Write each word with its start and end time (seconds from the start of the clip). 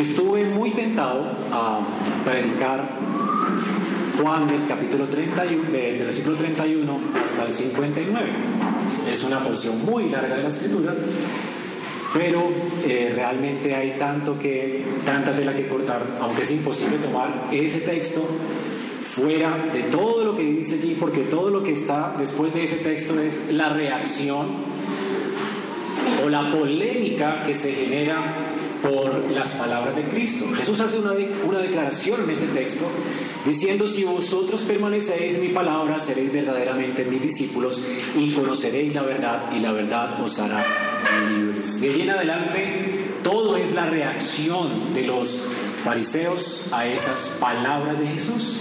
Estuve 0.00 0.46
muy 0.46 0.70
tentado 0.70 1.26
a 1.52 1.80
predicar 2.24 2.88
Juan 4.18 4.48
del 4.48 4.66
capítulo 4.66 5.04
31, 5.08 5.70
del 5.70 5.98
versículo 5.98 6.36
31 6.36 7.00
hasta 7.22 7.44
el 7.44 7.52
59. 7.52 8.26
Es 9.10 9.22
una 9.24 9.40
porción 9.40 9.84
muy 9.84 10.08
larga 10.08 10.36
de 10.36 10.42
la 10.44 10.48
escritura, 10.48 10.94
pero 12.14 12.48
eh, 12.86 13.12
realmente 13.14 13.74
hay 13.74 13.98
tanto 13.98 14.38
que, 14.38 14.86
tanta 15.04 15.36
tela 15.36 15.54
que 15.54 15.68
cortar, 15.68 16.00
aunque 16.22 16.44
es 16.44 16.50
imposible 16.50 16.96
tomar 16.96 17.48
ese 17.52 17.80
texto 17.80 18.26
fuera 19.04 19.54
de 19.70 19.82
todo 19.82 20.24
lo 20.24 20.34
que 20.34 20.44
dice 20.44 20.76
allí, 20.76 20.96
porque 20.98 21.24
todo 21.24 21.50
lo 21.50 21.62
que 21.62 21.72
está 21.72 22.14
después 22.18 22.54
de 22.54 22.64
ese 22.64 22.76
texto 22.76 23.20
es 23.20 23.52
la 23.52 23.68
reacción 23.68 24.46
o 26.24 26.28
la 26.30 26.50
polémica 26.50 27.44
que 27.44 27.54
se 27.54 27.72
genera 27.72 28.49
por 28.82 29.30
las 29.32 29.52
palabras 29.52 29.96
de 29.96 30.04
Cristo. 30.04 30.46
Jesús 30.56 30.80
hace 30.80 30.98
una, 30.98 31.12
una 31.46 31.58
declaración 31.58 32.24
en 32.24 32.30
este 32.30 32.46
texto 32.46 32.86
diciendo, 33.44 33.86
si 33.86 34.04
vosotros 34.04 34.62
permanecéis 34.62 35.34
en 35.34 35.42
mi 35.42 35.48
palabra, 35.48 35.98
seréis 35.98 36.32
verdaderamente 36.32 37.04
mis 37.04 37.22
discípulos 37.22 37.84
y 38.16 38.32
conoceréis 38.32 38.94
la 38.94 39.02
verdad 39.02 39.44
y 39.54 39.60
la 39.60 39.72
verdad 39.72 40.22
os 40.22 40.38
hará 40.38 40.66
libres. 41.28 41.80
De 41.80 41.90
allí 41.90 42.02
en 42.02 42.10
adelante, 42.10 43.10
todo 43.22 43.56
es 43.56 43.72
la 43.72 43.86
reacción 43.86 44.94
de 44.94 45.02
los 45.02 45.44
fariseos 45.84 46.68
a 46.72 46.86
esas 46.86 47.36
palabras 47.40 47.98
de 47.98 48.06
Jesús. 48.06 48.60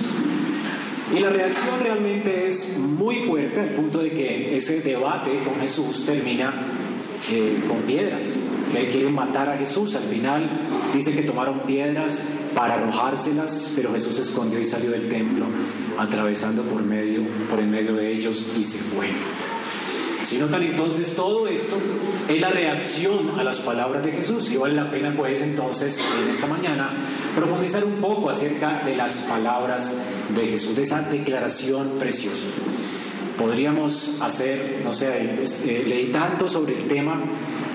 Y 1.16 1.20
la 1.20 1.30
reacción 1.30 1.80
realmente 1.82 2.48
es 2.48 2.78
muy 2.78 3.18
fuerte 3.18 3.60
al 3.60 3.70
punto 3.70 4.00
de 4.00 4.12
que 4.12 4.56
ese 4.56 4.82
debate 4.82 5.40
con 5.44 5.60
Jesús 5.60 6.06
termina 6.06 6.54
eh, 7.32 7.64
con 7.68 7.78
piedras, 7.82 8.40
que 8.72 8.90
quieren 8.90 9.14
matar 9.14 9.50
a 9.50 9.58
Jesús. 9.58 9.96
Al 9.96 10.04
final 10.04 10.50
dice 10.94 11.12
que 11.12 11.24
tomaron 11.24 11.62
piedras 11.62 12.24
para 12.56 12.76
arrojárselas, 12.76 13.74
pero 13.76 13.94
Jesús 13.94 14.16
se 14.16 14.22
escondió 14.22 14.60
y 14.60 14.66
salió 14.66 14.92
del 14.92 15.08
templo, 15.08 15.46
atravesando 15.98 16.64
por 16.64 16.84
medio, 16.84 17.22
por 17.50 17.60
en 17.60 17.72
medio 17.72 17.96
de 17.96 18.12
ellos 18.12 18.54
y 18.58 18.64
se 18.64 18.80
fue. 18.80 19.08
Si 20.22 20.38
notan 20.38 20.64
entonces 20.64 21.16
todo 21.16 21.48
esto 21.48 21.78
es 22.28 22.42
la 22.42 22.50
reacción 22.50 23.40
a 23.40 23.44
las 23.44 23.62
palabras 23.62 24.04
de 24.04 24.12
Jesús 24.12 24.52
y 24.52 24.58
vale 24.58 24.76
la 24.76 24.92
pena 24.92 25.14
pues 25.16 25.42
entonces 25.42 26.04
en 26.22 26.30
esta 26.30 26.46
mañana 26.46 26.94
profundizar 27.36 27.86
un 27.86 27.94
poco 27.94 28.30
acerca 28.30 28.84
de 28.86 28.96
las 28.96 29.14
palabras 29.22 29.98
de 30.36 30.48
Jesús, 30.48 30.76
de 30.76 30.84
esa 30.84 31.02
declaración 31.04 31.92
preciosa. 31.98 32.46
Podríamos 33.38 34.22
hacer, 34.22 34.82
no 34.84 34.92
sé, 34.92 35.08
eh, 35.08 35.86
leí 35.88 36.08
tanto 36.08 36.50
sobre 36.50 36.76
el 36.76 36.84
tema 36.84 37.22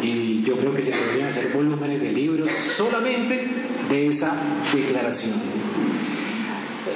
y 0.05 0.43
yo 0.45 0.57
creo 0.57 0.75
que 0.75 0.83
se 0.83 0.93
podrían 0.93 1.29
hacer 1.29 1.51
volúmenes 1.55 2.01
de 2.01 2.13
libros 2.13 2.51
solamente 2.53 3.49
de 3.89 4.07
esa 4.09 4.37
declaración. 4.75 5.33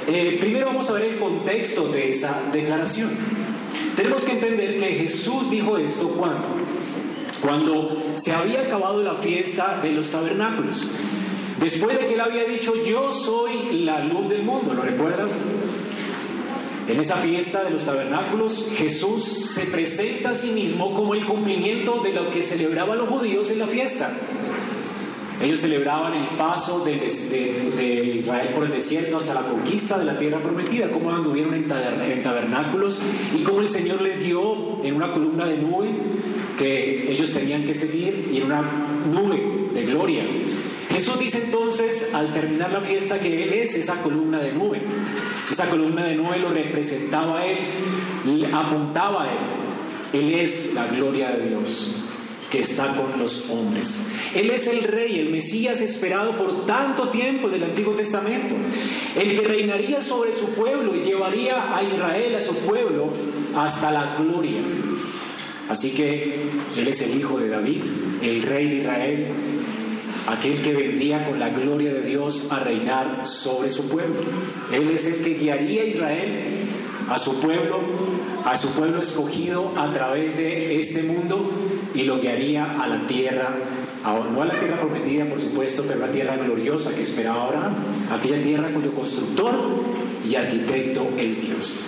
Eh, 0.07 0.37
primero 0.39 0.67
vamos 0.67 0.89
a 0.89 0.93
ver 0.93 1.05
el 1.05 1.17
contexto 1.17 1.87
de 1.87 2.09
esa 2.09 2.49
declaración. 2.53 3.09
Tenemos 3.95 4.23
que 4.23 4.33
entender 4.33 4.77
que 4.77 4.87
Jesús 4.93 5.49
dijo 5.49 5.77
esto 5.77 6.09
cuando, 6.09 6.47
cuando 7.41 8.13
se 8.15 8.31
había 8.31 8.61
acabado 8.61 9.01
la 9.01 9.15
fiesta 9.15 9.79
de 9.81 9.91
los 9.91 10.11
tabernáculos. 10.11 10.89
Después 11.59 11.99
de 11.99 12.05
que 12.05 12.13
él 12.13 12.21
había 12.21 12.43
dicho, 12.45 12.73
yo 12.85 13.11
soy 13.11 13.83
la 13.83 14.03
luz 14.03 14.29
del 14.29 14.43
mundo, 14.43 14.73
¿lo 14.73 14.83
recuerdan? 14.83 15.27
En 16.89 16.99
esa 16.99 17.17
fiesta 17.17 17.63
de 17.63 17.69
los 17.69 17.85
tabernáculos, 17.85 18.71
Jesús 18.75 19.23
se 19.23 19.65
presenta 19.65 20.31
a 20.31 20.35
sí 20.35 20.53
mismo 20.53 20.95
como 20.95 21.13
el 21.13 21.23
cumplimiento 21.23 22.01
de 22.03 22.13
lo 22.13 22.31
que 22.31 22.41
celebraban 22.41 22.97
los 22.97 23.07
judíos 23.07 23.51
en 23.51 23.59
la 23.59 23.67
fiesta. 23.67 24.11
Ellos 25.39 25.59
celebraban 25.59 26.15
el 26.15 26.35
paso 26.35 26.83
de, 26.83 28.15
Israel 28.17 28.49
por 28.55 28.65
el 28.65 28.71
desierto 28.71 29.17
hasta 29.17 29.35
la 29.35 29.41
conquista 29.41 29.99
de 29.99 30.05
la 30.05 30.17
tierra 30.17 30.41
prometida, 30.41 30.89
cómo 30.89 31.11
anduvieron 31.11 31.53
en, 31.53 31.67
tabernáculos 31.67 32.99
y 33.37 33.43
cómo 33.43 33.61
el 33.61 33.69
Señor 33.69 34.01
les 34.01 34.19
guió 34.19 34.83
en 34.83 34.95
una 34.95 35.11
columna 35.11 35.45
de 35.45 35.57
nube 35.59 35.89
que 36.57 37.11
ellos 37.11 37.31
tenían 37.31 37.65
que 37.65 37.75
seguir 37.75 38.29
y 38.33 38.37
en 38.37 38.45
una 38.45 38.63
nube 39.11 39.69
de 39.75 39.85
gloria. 39.85 40.23
Jesús 40.89 41.19
dice 41.19 41.43
entonces 41.45 42.15
al 42.15 42.33
terminar 42.33 42.71
la 42.71 42.81
fiesta 42.81 43.19
que 43.19 43.43
Él 43.43 43.53
es 43.53 43.75
esa 43.75 44.01
columna 44.01 44.39
de 44.39 44.53
nube. 44.53 44.81
Esa 45.51 45.69
columna 45.69 46.03
de 46.05 46.15
nube 46.15 46.37
lo 46.39 46.49
representaba 46.49 47.39
a 47.39 47.45
Él, 47.45 47.57
apuntaba 48.53 49.23
a 49.23 49.31
Él. 49.31 49.39
Él 50.21 50.33
es 50.33 50.73
la 50.73 50.87
gloria 50.87 51.31
de 51.31 51.49
Dios 51.49 52.05
que 52.49 52.59
está 52.59 52.87
con 52.95 53.19
los 53.19 53.49
hombres. 53.49 54.07
Él 54.33 54.49
es 54.49 54.67
el 54.67 54.83
rey, 54.83 55.19
el 55.19 55.29
Mesías 55.29 55.81
esperado 55.81 56.35
por 56.35 56.65
tanto 56.65 57.09
tiempo 57.09 57.47
en 57.47 57.55
el 57.55 57.63
Antiguo 57.63 57.93
Testamento, 57.93 58.55
el 59.15 59.39
que 59.39 59.47
reinaría 59.47 60.01
sobre 60.01 60.33
su 60.33 60.53
pueblo 60.55 60.95
y 60.95 61.01
llevaría 61.01 61.75
a 61.75 61.83
Israel, 61.83 62.35
a 62.35 62.41
su 62.41 62.55
pueblo, 62.55 63.11
hasta 63.55 63.91
la 63.91 64.17
gloria. 64.19 64.61
Así 65.69 65.91
que 65.91 66.41
Él 66.77 66.87
es 66.87 67.01
el 67.03 67.19
hijo 67.19 67.37
de 67.37 67.49
David, 67.49 67.83
el 68.23 68.41
rey 68.41 68.69
de 68.69 68.75
Israel, 68.77 69.27
aquel 70.27 70.61
que 70.61 70.73
vendría 70.73 71.25
con 71.25 71.39
la 71.39 71.49
gloria 71.49 71.93
de 71.93 72.01
Dios 72.01 72.51
a 72.51 72.59
reinar 72.59 73.25
sobre 73.25 73.69
su 73.69 73.89
pueblo. 73.89 74.21
Él 74.71 74.89
es 74.89 75.07
el 75.07 75.23
que 75.23 75.35
guiaría 75.35 75.81
a 75.81 75.85
Israel, 75.85 76.59
a 77.09 77.17
su 77.17 77.39
pueblo, 77.39 77.79
a 78.45 78.57
su 78.57 78.69
pueblo 78.71 79.01
escogido 79.01 79.73
a 79.77 79.91
través 79.91 80.37
de 80.37 80.79
este 80.79 81.03
mundo 81.03 81.51
y 81.93 82.03
lo 82.03 82.19
guiaría 82.19 82.81
a 82.81 82.87
la 82.87 83.07
tierra, 83.07 83.55
no 84.03 84.41
a 84.41 84.45
la 84.45 84.59
tierra 84.59 84.79
prometida, 84.79 85.25
por 85.25 85.39
supuesto, 85.39 85.83
pero 85.87 86.03
a 86.03 86.07
la 86.07 86.13
tierra 86.13 86.37
gloriosa 86.37 86.93
que 86.93 87.01
esperaba 87.01 87.45
Abraham, 87.45 87.73
aquella 88.11 88.41
tierra 88.41 88.69
cuyo 88.73 88.93
constructor 88.93 89.55
y 90.27 90.35
arquitecto 90.35 91.09
es 91.17 91.41
Dios. 91.41 91.79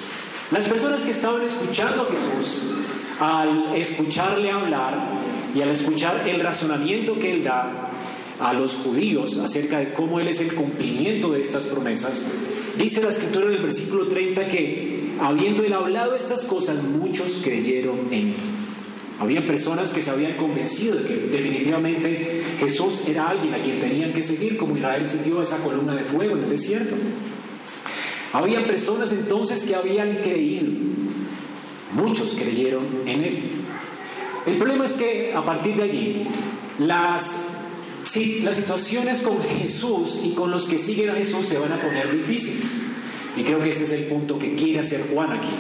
Las 0.52 0.68
personas 0.68 1.03
que 1.03 1.12
estaban 1.12 1.42
escuchando 1.44 2.03
a 2.03 2.06
Jesús, 2.12 2.72
al 3.19 3.75
escucharle 3.75 4.50
hablar 4.52 5.09
y 5.56 5.62
al 5.62 5.69
escuchar 5.69 6.28
el 6.28 6.42
razonamiento 6.42 7.19
que 7.19 7.31
él 7.31 7.44
da 7.44 7.91
a 8.41 8.53
los 8.53 8.75
judíos 8.75 9.38
acerca 9.38 9.79
de 9.79 9.94
cómo 9.94 10.19
él 10.19 10.28
es 10.28 10.41
el 10.41 10.53
cumplimiento 10.53 11.31
de 11.31 11.41
estas 11.41 11.68
promesas, 11.68 12.31
dice 12.78 13.02
la 13.02 13.09
escritura 13.09 13.47
en 13.47 13.53
el 13.53 13.62
versículo 13.62 14.07
30 14.07 14.47
que 14.47 15.13
habiendo 15.19 15.63
él 15.63 15.74
hablado 15.74 16.16
estas 16.16 16.46
cosas, 16.46 16.84
muchos 16.84 17.41
creyeron 17.44 18.00
en 18.12 18.30
él. 18.30 18.35
Había 19.19 19.46
personas 19.46 19.94
que 19.94 20.01
se 20.01 20.09
habían 20.09 20.34
convencido 20.34 20.96
de 20.96 21.06
que 21.06 21.16
definitivamente 21.28 22.41
Jesús 22.59 23.07
era 23.07 23.30
alguien 23.30 23.53
a 23.53 23.62
quien 23.62 23.80
tenían 23.80 24.13
que 24.13 24.24
seguir, 24.24 24.57
como 24.57 24.75
Israel 24.75 25.06
siguió 25.06 25.44
esa 25.44 25.57
columna 25.57 25.94
de 25.94 26.03
fuego 26.03 26.35
en 26.35 26.44
el 26.44 26.50
desierto. 26.50 26.96
Había 28.34 28.66
personas 28.66 29.12
entonces 29.12 29.63
que 29.63 29.75
habían 29.75 30.16
creído. 30.24 30.72
Muchos 31.94 32.34
creyeron 32.34 32.84
en 33.06 33.22
Él. 33.22 33.44
El 34.47 34.57
problema 34.57 34.85
es 34.85 34.94
que 34.94 35.34
a 35.35 35.46
partir 35.46 35.75
de 35.75 35.84
allí, 35.84 36.28
las, 36.80 37.50
las 38.44 38.56
situaciones 38.56 39.22
con 39.22 39.41
Jesús 39.41 40.22
y 40.23 40.31
con 40.31 40.51
los 40.51 40.67
que 40.67 40.78
siguen 40.78 41.09
a 41.12 41.13
Jesús 41.13 41.45
se 41.45 41.57
van 41.57 41.72
a 41.72 41.81
poner 41.81 42.12
difíciles. 42.12 42.88
Y 43.38 43.44
creo 43.44 43.62
que 43.62 43.69
este 43.69 43.84
es 43.84 43.91
el 43.91 44.03
punto 44.06 44.38
que 44.38 44.56
quiere 44.56 44.79
hacer 44.79 45.01
Juan 45.13 45.31
aquí. 45.31 45.51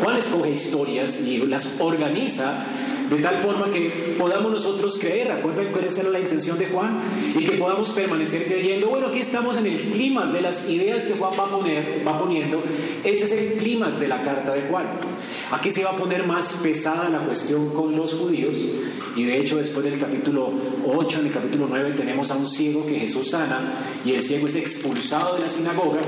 Juan 0.00 0.16
escoge 0.16 0.50
historias 0.50 1.20
y 1.20 1.38
las 1.46 1.80
organiza 1.80 2.64
de 3.10 3.22
tal 3.22 3.42
forma 3.42 3.70
que 3.70 4.14
podamos 4.18 4.50
nosotros 4.50 4.98
creer, 4.98 5.28
¿recuerdan 5.28 5.66
cuál 5.70 5.84
era 5.84 6.08
la 6.08 6.18
intención 6.18 6.58
de 6.58 6.66
Juan? 6.66 7.00
Y 7.38 7.44
que 7.44 7.52
podamos 7.52 7.90
permanecer 7.90 8.46
creyendo, 8.46 8.88
bueno, 8.88 9.08
aquí 9.08 9.18
estamos 9.18 9.56
en 9.58 9.66
el 9.66 9.78
clímax 9.90 10.32
de 10.32 10.40
las 10.40 10.68
ideas 10.70 11.04
que 11.04 11.14
Juan 11.14 11.32
va 11.38 12.18
poniendo, 12.18 12.62
ese 13.04 13.24
es 13.24 13.32
el 13.32 13.52
clímax 13.58 14.00
de 14.00 14.08
la 14.08 14.22
carta 14.22 14.54
de 14.54 14.62
Juan. 14.62 14.86
Aquí 15.52 15.70
se 15.70 15.84
va 15.84 15.90
a 15.90 15.96
poner 15.96 16.26
más 16.26 16.54
pesada 16.62 17.10
la 17.10 17.18
cuestión 17.18 17.68
con 17.74 17.94
los 17.94 18.14
judíos 18.14 18.58
y 19.14 19.24
de 19.24 19.38
hecho 19.38 19.58
después 19.58 19.84
del 19.84 19.98
capítulo 19.98 20.50
8, 20.86 21.20
en 21.20 21.26
el 21.26 21.32
capítulo 21.32 21.66
9 21.68 21.92
tenemos 21.92 22.30
a 22.30 22.36
un 22.36 22.46
ciego 22.46 22.86
que 22.86 22.98
Jesús 22.98 23.30
sana 23.30 23.60
y 24.02 24.12
el 24.12 24.22
ciego 24.22 24.46
es 24.46 24.56
expulsado 24.56 25.34
de 25.36 25.42
la 25.42 25.50
sinagoga 25.50 26.00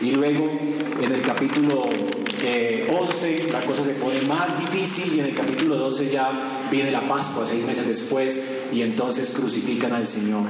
y 0.00 0.12
luego 0.12 0.50
en 0.98 1.12
el 1.12 1.20
capítulo 1.20 1.82
11 1.82 2.38
eh, 2.42 3.48
la 3.52 3.60
cosa 3.66 3.84
se 3.84 3.92
pone 3.92 4.22
más 4.22 4.58
difícil 4.58 5.14
y 5.14 5.20
en 5.20 5.26
el 5.26 5.34
capítulo 5.34 5.76
12 5.76 6.10
ya 6.10 6.66
viene 6.70 6.90
la 6.90 7.06
Pascua 7.06 7.44
seis 7.44 7.62
meses 7.66 7.86
después 7.86 8.62
y 8.72 8.80
entonces 8.80 9.30
crucifican 9.30 9.92
al 9.92 10.06
Señor. 10.06 10.44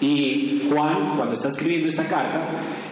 Y 0.00 0.68
Juan, 0.68 1.08
cuando 1.16 1.32
está 1.32 1.48
escribiendo 1.48 1.88
esta 1.88 2.06
carta, 2.06 2.40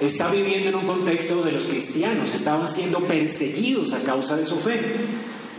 está 0.01 0.31
viviendo 0.31 0.71
en 0.71 0.75
un 0.77 0.87
contexto 0.87 1.43
de 1.43 1.53
los 1.53 1.67
cristianos, 1.67 2.35
estaban 2.35 2.69
siendo 2.69 3.01
perseguidos 3.01 3.93
a 3.93 4.01
causa 4.01 4.37
de 4.37 4.45
su 4.45 4.57
fe. 4.57 4.81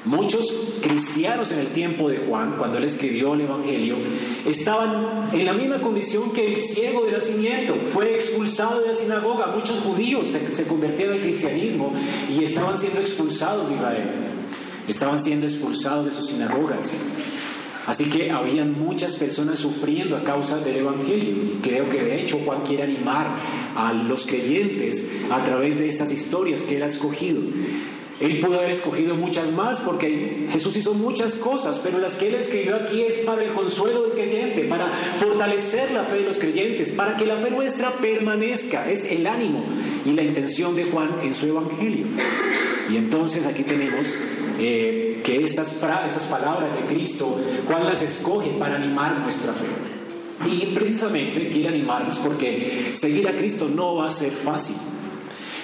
Muchos 0.03 0.79
cristianos 0.81 1.51
en 1.51 1.59
el 1.59 1.67
tiempo 1.67 2.09
de 2.09 2.17
Juan, 2.17 2.55
cuando 2.57 2.79
él 2.79 2.85
escribió 2.85 3.35
el 3.35 3.41
Evangelio, 3.41 3.97
estaban 4.47 5.29
en 5.31 5.45
la 5.45 5.53
misma 5.53 5.79
condición 5.79 6.33
que 6.33 6.55
el 6.55 6.59
ciego 6.59 7.05
de 7.05 7.11
nacimiento. 7.11 7.75
Fue 7.93 8.15
expulsado 8.15 8.81
de 8.81 8.87
la 8.87 8.95
sinagoga. 8.95 9.47
Muchos 9.55 9.79
judíos 9.81 10.27
se, 10.27 10.51
se 10.51 10.63
convirtieron 10.63 11.17
al 11.17 11.21
cristianismo 11.21 11.93
y 12.35 12.43
estaban 12.43 12.79
siendo 12.79 12.99
expulsados 12.99 13.69
de 13.69 13.75
Israel. 13.75 14.09
Estaban 14.87 15.19
siendo 15.19 15.45
expulsados 15.45 16.07
de 16.07 16.11
sus 16.11 16.29
sinagogas. 16.29 16.95
Así 17.87 18.05
que 18.05 18.31
habían 18.31 18.79
muchas 18.79 19.15
personas 19.15 19.59
sufriendo 19.59 20.15
a 20.15 20.23
causa 20.23 20.59
del 20.59 20.77
Evangelio. 20.77 21.31
Y 21.31 21.59
creo 21.61 21.89
que 21.89 22.01
de 22.01 22.21
hecho 22.21 22.39
Juan 22.45 22.61
quiere 22.61 22.83
animar 22.83 23.27
a 23.75 23.93
los 23.93 24.25
creyentes 24.25 25.11
a 25.31 25.43
través 25.43 25.77
de 25.77 25.87
estas 25.87 26.11
historias 26.11 26.61
que 26.61 26.77
él 26.77 26.83
ha 26.83 26.87
escogido. 26.87 27.41
Él 28.21 28.39
pudo 28.39 28.59
haber 28.59 28.69
escogido 28.69 29.15
muchas 29.15 29.51
más 29.51 29.79
porque 29.79 30.47
Jesús 30.51 30.75
hizo 30.75 30.93
muchas 30.93 31.33
cosas, 31.33 31.79
pero 31.79 31.97
las 31.97 32.17
que 32.17 32.27
él 32.27 32.35
escribió 32.35 32.75
aquí 32.75 33.01
es 33.01 33.17
para 33.19 33.43
el 33.43 33.49
consuelo 33.49 34.03
del 34.03 34.11
creyente, 34.11 34.65
para 34.65 34.91
fortalecer 35.17 35.89
la 35.91 36.03
fe 36.03 36.17
de 36.17 36.25
los 36.25 36.37
creyentes, 36.37 36.91
para 36.91 37.17
que 37.17 37.25
la 37.25 37.37
fe 37.37 37.49
nuestra 37.49 37.91
permanezca. 37.93 38.91
Es 38.91 39.11
el 39.11 39.25
ánimo 39.25 39.63
y 40.05 40.13
la 40.13 40.21
intención 40.21 40.75
de 40.75 40.83
Juan 40.83 41.09
en 41.23 41.33
su 41.33 41.47
Evangelio. 41.47 42.05
Y 42.91 42.97
entonces 42.97 43.47
aquí 43.47 43.63
tenemos 43.63 44.13
eh, 44.63 45.21
que 45.25 45.43
estas, 45.43 45.81
esas 46.05 46.23
palabras 46.29 46.75
de 46.75 46.85
Cristo, 46.85 47.35
Juan 47.65 47.83
las 47.85 48.03
escoge 48.03 48.51
para 48.59 48.75
animar 48.75 49.17
nuestra 49.17 49.53
fe. 49.53 49.65
Y 50.47 50.67
precisamente 50.75 51.49
quiere 51.49 51.69
animarnos 51.69 52.19
porque 52.19 52.91
seguir 52.93 53.27
a 53.27 53.35
Cristo 53.35 53.71
no 53.73 53.95
va 53.95 54.07
a 54.07 54.11
ser 54.11 54.31
fácil. 54.31 54.75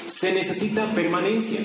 Se 0.07 0.33
necesita 0.33 0.95
permanencia. 0.95 1.59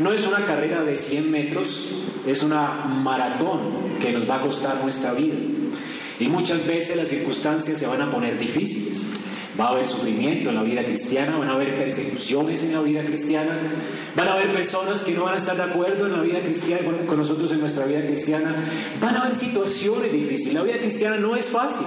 No 0.00 0.12
es 0.12 0.26
una 0.26 0.44
carrera 0.46 0.82
de 0.82 0.96
100 0.96 1.30
metros, 1.30 1.90
es 2.26 2.42
una 2.42 2.86
maratón 2.86 3.60
que 4.00 4.10
nos 4.10 4.28
va 4.28 4.36
a 4.36 4.40
costar 4.40 4.82
nuestra 4.82 5.12
vida. 5.12 5.36
Y 6.18 6.26
muchas 6.26 6.66
veces 6.66 6.96
las 6.96 7.08
circunstancias 7.08 7.78
se 7.78 7.86
van 7.86 8.02
a 8.02 8.10
poner 8.10 8.36
difíciles. 8.36 9.12
Va 9.58 9.64
a 9.64 9.68
haber 9.70 9.86
sufrimiento 9.86 10.50
en 10.50 10.56
la 10.56 10.62
vida 10.62 10.84
cristiana, 10.84 11.36
van 11.36 11.48
a 11.48 11.54
haber 11.54 11.76
persecuciones 11.76 12.62
en 12.62 12.74
la 12.74 12.80
vida 12.80 13.04
cristiana, 13.04 13.58
van 14.14 14.28
a 14.28 14.34
haber 14.34 14.52
personas 14.52 15.02
que 15.02 15.12
no 15.12 15.24
van 15.24 15.34
a 15.34 15.38
estar 15.38 15.56
de 15.56 15.64
acuerdo 15.64 16.06
en 16.06 16.12
la 16.12 16.20
vida 16.20 16.40
cristiana, 16.40 16.82
con 17.06 17.18
nosotros 17.18 17.50
en 17.52 17.60
nuestra 17.60 17.86
vida 17.86 18.04
cristiana, 18.04 18.54
van 19.00 19.16
a 19.16 19.22
haber 19.22 19.34
situaciones 19.34 20.12
difíciles. 20.12 20.54
La 20.54 20.62
vida 20.62 20.78
cristiana 20.78 21.16
no 21.16 21.34
es 21.34 21.48
fácil. 21.48 21.86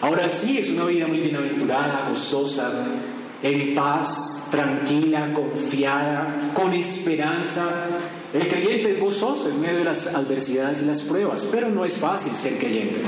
Ahora 0.00 0.28
sí 0.28 0.58
es 0.58 0.70
una 0.70 0.84
vida 0.84 1.08
muy 1.08 1.18
bienaventurada, 1.18 2.06
gozosa, 2.08 2.86
en 3.42 3.74
paz, 3.74 4.46
tranquila, 4.50 5.32
confiada, 5.32 6.52
con 6.54 6.72
esperanza. 6.72 7.68
El 8.32 8.46
creyente 8.46 8.92
es 8.92 9.00
gozoso 9.00 9.48
en 9.48 9.60
medio 9.60 9.78
de 9.78 9.84
las 9.84 10.14
adversidades 10.14 10.82
y 10.82 10.84
las 10.84 11.02
pruebas, 11.02 11.48
pero 11.50 11.68
no 11.68 11.84
es 11.84 11.96
fácil 11.96 12.32
ser 12.32 12.58
creyente. 12.58 13.00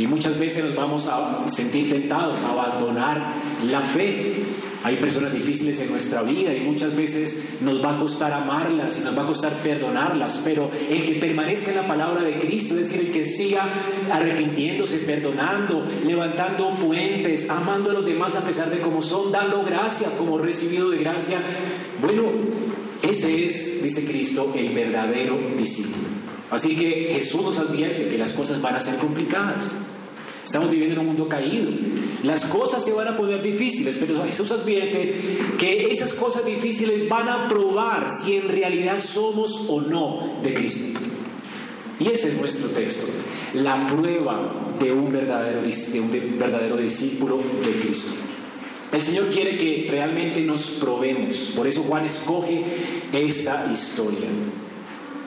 Y 0.00 0.06
muchas 0.06 0.38
veces 0.38 0.64
nos 0.64 0.74
vamos 0.74 1.06
a 1.08 1.46
sentir 1.50 1.90
tentados 1.90 2.42
a 2.44 2.52
abandonar 2.52 3.34
la 3.68 3.82
fe. 3.82 4.44
Hay 4.82 4.96
personas 4.96 5.30
difíciles 5.30 5.78
en 5.80 5.90
nuestra 5.90 6.22
vida 6.22 6.54
y 6.54 6.60
muchas 6.60 6.96
veces 6.96 7.58
nos 7.60 7.84
va 7.84 7.96
a 7.96 7.98
costar 7.98 8.32
amarlas 8.32 8.98
y 8.98 9.04
nos 9.04 9.18
va 9.18 9.24
a 9.24 9.26
costar 9.26 9.52
perdonarlas, 9.62 10.40
pero 10.42 10.70
el 10.88 11.04
que 11.04 11.16
permanezca 11.16 11.72
en 11.72 11.76
la 11.76 11.86
palabra 11.86 12.22
de 12.22 12.38
Cristo, 12.38 12.78
es 12.78 12.88
decir, 12.88 13.08
el 13.08 13.12
que 13.12 13.26
siga 13.26 13.68
arrepintiéndose, 14.10 15.00
perdonando, 15.00 15.86
levantando 16.06 16.70
puentes, 16.70 17.50
amando 17.50 17.90
a 17.90 17.92
los 17.92 18.06
demás 18.06 18.36
a 18.36 18.40
pesar 18.46 18.70
de 18.70 18.78
cómo 18.78 19.02
son, 19.02 19.30
dando 19.30 19.62
gracia 19.64 20.08
como 20.16 20.38
recibido 20.38 20.88
de 20.88 20.96
gracia, 20.96 21.40
bueno, 22.00 22.22
ese 23.02 23.44
es, 23.44 23.82
dice 23.82 24.06
Cristo, 24.06 24.50
el 24.56 24.70
verdadero 24.70 25.36
discípulo. 25.58 26.08
Así 26.50 26.74
que 26.74 27.10
Jesús 27.12 27.42
nos 27.42 27.58
advierte 27.58 28.08
que 28.08 28.16
las 28.16 28.32
cosas 28.32 28.62
van 28.62 28.76
a 28.76 28.80
ser 28.80 28.96
complicadas. 28.96 29.76
Estamos 30.50 30.68
viviendo 30.68 30.94
en 30.94 31.00
un 31.02 31.06
mundo 31.06 31.28
caído. 31.28 31.70
Las 32.24 32.46
cosas 32.46 32.84
se 32.84 32.90
van 32.90 33.06
a 33.06 33.16
poner 33.16 33.40
difíciles, 33.40 33.96
pero 34.00 34.20
Jesús 34.24 34.50
advierte 34.50 35.14
que 35.56 35.86
esas 35.92 36.12
cosas 36.12 36.44
difíciles 36.44 37.08
van 37.08 37.28
a 37.28 37.46
probar 37.46 38.10
si 38.10 38.34
en 38.34 38.48
realidad 38.48 38.98
somos 38.98 39.66
o 39.68 39.80
no 39.80 40.40
de 40.42 40.52
Cristo. 40.52 40.98
Y 42.00 42.08
ese 42.08 42.30
es 42.30 42.40
nuestro 42.40 42.68
texto, 42.70 43.06
la 43.54 43.86
prueba 43.86 44.74
de 44.80 44.90
un 44.90 45.12
verdadero, 45.12 45.62
de 45.62 46.00
un 46.00 46.36
verdadero 46.36 46.76
discípulo 46.78 47.38
de 47.64 47.70
Cristo. 47.82 48.14
El 48.90 49.02
Señor 49.02 49.26
quiere 49.30 49.56
que 49.56 49.86
realmente 49.88 50.40
nos 50.40 50.68
probemos, 50.80 51.52
por 51.54 51.68
eso 51.68 51.82
Juan 51.82 52.06
escoge 52.06 52.64
esta 53.12 53.70
historia. 53.70 54.26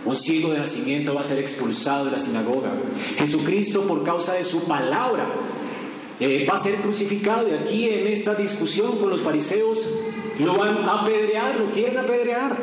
Un 0.06 0.16
ciego 0.16 0.52
de 0.52 0.60
nacimiento 0.60 1.14
va 1.14 1.22
a 1.22 1.24
ser 1.24 1.40
expulsado 1.40 2.06
de 2.06 2.12
la 2.12 2.20
sinagoga. 2.20 2.72
Jesucristo, 3.18 3.88
por 3.88 4.04
causa 4.04 4.34
de 4.34 4.44
su 4.44 4.66
palabra, 4.66 5.26
eh, 6.20 6.46
va 6.50 6.56
a 6.56 6.58
ser 6.58 6.76
crucificado. 6.76 7.48
Y 7.48 7.54
aquí 7.54 7.90
en 7.90 8.08
esta 8.08 8.36
discusión 8.36 8.98
con 8.98 9.10
los 9.10 9.22
fariseos 9.22 9.88
lo 10.40 10.58
van 10.58 10.78
a 10.78 11.02
apedrear, 11.02 11.60
lo 11.60 11.72
quieren 11.72 11.98
apedrear. 11.98 12.58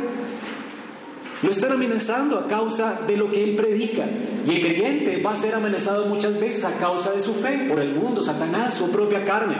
Lo 1.42 1.50
están 1.50 1.72
amenazando 1.72 2.38
a 2.38 2.46
causa 2.46 3.00
de 3.06 3.16
lo 3.16 3.30
que 3.30 3.42
él 3.42 3.56
predica. 3.56 4.04
Y 4.46 4.50
el 4.50 4.60
creyente 4.60 5.22
va 5.22 5.32
a 5.32 5.36
ser 5.36 5.54
amenazado 5.54 6.06
muchas 6.06 6.38
veces 6.38 6.64
a 6.66 6.76
causa 6.78 7.12
de 7.12 7.22
su 7.22 7.32
fe, 7.32 7.66
por 7.68 7.80
el 7.80 7.94
mundo, 7.94 8.22
Satanás, 8.22 8.74
su 8.74 8.90
propia 8.90 9.24
carne. 9.24 9.56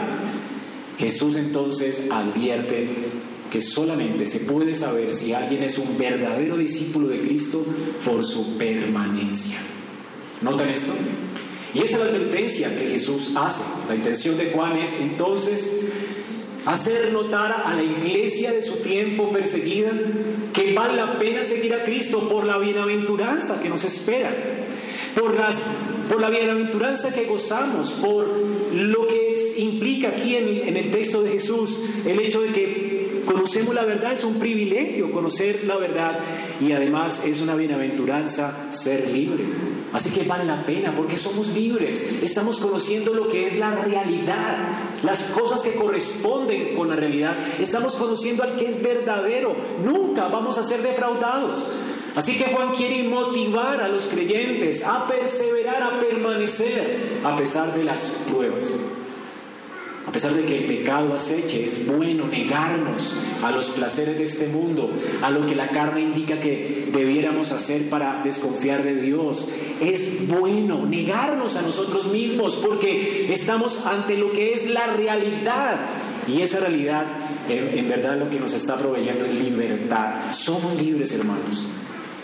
Jesús 0.99 1.35
entonces 1.35 2.11
advierte 2.11 2.87
que 3.51 3.61
solamente 3.61 4.25
se 4.25 4.39
puede 4.39 4.73
saber 4.73 5.13
si 5.13 5.33
alguien 5.33 5.61
es 5.63 5.77
un 5.77 5.97
verdadero 5.97 6.55
discípulo 6.57 7.09
de 7.09 7.19
Cristo 7.19 7.63
por 8.05 8.23
su 8.23 8.57
permanencia. 8.57 9.57
¿Notan 10.41 10.69
esto? 10.69 10.93
Y 11.73 11.83
esa 11.83 11.97
es 11.97 11.99
la 11.99 12.05
advertencia 12.05 12.75
que 12.75 12.87
Jesús 12.87 13.33
hace. 13.35 13.63
La 13.89 13.95
intención 13.95 14.37
de 14.37 14.51
Juan 14.51 14.77
es 14.77 15.01
entonces 15.01 15.89
hacer 16.65 17.11
notar 17.11 17.63
a 17.65 17.75
la 17.75 17.83
iglesia 17.83 18.53
de 18.53 18.63
su 18.63 18.77
tiempo 18.77 19.31
perseguida 19.31 19.91
que 20.53 20.73
vale 20.73 20.95
la 20.95 21.17
pena 21.17 21.43
seguir 21.43 21.73
a 21.73 21.83
Cristo 21.83 22.29
por 22.29 22.45
la 22.45 22.57
bienaventuranza 22.57 23.59
que 23.59 23.67
nos 23.67 23.83
espera, 23.83 24.33
por, 25.13 25.35
las, 25.35 25.65
por 26.07 26.21
la 26.21 26.29
bienaventuranza 26.29 27.13
que 27.13 27.25
gozamos, 27.25 27.91
por 27.91 28.27
lo 28.73 29.07
que 29.07 29.35
implica 29.57 30.09
aquí 30.09 30.35
en, 30.37 30.67
en 30.67 30.77
el 30.77 30.89
texto 30.91 31.21
de 31.21 31.31
Jesús 31.31 31.81
el 32.05 32.19
hecho 32.19 32.41
de 32.41 32.51
que 32.51 32.90
Conocemos 33.25 33.75
la 33.75 33.85
verdad, 33.85 34.13
es 34.13 34.23
un 34.23 34.39
privilegio 34.39 35.11
conocer 35.11 35.63
la 35.65 35.77
verdad 35.77 36.19
y 36.59 36.71
además 36.71 37.25
es 37.25 37.41
una 37.41 37.55
bienaventuranza 37.55 38.71
ser 38.71 39.09
libre. 39.11 39.45
Así 39.93 40.09
que 40.11 40.23
vale 40.23 40.45
la 40.45 40.65
pena 40.65 40.93
porque 40.95 41.17
somos 41.17 41.49
libres, 41.49 42.23
estamos 42.23 42.59
conociendo 42.59 43.13
lo 43.13 43.27
que 43.27 43.45
es 43.45 43.59
la 43.59 43.75
realidad, 43.75 44.57
las 45.03 45.31
cosas 45.31 45.61
que 45.61 45.75
corresponden 45.75 46.75
con 46.75 46.87
la 46.87 46.95
realidad, 46.95 47.35
estamos 47.59 47.95
conociendo 47.95 48.43
al 48.43 48.55
que 48.55 48.69
es 48.69 48.81
verdadero, 48.81 49.55
nunca 49.83 50.27
vamos 50.27 50.57
a 50.57 50.63
ser 50.63 50.81
defraudados. 50.81 51.67
Así 52.15 52.37
que 52.37 52.45
Juan 52.45 52.73
quiere 52.73 53.03
motivar 53.03 53.81
a 53.81 53.87
los 53.87 54.05
creyentes 54.05 54.85
a 54.85 55.07
perseverar, 55.07 55.81
a 55.83 55.99
permanecer 55.99 57.19
a 57.23 57.35
pesar 57.35 57.73
de 57.73 57.83
las 57.83 58.25
pruebas. 58.29 58.79
A 60.11 60.13
pesar 60.13 60.33
de 60.33 60.43
que 60.43 60.57
el 60.57 60.65
pecado 60.65 61.13
aceche, 61.13 61.65
es 61.65 61.87
bueno 61.87 62.27
negarnos 62.27 63.15
a 63.41 63.49
los 63.49 63.69
placeres 63.69 64.17
de 64.17 64.25
este 64.25 64.47
mundo, 64.47 64.91
a 65.21 65.31
lo 65.31 65.45
que 65.45 65.55
la 65.55 65.69
carne 65.69 66.01
indica 66.01 66.37
que 66.37 66.89
debiéramos 66.91 67.53
hacer 67.53 67.89
para 67.89 68.21
desconfiar 68.21 68.83
de 68.83 68.95
Dios. 68.95 69.47
Es 69.79 70.27
bueno 70.27 70.85
negarnos 70.85 71.55
a 71.55 71.61
nosotros 71.61 72.11
mismos 72.11 72.57
porque 72.57 73.31
estamos 73.31 73.85
ante 73.85 74.17
lo 74.17 74.33
que 74.33 74.53
es 74.53 74.69
la 74.69 74.87
realidad. 74.87 75.77
Y 76.27 76.41
esa 76.41 76.59
realidad, 76.59 77.05
en, 77.47 77.87
verdad, 77.87 78.17
lo 78.19 78.29
que 78.29 78.37
nos 78.37 78.53
está 78.53 78.75
proveyendo 78.75 79.23
es 79.23 79.33
libertad. 79.33 80.33
Somos 80.33 80.75
libres, 80.75 81.13
hermanos. 81.13 81.69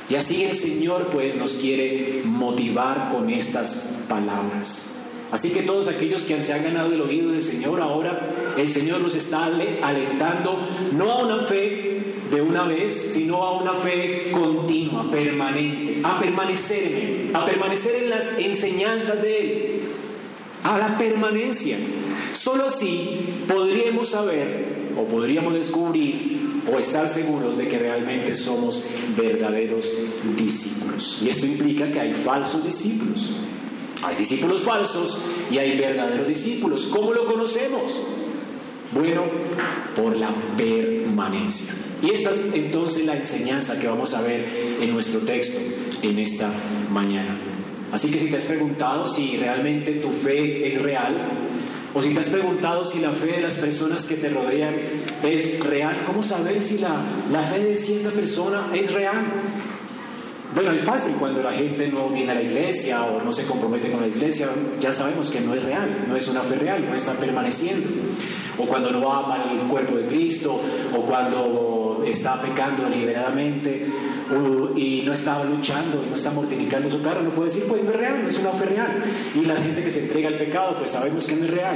Y 0.09 0.15
así 0.15 0.43
el 0.43 0.57
Señor, 0.57 1.07
pues, 1.13 1.37
nos 1.37 1.53
quiere 1.53 2.23
motivar 2.25 3.11
con 3.13 3.29
estas 3.29 4.03
palabras. 4.09 4.96
Así 5.31 5.51
que 5.51 5.63
todos 5.63 5.87
aquellos 5.87 6.23
que 6.23 6.41
se 6.41 6.53
han 6.53 6.63
ganado 6.63 6.93
el 6.93 7.01
oído 7.01 7.31
del 7.31 7.41
Señor 7.41 7.81
ahora, 7.81 8.53
el 8.57 8.69
Señor 8.69 9.01
nos 9.01 9.15
está 9.15 9.45
alentando 9.45 10.57
no 10.93 11.11
a 11.11 11.25
una 11.25 11.41
fe 11.41 11.97
de 12.31 12.41
una 12.41 12.63
vez, 12.63 12.93
sino 13.13 13.43
a 13.43 13.61
una 13.61 13.73
fe 13.73 14.31
continua, 14.31 15.09
permanente, 15.11 16.01
a 16.03 16.19
permanecer 16.19 16.83
en 16.83 16.95
Él, 16.95 17.31
a 17.33 17.45
permanecer 17.45 18.03
en 18.03 18.09
las 18.09 18.37
enseñanzas 18.39 19.21
de 19.21 19.39
Él, 19.39 19.81
a 20.63 20.77
la 20.77 20.97
permanencia. 20.97 21.77
Solo 22.33 22.65
así 22.65 23.19
podríamos 23.47 24.09
saber 24.09 24.87
o 24.97 25.05
podríamos 25.05 25.53
descubrir 25.53 26.37
o 26.71 26.79
estar 26.79 27.09
seguros 27.09 27.57
de 27.57 27.67
que 27.67 27.79
realmente 27.79 28.35
somos 28.35 28.87
verdaderos 29.15 29.89
discípulos. 30.37 31.21
Y 31.23 31.29
esto 31.29 31.45
implica 31.45 31.91
que 31.91 31.99
hay 31.99 32.13
falsos 32.13 32.63
discípulos. 32.63 33.31
Hay 34.03 34.15
discípulos 34.15 34.61
falsos 34.61 35.19
y 35.51 35.57
hay 35.57 35.77
verdaderos 35.77 36.27
discípulos. 36.27 36.87
¿Cómo 36.87 37.13
lo 37.13 37.25
conocemos? 37.25 38.03
Bueno, 38.91 39.23
por 39.95 40.15
la 40.15 40.33
permanencia. 40.55 41.73
Y 42.01 42.11
esta 42.11 42.31
es 42.31 42.53
entonces 42.53 43.05
la 43.05 43.15
enseñanza 43.15 43.79
que 43.79 43.87
vamos 43.87 44.13
a 44.13 44.21
ver 44.21 44.77
en 44.79 44.93
nuestro 44.93 45.21
texto 45.21 45.59
en 46.03 46.19
esta 46.19 46.51
mañana. 46.91 47.37
Así 47.91 48.09
que 48.09 48.19
si 48.19 48.27
te 48.27 48.37
has 48.37 48.45
preguntado 48.45 49.07
si 49.07 49.37
realmente 49.37 49.93
tu 49.93 50.11
fe 50.11 50.67
es 50.67 50.81
real, 50.81 51.31
o 51.93 52.01
si 52.01 52.13
te 52.13 52.19
has 52.19 52.29
preguntado 52.29 52.85
si 52.85 52.99
la 52.99 53.11
fe 53.11 53.27
de 53.27 53.41
las 53.41 53.55
personas 53.55 54.05
que 54.05 54.15
te 54.15 54.29
rodean 54.29 54.75
es 55.23 55.65
real, 55.65 55.97
¿cómo 56.05 56.21
saber 56.21 56.61
si 56.61 56.77
la, 56.77 57.01
la 57.31 57.41
fe 57.41 57.63
de 57.63 57.75
cierta 57.75 58.11
persona 58.11 58.67
es 58.73 58.93
real? 58.93 59.15
Bueno, 60.55 60.71
es 60.71 60.81
fácil 60.81 61.13
cuando 61.19 61.43
la 61.43 61.51
gente 61.51 61.87
no 61.89 62.09
viene 62.09 62.31
a 62.31 62.35
la 62.35 62.41
iglesia 62.41 63.03
o 63.03 63.21
no 63.23 63.33
se 63.33 63.45
compromete 63.45 63.91
con 63.91 64.01
la 64.01 64.07
iglesia, 64.07 64.47
ya 64.79 64.93
sabemos 64.93 65.29
que 65.29 65.41
no 65.41 65.53
es 65.53 65.61
real, 65.61 66.05
no 66.07 66.15
es 66.15 66.27
una 66.27 66.41
fe 66.41 66.55
real, 66.55 66.85
no 66.87 66.95
está 66.95 67.13
permaneciendo. 67.13 67.87
O 68.57 68.65
cuando 68.65 68.91
no 68.91 69.13
ama 69.13 69.51
el 69.51 69.67
cuerpo 69.67 69.97
de 69.97 70.07
Cristo, 70.07 70.59
o 70.95 71.01
cuando 71.01 72.03
está 72.07 72.41
pecando 72.41 72.89
deliberadamente 72.89 73.85
y 74.75 75.03
no 75.05 75.13
está 75.13 75.43
luchando 75.43 76.03
y 76.05 76.09
no 76.09 76.15
está 76.15 76.31
mortificando 76.31 76.89
su 76.89 77.01
cara, 77.01 77.21
no 77.21 77.29
puede 77.29 77.49
decir, 77.49 77.65
pues 77.67 77.83
no 77.83 77.91
es 77.91 77.95
real, 77.95 78.23
no 78.23 78.27
es 78.27 78.39
una 78.39 78.51
fe 78.51 78.65
real. 78.65 79.03
Y 79.35 79.45
la 79.45 79.55
gente 79.55 79.83
que 79.83 79.91
se 79.91 80.01
entrega 80.01 80.29
al 80.29 80.37
pecado, 80.37 80.77
pues 80.77 80.91
sabemos 80.91 81.27
que 81.27 81.35
no 81.35 81.45
es 81.45 81.51
real. 81.51 81.75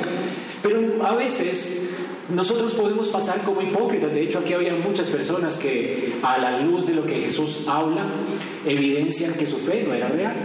Pero 0.64 1.06
a 1.06 1.16
veces 1.16 1.91
nosotros 2.34 2.74
podemos 2.74 3.10
pasar 3.10 3.42
como 3.44 3.62
hipócritas. 3.62 4.14
De 4.14 4.24
hecho, 4.24 4.40
aquí 4.40 4.54
había 4.54 4.74
muchas 4.74 5.10
personas 5.10 5.58
que 5.58 6.14
a 6.22 6.38
la 6.38 6.60
luz 6.62 6.88
de 6.88 6.96
lo 6.96 7.06
que 7.06 7.16
Jesús 7.16 7.66
habla, 7.68 8.06
evidencian 8.66 9.34
que 9.34 9.46
su 9.46 9.58
fe 9.58 9.84
no 9.88 9.94
era 9.94 10.08
real. 10.10 10.36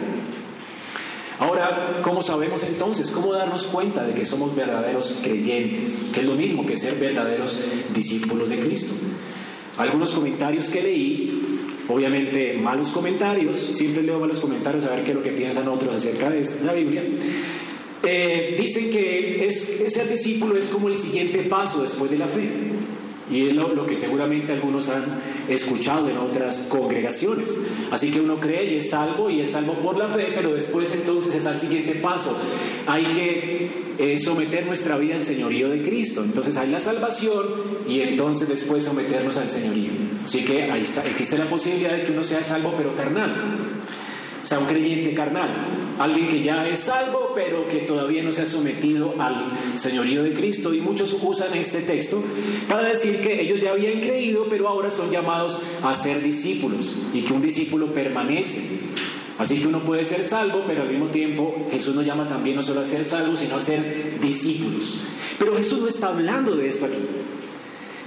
Ahora, 1.38 2.00
¿cómo 2.02 2.23
sabemos 2.23 2.62
entonces? 2.64 3.11
¿Cómo 3.11 3.33
darnos 3.33 3.66
cuenta 3.66 4.05
de 4.05 4.14
que 4.14 4.25
somos 4.25 4.57
verdaderos 4.57 5.21
creyentes? 5.23 6.07
Que 6.12 6.21
es 6.21 6.26
lo 6.26 6.35
mismo 6.35 6.64
que 6.64 6.76
ser 6.76 6.95
verdaderos 6.95 7.59
discípulos 7.95 8.49
de 8.49 8.59
Cristo. 8.59 8.95
Algunos 9.76 10.14
comentarios 10.14 10.71
que 10.71 10.83
leí, 10.83 11.43
obviamente 11.88 12.55
malos 12.55 12.88
comentarios, 12.88 13.59
siempre 13.59 14.02
leo 14.02 14.19
malos 14.19 14.40
comentarios 14.40 14.87
a 14.87 14.90
ver 14.90 15.05
qué 15.05 15.11
es 15.11 15.16
lo 15.16 15.23
que 15.23 15.33
piensan 15.33 15.69
otros 15.69 15.95
acerca 15.95 16.31
de 16.31 16.43
la 16.64 16.73
Biblia. 16.73 17.05
Eh, 18.03 18.57
dicen 18.59 18.91
que 18.91 19.45
es, 19.45 19.83
ser 19.88 20.09
discípulo 20.09 20.57
es 20.57 20.67
como 20.67 20.88
el 20.88 20.97
siguiente 20.97 21.41
paso 21.41 21.83
después 21.83 22.11
de 22.11 22.19
la 22.19 22.29
fe. 22.29 22.50
Y 23.29 23.49
es 23.49 23.55
lo, 23.55 23.87
que 23.87 23.97
seguramente 23.97 24.53
algunos 24.53 24.88
han 24.88 25.03
escuchado 25.49 26.09
en 26.09 26.17
otras 26.17 26.59
congregaciones. 26.69 27.59
Así 27.91 28.11
que 28.12 28.21
uno 28.21 28.38
cree 28.38 28.73
y 28.73 28.76
es 28.76 28.91
salvo 28.91 29.31
y 29.31 29.41
es 29.41 29.50
salvo 29.50 29.73
por 29.75 29.99
la 29.99 30.09
fe, 30.09 30.29
pero 30.33 30.55
después 30.55 30.95
entonces 30.95 31.35
está 31.35 31.50
el 31.50 31.59
siguiente 31.59 31.95
paso. 31.95 32.37
Hay 32.87 33.05
que 33.05 33.71
eh, 33.99 34.17
someter 34.17 34.67
nuestra 34.67 34.97
vida 34.97 35.17
al 35.17 35.23
señorío 35.23 35.69
de 35.69 35.83
Cristo. 35.83 36.23
Entonces 36.23 36.57
hay 36.57 36.71
la 36.71 36.79
salvación 36.79 37.47
y 37.88 38.00
entonces 38.00 38.49
después 38.49 38.85
someternos 38.85 39.37
al 39.38 39.49
señorío. 39.49 39.91
Así 40.25 40.45
que 40.45 40.65
ahí 40.65 40.83
está, 40.83 41.05
existe 41.05 41.37
la 41.37 41.49
posibilidad 41.49 41.97
de 41.97 42.05
que 42.05 42.12
uno 42.12 42.23
sea 42.23 42.45
salvo 42.45 42.75
pero 42.76 42.95
carnal. 42.95 43.59
O 44.41 44.47
sea, 44.47 44.61
un 44.61 44.67
creyente 44.67 45.15
carnal. 45.15 45.50
Alguien 45.99 46.29
que 46.29 46.43
ya 46.43 46.69
es 46.69 46.81
salvo, 46.81 47.33
pero 47.35 47.67
que 47.69 47.79
todavía 47.79 48.23
no 48.23 48.33
se 48.33 48.43
ha 48.43 48.47
sometido 48.47 49.15
al 49.19 49.47
señorío 49.76 50.23
de 50.23 50.35
Cristo. 50.35 50.75
Y 50.75 50.81
muchos 50.81 51.17
usan 51.23 51.55
este 51.55 51.81
texto 51.81 52.23
para 52.69 52.88
decir 52.88 53.21
que 53.21 53.41
ellos 53.41 53.61
ya 53.61 53.73
habían 53.73 54.00
creído, 54.00 54.47
pero 54.50 54.69
ahora 54.69 54.91
son 54.91 55.11
llamados 55.11 55.61
a 55.83 55.95
ser 55.95 56.23
discípulos 56.23 56.95
y 57.15 57.23
que 57.23 57.33
un 57.33 57.41
discípulo 57.41 57.93
permanece. 57.95 58.81
Así 59.38 59.59
que 59.59 59.69
uno 59.69 59.85
puede 59.85 60.05
ser 60.05 60.25
salvo, 60.25 60.65
pero 60.67 60.83
al 60.83 60.88
mismo 60.88 61.09
tiempo 61.09 61.67
Jesús 61.71 61.95
nos 61.95 62.07
llama 62.07 62.26
también 62.26 62.57
no 62.57 62.62
solo 62.62 62.81
a 62.81 62.87
ser 62.87 63.05
salvos, 63.05 63.41
sino 63.41 63.57
a 63.57 63.61
ser 63.61 64.19
discípulos. 64.21 65.03
Pero 65.38 65.57
Jesús 65.57 65.81
no 65.81 65.88
está 65.88 66.09
hablando 66.09 66.57
de 66.57 66.69
esto 66.69 66.87
aquí. 66.87 66.97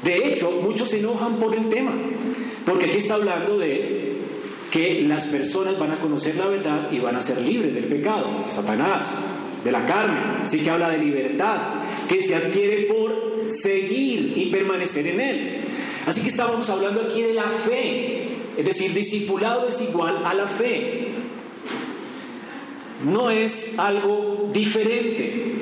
De 0.04 0.28
hecho, 0.28 0.50
muchos 0.64 0.90
se 0.90 1.00
enojan 1.00 1.36
por 1.36 1.54
el 1.54 1.68
tema, 1.70 1.94
porque 2.66 2.86
aquí 2.86 2.98
está 2.98 3.16
hablando 3.16 3.58
de 3.58 3.99
que 4.72 5.02
las 5.02 5.28
personas 5.28 5.78
van 5.80 5.92
a 5.92 6.00
conocer 6.00 6.36
la 6.36 6.48
verdad 6.48 6.92
y 6.92 7.00
van 7.00 7.16
a 7.16 7.22
ser 7.22 7.42
libres 7.42 7.74
del 7.74 7.86
pecado, 7.86 8.46
Satanás, 8.50 9.18
de 9.64 9.72
la 9.72 9.86
carne. 9.86 10.44
Así 10.44 10.60
que 10.60 10.70
habla 10.70 10.90
de 10.90 11.00
libertad, 11.00 11.58
que 12.08 12.22
se 12.22 12.36
adquiere 12.36 12.84
por 12.84 13.52
seguir 13.52 14.34
y 14.38 14.46
permanecer 14.52 15.08
en 15.08 15.20
él. 15.20 15.62
Así 16.06 16.22
que 16.22 16.30
estábamos 16.30 16.70
hablando 16.70 17.02
aquí 17.02 17.22
de 17.22 17.34
la 17.34 17.48
fe, 17.48 18.30
es 18.58 18.66
decir, 18.66 18.94
discipulado 18.94 19.68
es 19.68 19.82
igual 19.82 20.24
a 20.26 20.34
la 20.34 20.48
fe. 20.48 21.08
No 23.06 23.30
es 23.30 23.80
algo 23.80 24.50
diferente. 24.54 25.56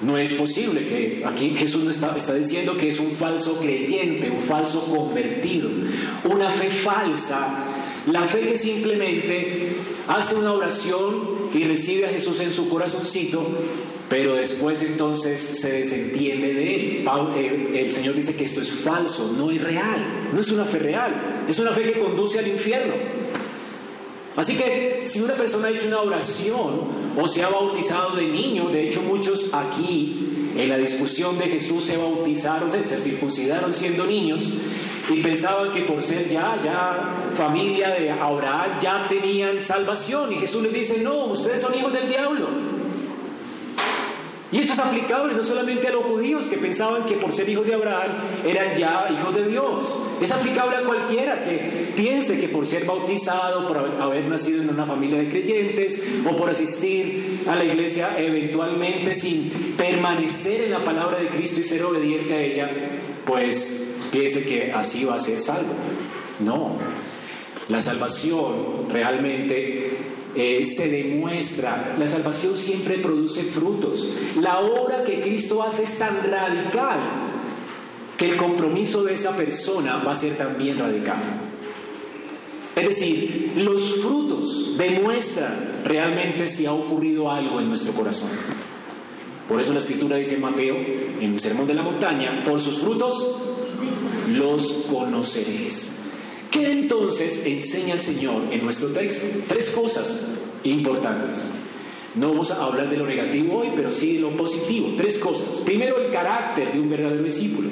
No 0.00 0.18
es 0.18 0.34
posible 0.34 0.86
que 0.86 1.22
aquí 1.24 1.54
Jesús 1.56 1.84
está, 1.88 2.16
está 2.16 2.34
diciendo 2.34 2.76
que 2.76 2.88
es 2.88 2.98
un 3.00 3.10
falso 3.10 3.58
creyente, 3.60 4.28
un 4.28 4.42
falso 4.42 4.84
convertido, 4.86 5.70
una 6.24 6.50
fe 6.50 6.68
falsa 6.68 7.73
la 8.06 8.22
fe 8.22 8.40
que 8.40 8.56
simplemente 8.56 9.76
hace 10.08 10.36
una 10.36 10.52
oración 10.52 11.50
y 11.54 11.64
recibe 11.64 12.06
a 12.06 12.08
Jesús 12.08 12.40
en 12.40 12.52
su 12.52 12.68
corazoncito, 12.68 13.46
pero 14.08 14.34
después 14.34 14.82
entonces 14.82 15.40
se 15.40 15.72
desentiende 15.72 16.52
de 16.52 16.74
él. 16.74 17.04
Eh, 17.36 17.80
el 17.84 17.90
Señor 17.90 18.14
dice 18.14 18.34
que 18.34 18.44
esto 18.44 18.60
es 18.60 18.70
falso, 18.70 19.34
no 19.38 19.50
es 19.50 19.62
real, 19.62 20.04
no 20.32 20.40
es 20.40 20.50
una 20.50 20.64
fe 20.64 20.78
real, 20.78 21.44
es 21.48 21.58
una 21.58 21.72
fe 21.72 21.92
que 21.92 21.98
conduce 21.98 22.38
al 22.38 22.48
infierno. 22.48 22.94
Así 24.36 24.56
que 24.56 25.02
si 25.04 25.20
una 25.20 25.34
persona 25.34 25.68
ha 25.68 25.70
hecho 25.70 25.86
una 25.86 26.00
oración 26.00 27.14
o 27.16 27.28
se 27.28 27.42
ha 27.42 27.48
bautizado 27.48 28.16
de 28.16 28.26
niño, 28.26 28.68
de 28.68 28.88
hecho 28.88 29.00
muchos 29.00 29.54
aquí 29.54 30.50
en 30.56 30.68
la 30.68 30.76
discusión 30.76 31.38
de 31.38 31.46
Jesús 31.46 31.84
se 31.84 31.96
bautizaron, 31.96 32.70
se 32.70 32.98
circuncidaron 32.98 33.72
siendo 33.72 34.04
niños, 34.06 34.48
y 35.10 35.22
pensaban 35.22 35.70
que 35.72 35.82
por 35.82 36.02
ser 36.02 36.28
ya, 36.28 36.58
ya 36.62 37.14
familia 37.34 37.90
de 37.90 38.10
Abraham 38.10 38.78
ya 38.80 39.06
tenían 39.08 39.60
salvación. 39.60 40.32
Y 40.32 40.36
Jesús 40.36 40.62
les 40.62 40.72
dice, 40.72 41.02
no, 41.02 41.26
ustedes 41.26 41.60
son 41.60 41.74
hijos 41.74 41.92
del 41.92 42.08
diablo. 42.08 42.48
Y 44.54 44.60
esto 44.60 44.72
es 44.72 44.78
aplicable 44.78 45.34
no 45.34 45.42
solamente 45.42 45.88
a 45.88 45.92
los 45.92 46.04
judíos 46.04 46.46
que 46.46 46.56
pensaban 46.56 47.04
que 47.06 47.16
por 47.16 47.32
ser 47.32 47.48
hijos 47.48 47.66
de 47.66 47.74
Abraham 47.74 48.12
eran 48.46 48.76
ya 48.76 49.08
hijos 49.12 49.34
de 49.34 49.48
Dios. 49.48 50.06
Es 50.22 50.30
aplicable 50.30 50.76
a 50.76 50.82
cualquiera 50.82 51.42
que 51.42 51.92
piense 51.96 52.38
que 52.38 52.46
por 52.46 52.64
ser 52.64 52.84
bautizado, 52.84 53.66
por 53.66 53.78
haber 53.78 54.26
nacido 54.26 54.62
en 54.62 54.68
una 54.68 54.86
familia 54.86 55.18
de 55.18 55.28
creyentes 55.28 56.00
o 56.24 56.36
por 56.36 56.50
asistir 56.50 57.42
a 57.48 57.56
la 57.56 57.64
iglesia 57.64 58.10
eventualmente 58.16 59.12
sin 59.12 59.50
permanecer 59.76 60.66
en 60.66 60.70
la 60.70 60.84
palabra 60.84 61.18
de 61.18 61.30
Cristo 61.30 61.58
y 61.58 61.64
ser 61.64 61.82
obediente 61.82 62.32
a 62.32 62.40
ella, 62.40 62.70
pues 63.26 63.93
piense 64.14 64.44
que 64.44 64.72
así 64.72 65.04
va 65.04 65.16
a 65.16 65.20
ser 65.20 65.40
salvo. 65.40 65.74
No, 66.38 66.76
la 67.68 67.80
salvación 67.80 68.88
realmente 68.88 69.98
eh, 70.36 70.64
se 70.64 70.88
demuestra, 70.88 71.96
la 71.98 72.06
salvación 72.06 72.56
siempre 72.56 72.98
produce 72.98 73.42
frutos. 73.42 74.16
La 74.40 74.60
obra 74.60 75.02
que 75.02 75.20
Cristo 75.20 75.62
hace 75.62 75.82
es 75.82 75.98
tan 75.98 76.22
radical 76.30 76.98
que 78.16 78.30
el 78.30 78.36
compromiso 78.36 79.02
de 79.02 79.14
esa 79.14 79.36
persona 79.36 79.96
va 80.06 80.12
a 80.12 80.16
ser 80.16 80.36
también 80.36 80.78
radical. 80.78 81.18
Es 82.76 82.88
decir, 82.88 83.52
los 83.56 84.00
frutos 84.00 84.76
demuestran 84.78 85.82
realmente 85.84 86.46
si 86.46 86.66
ha 86.66 86.72
ocurrido 86.72 87.30
algo 87.30 87.60
en 87.60 87.68
nuestro 87.68 87.92
corazón. 87.92 88.30
Por 89.48 89.60
eso 89.60 89.72
la 89.72 89.78
escritura 89.78 90.16
dice 90.16 90.36
en 90.36 90.40
Mateo, 90.40 90.76
en 91.20 91.34
el 91.34 91.40
Sermón 91.40 91.66
de 91.66 91.74
la 91.74 91.82
Montaña, 91.82 92.42
por 92.44 92.60
sus 92.60 92.78
frutos 92.78 93.53
los 94.32 94.86
conoceréis. 94.90 96.00
¿Qué 96.50 96.70
entonces 96.70 97.46
enseña 97.46 97.94
el 97.94 98.00
Señor 98.00 98.42
en 98.52 98.62
nuestro 98.64 98.88
texto? 98.90 99.26
Tres 99.48 99.70
cosas 99.70 100.38
importantes. 100.62 101.50
No 102.14 102.28
vamos 102.28 102.52
a 102.52 102.64
hablar 102.64 102.88
de 102.88 102.96
lo 102.96 103.06
negativo 103.06 103.58
hoy, 103.58 103.70
pero 103.74 103.92
sí 103.92 104.14
de 104.14 104.20
lo 104.20 104.30
positivo. 104.30 104.94
Tres 104.96 105.18
cosas. 105.18 105.62
Primero, 105.64 105.98
el 105.98 106.10
carácter 106.10 106.72
de 106.72 106.78
un 106.78 106.88
verdadero 106.88 107.22
discípulo. 107.24 107.68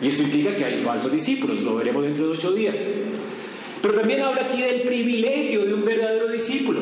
Y 0.00 0.06
esto 0.06 0.22
implica 0.22 0.54
que 0.54 0.64
hay 0.64 0.78
falsos 0.78 1.12
discípulos, 1.12 1.60
lo 1.60 1.74
veremos 1.74 2.04
dentro 2.04 2.26
de 2.26 2.32
ocho 2.32 2.52
días. 2.52 2.76
Pero 3.82 3.94
también 3.94 4.22
habla 4.22 4.42
aquí 4.42 4.62
del 4.62 4.82
privilegio 4.82 5.64
de 5.64 5.74
un 5.74 5.84
verdadero 5.84 6.28
discípulo. 6.28 6.80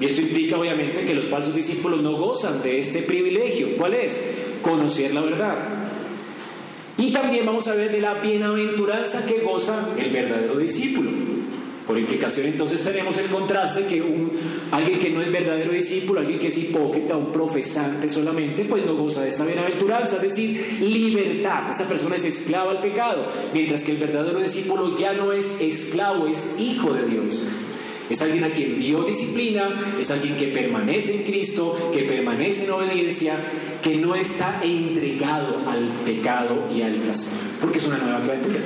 Y 0.00 0.04
esto 0.04 0.20
implica 0.20 0.58
obviamente 0.58 1.04
que 1.04 1.14
los 1.14 1.26
falsos 1.26 1.54
discípulos 1.54 2.02
no 2.02 2.12
gozan 2.12 2.62
de 2.62 2.78
este 2.78 3.02
privilegio. 3.02 3.76
¿Cuál 3.76 3.94
es? 3.94 4.34
Conocer 4.60 5.14
la 5.14 5.22
verdad. 5.22 5.73
Y 6.96 7.10
también 7.10 7.44
vamos 7.44 7.66
a 7.68 7.74
ver 7.74 7.90
de 7.90 8.00
la 8.00 8.14
bienaventuranza 8.14 9.26
que 9.26 9.40
goza 9.40 9.94
el 9.98 10.10
verdadero 10.10 10.56
discípulo. 10.58 11.10
Por 11.86 11.98
implicación 11.98 12.46
entonces 12.46 12.82
tenemos 12.82 13.18
el 13.18 13.26
contraste 13.26 13.84
que 13.84 14.02
alguien 14.70 14.98
que 14.98 15.10
no 15.10 15.20
es 15.20 15.30
verdadero 15.30 15.70
discípulo, 15.70 16.20
alguien 16.20 16.38
que 16.38 16.48
es 16.48 16.56
hipócrita, 16.56 17.14
un 17.14 17.30
profesante 17.30 18.08
solamente, 18.08 18.64
pues 18.64 18.86
no 18.86 18.94
goza 18.94 19.22
de 19.22 19.28
esta 19.28 19.44
bienaventuranza, 19.44 20.16
es 20.16 20.22
decir, 20.22 20.78
libertad. 20.80 21.70
Esa 21.70 21.86
persona 21.86 22.16
es 22.16 22.24
esclava 22.24 22.70
al 22.70 22.80
pecado, 22.80 23.26
mientras 23.52 23.82
que 23.84 23.92
el 23.92 23.98
verdadero 23.98 24.40
discípulo 24.40 24.96
ya 24.96 25.12
no 25.12 25.34
es 25.34 25.60
esclavo, 25.60 26.26
es 26.26 26.56
hijo 26.58 26.94
de 26.94 27.06
Dios. 27.06 27.48
Es 28.08 28.22
alguien 28.22 28.44
a 28.44 28.50
quien 28.50 28.78
Dios 28.78 29.06
disciplina, 29.06 29.96
es 29.98 30.10
alguien 30.10 30.36
que 30.36 30.48
permanece 30.48 31.16
en 31.16 31.22
Cristo, 31.24 31.90
que 31.92 32.04
permanece 32.04 32.64
en 32.64 32.70
obediencia, 32.70 33.34
que 33.84 33.96
no 33.96 34.14
está 34.14 34.60
entregado 34.62 35.58
al 35.68 35.88
pecado 36.06 36.66
y 36.74 36.80
al 36.80 36.94
placer, 36.94 37.38
porque 37.60 37.76
es 37.76 37.86
una 37.86 37.98
nueva 37.98 38.22
criatura. 38.22 38.60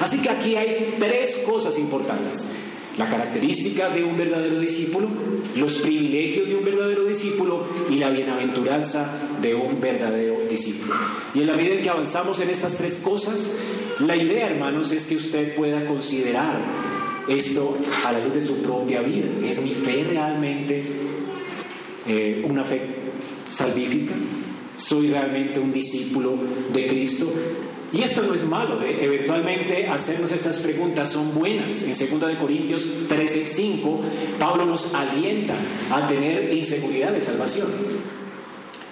Así 0.00 0.18
que 0.18 0.28
aquí 0.28 0.56
hay 0.56 0.96
tres 0.98 1.44
cosas 1.46 1.78
importantes. 1.78 2.56
La 2.98 3.08
característica 3.08 3.90
de 3.90 4.02
un 4.02 4.16
verdadero 4.16 4.58
discípulo, 4.58 5.06
los 5.54 5.78
privilegios 5.78 6.48
de 6.48 6.56
un 6.56 6.64
verdadero 6.64 7.04
discípulo 7.04 7.64
y 7.88 7.94
la 7.94 8.10
bienaventuranza 8.10 9.08
de 9.40 9.54
un 9.54 9.80
verdadero 9.80 10.34
discípulo. 10.50 10.94
Y 11.32 11.42
en 11.42 11.46
la 11.46 11.52
medida 11.52 11.74
en 11.74 11.80
que 11.80 11.90
avanzamos 11.90 12.40
en 12.40 12.50
estas 12.50 12.76
tres 12.76 12.96
cosas, 12.96 13.56
la 14.00 14.16
idea, 14.16 14.50
hermanos, 14.50 14.90
es 14.90 15.06
que 15.06 15.14
usted 15.14 15.54
pueda 15.54 15.86
considerar 15.86 16.60
esto 17.28 17.78
a 18.04 18.10
la 18.10 18.18
luz 18.18 18.34
de 18.34 18.42
su 18.42 18.62
propia 18.62 19.00
vida. 19.00 19.28
¿Es 19.48 19.62
mi 19.62 19.74
fe 19.74 20.04
realmente 20.10 20.82
eh, 22.08 22.44
una 22.48 22.64
fe 22.64 22.97
salvífica? 23.48 24.14
¿Soy 24.76 25.10
realmente 25.10 25.58
un 25.58 25.72
discípulo 25.72 26.38
de 26.72 26.86
Cristo? 26.86 27.26
Y 27.92 28.02
esto 28.02 28.22
no 28.22 28.34
es 28.34 28.44
malo, 28.44 28.82
¿eh? 28.82 28.98
eventualmente 29.00 29.86
hacernos 29.86 30.30
estas 30.30 30.58
preguntas 30.58 31.10
son 31.10 31.34
buenas. 31.34 31.82
En 31.84 32.20
2 32.20 32.36
Corintios 32.38 32.86
13:5, 33.08 34.00
Pablo 34.38 34.66
nos 34.66 34.94
alienta 34.94 35.54
a 35.90 36.06
tener 36.06 36.52
inseguridad 36.52 37.12
de 37.12 37.22
salvación. 37.22 37.66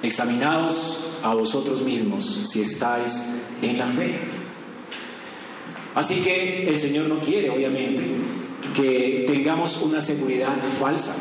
Examinaos 0.02 1.18
a 1.22 1.34
vosotros 1.34 1.82
mismos 1.82 2.24
si 2.50 2.62
estáis 2.62 3.44
en 3.60 3.78
la 3.78 3.86
fe. 3.86 4.14
Así 5.94 6.16
que 6.16 6.68
el 6.68 6.78
Señor 6.78 7.08
no 7.08 7.20
quiere, 7.20 7.50
obviamente, 7.50 8.02
que 8.74 9.24
tengamos 9.26 9.80
una 9.82 10.00
seguridad 10.00 10.56
falsa, 10.78 11.16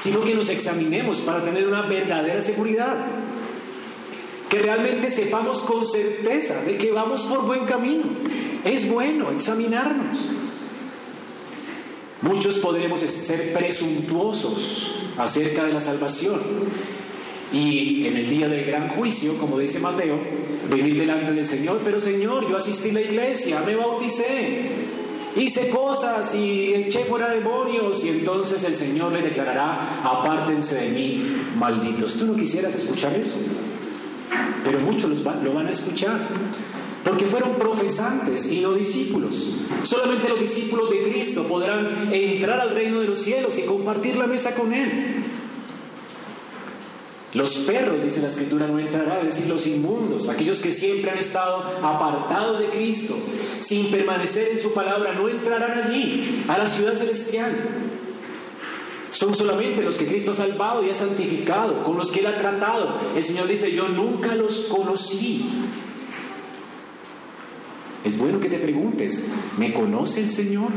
sino 0.00 0.20
que 0.20 0.34
nos 0.34 0.48
examinemos 0.48 1.20
para 1.20 1.42
tener 1.42 1.66
una 1.66 1.82
verdadera 1.82 2.40
seguridad. 2.42 2.96
Que 4.48 4.60
realmente 4.60 5.10
sepamos 5.10 5.60
con 5.60 5.86
certeza 5.86 6.62
de 6.62 6.78
que 6.78 6.90
vamos 6.90 7.22
por 7.22 7.44
buen 7.44 7.66
camino. 7.66 8.04
Es 8.64 8.90
bueno 8.90 9.30
examinarnos. 9.30 10.30
Muchos 12.22 12.58
podremos 12.58 13.00
ser 13.00 13.52
presuntuosos 13.52 15.00
acerca 15.18 15.64
de 15.64 15.72
la 15.72 15.80
salvación 15.80 16.40
y 17.52 18.06
en 18.06 18.16
el 18.16 18.28
día 18.28 18.48
del 18.48 18.64
gran 18.64 18.88
juicio, 18.88 19.38
como 19.38 19.58
dice 19.58 19.78
Mateo, 19.78 20.18
venir 20.70 20.98
delante 20.98 21.32
del 21.32 21.46
Señor, 21.46 21.80
pero 21.84 22.00
Señor, 22.00 22.48
yo 22.48 22.56
asistí 22.56 22.90
a 22.90 22.94
la 22.94 23.00
iglesia, 23.00 23.62
me 23.64 23.76
bauticé, 23.76 24.68
hice 25.36 25.68
cosas 25.70 26.34
y 26.34 26.74
eché 26.74 27.04
fuera 27.04 27.30
demonios 27.30 28.04
y 28.04 28.08
entonces 28.10 28.64
el 28.64 28.76
Señor 28.76 29.12
le 29.12 29.22
declarará, 29.22 30.00
apártense 30.02 30.76
de 30.76 30.90
mí, 30.90 31.36
malditos. 31.56 32.16
¿Tú 32.16 32.26
no 32.26 32.34
quisieras 32.34 32.74
escuchar 32.74 33.14
eso? 33.14 33.36
Pero 34.64 34.80
muchos 34.80 35.22
lo 35.42 35.54
van 35.54 35.66
a 35.66 35.70
escuchar. 35.70 36.18
Porque 37.04 37.26
fueron 37.26 37.54
profesantes 37.54 38.52
y 38.52 38.60
no 38.60 38.74
discípulos. 38.74 39.52
Solamente 39.82 40.28
los 40.28 40.40
discípulos 40.40 40.90
de 40.90 41.02
Cristo 41.04 41.44
podrán 41.44 42.12
entrar 42.12 42.60
al 42.60 42.70
reino 42.70 43.00
de 43.00 43.06
los 43.06 43.18
cielos 43.18 43.58
y 43.58 43.62
compartir 43.62 44.16
la 44.16 44.26
mesa 44.26 44.54
con 44.54 44.74
Él. 44.74 45.24
Los 47.34 47.54
perros, 47.58 48.02
dice 48.02 48.22
la 48.22 48.28
escritura, 48.28 48.66
no 48.66 48.78
entrarán, 48.78 49.26
es 49.26 49.36
decir, 49.36 49.52
los 49.52 49.66
inmundos, 49.66 50.28
aquellos 50.28 50.60
que 50.60 50.72
siempre 50.72 51.10
han 51.10 51.18
estado 51.18 51.62
apartados 51.82 52.58
de 52.58 52.66
Cristo, 52.66 53.14
sin 53.60 53.90
permanecer 53.90 54.48
en 54.50 54.58
su 54.58 54.72
palabra, 54.72 55.12
no 55.12 55.28
entrarán 55.28 55.78
allí, 55.78 56.44
a 56.48 56.56
la 56.56 56.66
ciudad 56.66 56.94
celestial. 56.94 57.52
Son 59.10 59.34
solamente 59.34 59.82
los 59.82 59.96
que 59.96 60.06
Cristo 60.06 60.30
ha 60.30 60.34
salvado 60.34 60.84
y 60.84 60.90
ha 60.90 60.94
santificado, 60.94 61.82
con 61.82 61.98
los 61.98 62.12
que 62.12 62.20
Él 62.20 62.26
ha 62.26 62.38
tratado. 62.38 62.94
El 63.14 63.24
Señor 63.24 63.46
dice, 63.46 63.72
yo 63.72 63.88
nunca 63.88 64.34
los 64.34 64.60
conocí. 64.60 65.50
Es 68.04 68.16
bueno 68.16 68.40
que 68.40 68.48
te 68.48 68.58
preguntes, 68.58 69.28
¿me 69.58 69.72
conoce 69.74 70.20
el 70.20 70.30
Señor? 70.30 70.68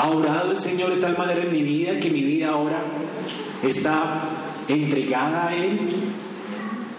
¿Ha 0.00 0.08
orado 0.08 0.52
el 0.52 0.58
Señor 0.58 0.94
de 0.94 0.96
tal 0.96 1.18
manera 1.18 1.42
en 1.42 1.52
mi 1.52 1.62
vida 1.62 2.00
que 2.00 2.08
mi 2.08 2.22
vida 2.22 2.48
ahora 2.48 2.82
está 3.62 4.22
entregada 4.66 5.48
a 5.48 5.54
Él? 5.54 5.78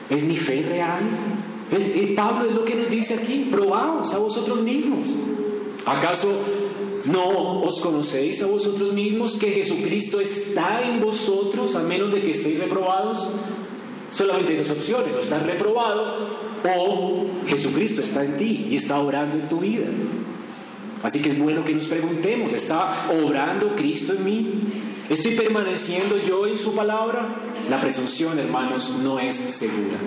¿Es 0.08 0.24
mi 0.24 0.38
fe 0.38 0.62
real? 0.62 1.02
Pablo 2.16 2.48
es 2.48 2.54
lo 2.54 2.64
que 2.64 2.76
nos 2.76 2.92
dice 2.92 3.16
aquí, 3.16 3.48
probaos 3.50 4.14
a 4.14 4.20
vosotros 4.20 4.62
mismos. 4.62 5.18
¿Acaso 5.84 6.28
no 7.06 7.64
os 7.64 7.80
conocéis 7.80 8.44
a 8.44 8.46
vosotros 8.46 8.94
mismos 8.94 9.36
que 9.36 9.50
Jesucristo 9.50 10.22
está 10.22 10.84
en 10.88 11.00
vosotros 11.00 11.76
a 11.76 11.80
menos 11.80 12.14
de 12.14 12.22
que 12.22 12.30
estéis 12.30 12.60
reprobados? 12.60 13.32
Solamente 14.12 14.52
hay 14.52 14.60
dos 14.60 14.70
opciones, 14.70 15.16
o 15.16 15.22
estás 15.22 15.42
reprobado 15.44 16.38
o 16.78 17.26
Jesucristo 17.48 18.04
está 18.04 18.24
en 18.24 18.38
ti 18.38 18.68
y 18.70 18.76
está 18.76 19.00
orando 19.00 19.38
en 19.38 19.50
tu 19.50 19.58
vida. 19.58 19.88
Así 21.04 21.20
que 21.20 21.30
es 21.30 21.40
bueno 21.40 21.66
que 21.66 21.74
nos 21.74 21.88
preguntemos, 21.88 22.54
¿está 22.54 23.10
obrando 23.12 23.76
Cristo 23.76 24.14
en 24.14 24.24
mí? 24.24 24.50
¿Estoy 25.10 25.34
permaneciendo 25.34 26.18
yo 26.24 26.48
en 26.48 26.56
su 26.56 26.76
palabra? 26.76 27.28
La 27.70 27.82
presunción, 27.82 28.38
hermanos, 28.40 29.00
no 29.04 29.20
es 29.20 29.36
segura. 29.36 29.98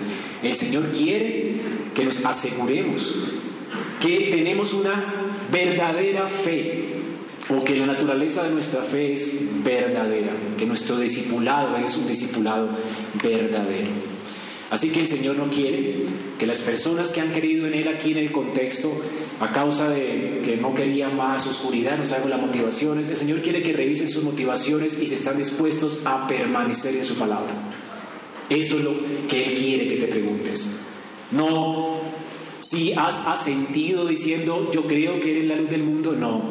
El 0.41 0.55
Señor 0.55 0.91
quiere 0.91 1.55
que 1.93 2.05
nos 2.05 2.25
aseguremos 2.25 3.13
que 4.01 4.29
tenemos 4.31 4.73
una 4.73 4.93
verdadera 5.51 6.27
fe 6.27 6.95
o 7.49 7.63
que 7.63 7.75
la 7.75 7.85
naturaleza 7.85 8.43
de 8.43 8.51
nuestra 8.51 8.81
fe 8.81 9.13
es 9.13 9.63
verdadera, 9.63 10.31
que 10.57 10.65
nuestro 10.65 10.97
discipulado 10.97 11.77
es 11.77 11.95
un 11.97 12.07
discipulado 12.07 12.69
verdadero. 13.21 13.89
Así 14.71 14.89
que 14.89 15.01
el 15.01 15.07
Señor 15.07 15.37
no 15.37 15.49
quiere 15.51 16.05
que 16.39 16.47
las 16.47 16.61
personas 16.61 17.11
que 17.11 17.21
han 17.21 17.31
creído 17.31 17.67
en 17.67 17.75
Él 17.75 17.87
aquí 17.87 18.11
en 18.11 18.17
el 18.17 18.31
contexto 18.31 18.91
a 19.39 19.51
causa 19.51 19.89
de 19.89 20.41
que 20.43 20.57
no 20.57 20.73
querían 20.73 21.15
más 21.15 21.45
oscuridad, 21.47 21.97
no 21.97 22.05
sabemos 22.05 22.29
las 22.29 22.41
motivaciones. 22.41 23.09
El 23.09 23.17
Señor 23.17 23.41
quiere 23.41 23.61
que 23.61 23.73
revisen 23.73 24.09
sus 24.09 24.23
motivaciones 24.23 25.01
y 25.01 25.07
se 25.07 25.15
están 25.15 25.37
dispuestos 25.37 26.05
a 26.05 26.27
permanecer 26.27 26.95
en 26.95 27.05
su 27.05 27.15
palabra. 27.15 27.53
Eso 28.49 28.77
es 28.77 28.83
lo 28.83 28.93
que 29.27 29.45
Él 29.45 29.57
quiere 29.57 29.87
que 29.87 29.95
te 29.97 30.07
preguntes. 30.07 30.79
No 31.31 31.95
si 32.65 32.93
has 32.93 33.27
asentido 33.27 34.07
diciendo 34.07 34.71
yo 34.73 34.87
creo 34.87 35.19
que 35.19 35.31
eres 35.31 35.45
la 35.45 35.55
luz 35.55 35.69
del 35.69 35.83
mundo, 35.83 36.13
no. 36.13 36.41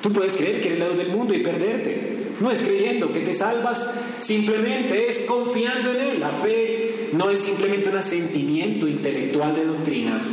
Tú 0.00 0.12
puedes 0.12 0.36
creer 0.36 0.60
que 0.60 0.68
eres 0.68 0.78
la 0.78 0.88
luz 0.88 0.98
del 0.98 1.08
mundo 1.08 1.34
y 1.34 1.42
perderte. 1.42 2.34
No 2.38 2.50
es 2.50 2.62
creyendo 2.62 3.10
que 3.10 3.20
te 3.20 3.34
salvas, 3.34 3.92
simplemente 4.20 5.08
es 5.08 5.26
confiando 5.26 5.90
en 5.90 6.00
Él. 6.00 6.20
La 6.20 6.30
fe 6.30 7.08
no 7.12 7.28
es 7.28 7.40
simplemente 7.40 7.88
un 7.88 7.96
asentimiento 7.96 8.86
intelectual 8.86 9.52
de 9.52 9.64
doctrinas, 9.64 10.32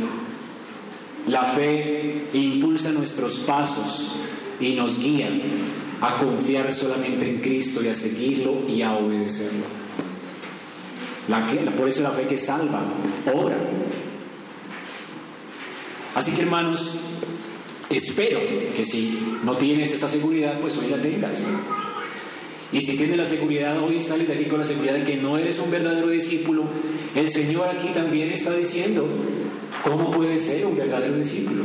la 1.28 1.44
fe 1.44 2.22
impulsa 2.32 2.92
nuestros 2.92 3.38
pasos 3.38 4.16
y 4.60 4.74
nos 4.74 4.98
guía 4.98 5.28
a 6.00 6.18
confiar 6.18 6.72
solamente 6.72 7.28
en 7.28 7.40
Cristo 7.40 7.82
y 7.82 7.88
a 7.88 7.94
seguirlo 7.94 8.62
y 8.68 8.82
a 8.82 8.94
obedecerlo. 8.94 9.66
Por 11.76 11.88
eso 11.88 12.02
la 12.02 12.10
fe 12.10 12.26
que 12.26 12.36
salva, 12.36 12.82
obra. 13.32 13.58
Así 16.14 16.32
que 16.32 16.42
hermanos, 16.42 16.98
espero 17.90 18.40
que 18.74 18.84
si 18.84 19.38
no 19.44 19.56
tienes 19.56 19.92
esa 19.92 20.08
seguridad, 20.08 20.58
pues 20.60 20.76
hoy 20.78 20.88
la 20.90 20.96
tengas. 20.96 21.46
Y 22.72 22.80
si 22.80 22.96
tienes 22.96 23.16
la 23.16 23.24
seguridad 23.24 23.82
hoy, 23.82 24.00
sales 24.00 24.28
de 24.28 24.34
aquí 24.34 24.44
con 24.44 24.60
la 24.60 24.66
seguridad 24.66 24.94
de 24.94 25.04
que 25.04 25.16
no 25.16 25.38
eres 25.38 25.58
un 25.58 25.70
verdadero 25.70 26.08
discípulo. 26.08 26.64
El 27.14 27.30
Señor 27.30 27.68
aquí 27.68 27.88
también 27.94 28.30
está 28.30 28.54
diciendo, 28.54 29.06
¿Cómo 29.82 30.10
puede 30.10 30.38
ser 30.38 30.66
un 30.66 30.76
verdadero 30.76 31.16
discípulo? 31.16 31.62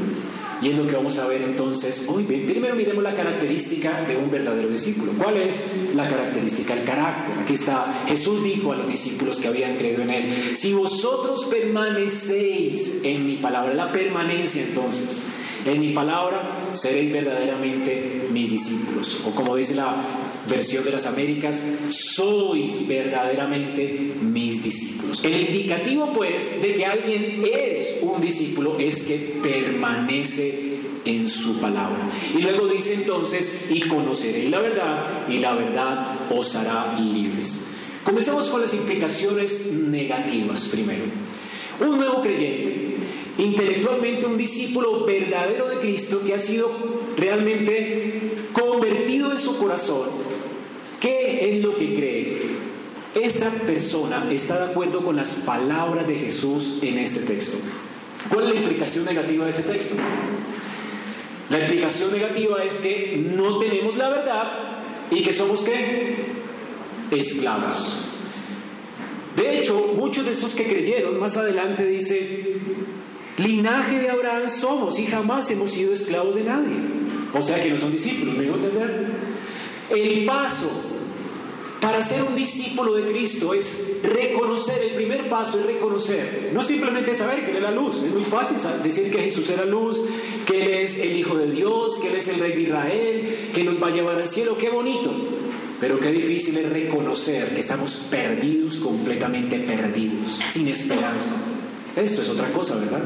Y 0.61 0.69
es 0.69 0.77
lo 0.77 0.87
que 0.87 0.95
vamos 0.95 1.19
a 1.19 1.27
ver 1.27 1.41
entonces 1.41 2.07
hoy. 2.07 2.23
Primero 2.23 2.73
miremos 2.75 3.03
la 3.03 3.13
característica 3.13 4.03
de 4.03 4.15
un 4.15 4.31
verdadero 4.31 4.69
discípulo. 4.69 5.11
¿Cuál 5.17 5.37
es 5.37 5.89
la 5.93 6.07
característica? 6.07 6.73
El 6.73 6.85
carácter. 6.85 7.37
Aquí 7.41 7.53
está. 7.53 8.05
Jesús 8.07 8.43
dijo 8.43 8.71
a 8.71 8.77
los 8.77 8.87
discípulos 8.87 9.41
que 9.41 9.49
habían 9.49 9.75
creído 9.75 10.03
en 10.03 10.09
él, 10.09 10.55
si 10.55 10.73
vosotros 10.73 11.45
permanecéis 11.45 13.01
en 13.03 13.25
mi 13.25 13.37
palabra, 13.37 13.73
la 13.73 13.91
permanencia 13.91 14.63
entonces, 14.63 15.23
en 15.65 15.81
mi 15.81 15.89
palabra, 15.89 16.57
seréis 16.73 17.11
verdaderamente 17.11 18.27
mis 18.31 18.49
discípulos. 18.49 19.21
O 19.25 19.31
como 19.31 19.57
dice 19.57 19.75
la 19.75 19.95
versión 20.49 20.83
de 20.83 20.91
las 20.91 21.05
Américas, 21.05 21.63
sois 21.89 22.87
verdaderamente 22.87 24.13
mis 24.21 24.63
discípulos. 24.63 25.23
El 25.23 25.39
indicativo 25.39 26.11
pues 26.13 26.61
de 26.61 26.73
que 26.73 26.85
alguien 26.85 27.43
es 27.51 27.99
un 28.01 28.19
discípulo 28.21 28.77
es 28.79 29.03
que 29.03 29.39
permanece 29.41 30.73
en 31.05 31.27
su 31.27 31.59
palabra. 31.59 32.09
Y 32.35 32.41
luego 32.41 32.67
dice 32.67 32.93
entonces, 32.93 33.67
y 33.69 33.81
conoceréis 33.81 34.49
la 34.49 34.59
verdad, 34.59 35.27
y 35.29 35.39
la 35.39 35.55
verdad 35.55 36.17
os 36.29 36.55
hará 36.55 36.97
libres. 36.99 37.69
Comencemos 38.03 38.49
con 38.49 38.61
las 38.61 38.73
implicaciones 38.73 39.71
negativas 39.71 40.67
primero. 40.67 41.03
Un 41.79 41.97
nuevo 41.97 42.21
creyente, 42.21 42.95
intelectualmente 43.37 44.25
un 44.25 44.37
discípulo 44.37 45.05
verdadero 45.05 45.69
de 45.69 45.79
Cristo 45.79 46.21
que 46.25 46.33
ha 46.33 46.39
sido 46.39 46.69
realmente 47.17 48.19
convertido 48.51 49.31
en 49.31 49.39
su 49.39 49.57
corazón 49.57 50.22
¿Qué 51.03 51.49
es 51.49 51.61
lo 51.61 51.75
que 51.75 51.93
cree? 51.93 52.37
Esta 53.13 53.49
persona 53.49 54.25
está 54.31 54.65
de 54.65 54.71
acuerdo 54.71 55.03
con 55.03 55.17
las 55.17 55.35
palabras 55.35 56.07
de 56.07 56.15
Jesús 56.15 56.79
en 56.81 56.97
este 56.97 57.25
texto. 57.25 57.57
¿Cuál 58.29 58.47
es 58.47 58.53
la 58.53 58.59
implicación 58.61 59.03
negativa 59.03 59.43
de 59.43 59.49
este 59.49 59.63
texto? 59.63 59.95
La 61.49 61.59
implicación 61.59 62.09
negativa 62.13 62.63
es 62.63 62.75
que 62.75 63.21
no 63.35 63.57
tenemos 63.57 63.97
la 63.97 64.09
verdad 64.11 64.53
y 65.11 65.21
que 65.21 65.33
somos 65.33 65.63
qué? 65.63 66.15
Esclavos. 67.11 68.05
De 69.35 69.59
hecho, 69.59 69.95
muchos 69.97 70.23
de 70.25 70.31
estos 70.31 70.55
que 70.55 70.63
creyeron, 70.63 71.19
más 71.19 71.35
adelante 71.35 71.85
dice, 71.85 72.55
Linaje 73.39 73.99
de 73.99 74.09
Abraham 74.09 74.49
somos 74.49 74.97
y 74.99 75.05
jamás 75.05 75.51
hemos 75.51 75.69
sido 75.69 75.91
esclavos 75.91 76.33
de 76.33 76.45
nadie. 76.45 76.77
O 77.33 77.41
sea 77.41 77.61
que 77.61 77.71
no 77.71 77.77
son 77.77 77.91
discípulos, 77.91 78.37
¿me 78.37 78.45
a 78.45 78.53
entender? 78.53 79.07
El 79.89 80.25
paso 80.25 80.91
para 81.83 82.01
ser 82.01 82.23
un 82.23 82.33
discípulo 82.33 82.93
de 82.93 83.03
Cristo 83.03 83.53
es 83.53 83.99
reconocer, 84.03 84.81
el 84.81 84.91
primer 84.91 85.27
paso 85.27 85.59
es 85.59 85.65
reconocer, 85.65 86.51
no 86.53 86.63
simplemente 86.63 87.13
saber 87.13 87.43
que 87.43 87.51
Él 87.51 87.57
es 87.57 87.63
la 87.63 87.71
luz, 87.71 88.03
es 88.03 88.13
muy 88.13 88.23
fácil 88.23 88.57
decir 88.81 89.11
que 89.11 89.19
Jesús 89.19 89.49
es 89.49 89.57
la 89.57 89.65
luz, 89.65 90.01
que 90.45 90.63
Él 90.63 90.69
es 90.85 90.99
el 90.99 91.13
Hijo 91.13 91.35
de 91.35 91.51
Dios, 91.51 91.99
que 92.01 92.07
Él 92.07 92.15
es 92.15 92.29
el 92.29 92.39
Rey 92.39 92.53
de 92.53 92.61
Israel, 92.61 93.49
que 93.53 93.65
nos 93.65 93.83
va 93.83 93.87
a 93.87 93.91
llevar 93.91 94.17
al 94.17 94.27
cielo, 94.27 94.57
qué 94.57 94.69
bonito, 94.69 95.13
pero 95.81 95.99
qué 95.99 96.09
difícil 96.09 96.55
es 96.57 96.69
reconocer 96.69 97.53
que 97.53 97.59
estamos 97.59 98.07
perdidos, 98.09 98.77
completamente 98.77 99.59
perdidos, 99.59 100.39
sin 100.51 100.69
esperanza. 100.69 101.35
Esto 101.97 102.21
es 102.21 102.29
otra 102.29 102.47
cosa, 102.53 102.77
¿verdad? 102.77 103.03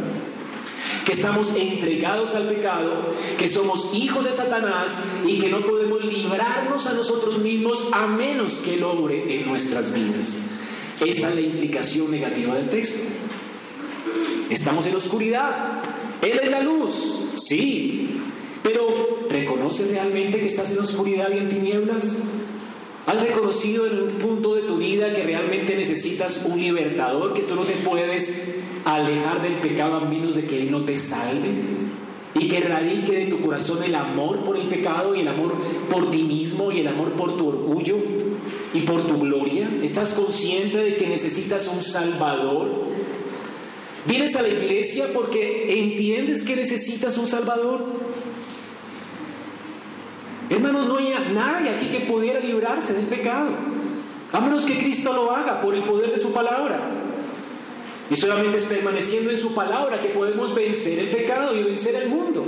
Que 1.07 1.13
estamos 1.13 1.55
entregados 1.55 2.35
al 2.35 2.49
pecado, 2.49 3.13
que 3.37 3.47
somos 3.47 3.93
hijos 3.93 4.25
de 4.25 4.33
Satanás 4.33 5.01
y 5.25 5.39
que 5.39 5.47
no 5.47 5.61
podemos 5.61 6.03
librarnos 6.03 6.85
a 6.85 6.93
nosotros 6.95 7.37
mismos 7.37 7.87
a 7.93 8.07
menos 8.07 8.55
que 8.55 8.73
Él 8.73 8.83
obre 8.83 9.39
en 9.39 9.47
nuestras 9.47 9.93
vidas. 9.93 10.49
Esta 10.99 11.29
es 11.29 11.35
la 11.35 11.39
implicación 11.39 12.11
negativa 12.11 12.55
del 12.55 12.69
texto. 12.69 13.07
Estamos 14.49 14.85
en 14.87 14.97
oscuridad. 14.97 15.81
Él 16.21 16.41
es 16.43 16.51
la 16.51 16.59
luz, 16.59 17.29
sí, 17.37 18.09
pero 18.61 19.27
¿reconoces 19.29 19.89
realmente 19.89 20.41
que 20.41 20.47
estás 20.47 20.71
en 20.71 20.79
oscuridad 20.79 21.29
y 21.33 21.37
en 21.37 21.47
tinieblas? 21.47 22.17
¿Has 23.07 23.21
reconocido 23.21 23.87
en 23.87 24.01
un 24.01 24.11
punto 24.15 24.53
de 24.53 24.63
tu 24.63 24.77
vida 24.77 25.13
que 25.13 25.23
realmente 25.23 25.77
necesitas 25.77 26.45
un 26.45 26.59
libertador, 26.59 27.33
que 27.33 27.43
tú 27.43 27.55
no 27.55 27.63
te 27.63 27.73
puedes 27.75 28.57
alejar 28.83 29.41
del 29.41 29.53
pecado 29.53 29.95
a 29.95 30.01
menos 30.01 30.35
de 30.35 30.43
que 30.43 30.61
Él 30.61 30.71
no 30.71 30.83
te 30.83 30.97
salve 30.97 31.47
y 32.35 32.49
que 32.49 32.59
radique 32.59 33.13
de 33.13 33.25
tu 33.27 33.39
corazón 33.39 33.81
el 33.81 33.95
amor 33.95 34.39
por 34.39 34.57
el 34.57 34.67
pecado 34.67 35.15
y 35.15 35.21
el 35.21 35.27
amor 35.29 35.55
por 35.89 36.11
ti 36.11 36.23
mismo 36.23 36.69
y 36.69 36.81
el 36.81 36.87
amor 36.89 37.13
por 37.13 37.37
tu 37.37 37.47
orgullo 37.47 37.95
y 38.73 38.81
por 38.81 39.07
tu 39.07 39.17
gloria. 39.19 39.69
¿Estás 39.81 40.11
consciente 40.11 40.77
de 40.77 40.97
que 40.97 41.07
necesitas 41.07 41.69
un 41.69 41.81
Salvador? 41.81 42.69
¿Vienes 44.05 44.35
a 44.35 44.41
la 44.41 44.49
iglesia 44.49 45.05
porque 45.13 45.79
entiendes 45.79 46.43
que 46.43 46.57
necesitas 46.57 47.17
un 47.17 47.27
Salvador? 47.27 47.85
Hermanos, 50.49 50.87
no 50.87 50.97
hay 50.97 51.13
nadie 51.33 51.69
aquí 51.69 51.87
que 51.87 52.01
pudiera 52.01 52.39
librarse 52.39 52.93
del 52.93 53.05
pecado, 53.05 53.49
a 54.31 54.39
menos 54.39 54.65
que 54.65 54.77
Cristo 54.77 55.13
lo 55.13 55.31
haga 55.31 55.61
por 55.61 55.75
el 55.75 55.83
poder 55.83 56.11
de 56.13 56.19
su 56.19 56.31
palabra. 56.31 56.79
Y 58.09 58.15
solamente 58.15 58.57
es 58.57 58.65
permaneciendo 58.65 59.31
en 59.31 59.37
su 59.37 59.53
palabra 59.53 59.99
que 59.99 60.09
podemos 60.09 60.55
vencer 60.55 60.99
el 60.99 61.07
pecado 61.07 61.53
y 61.53 61.63
vencer 61.63 61.95
el 61.95 62.09
mundo. 62.09 62.45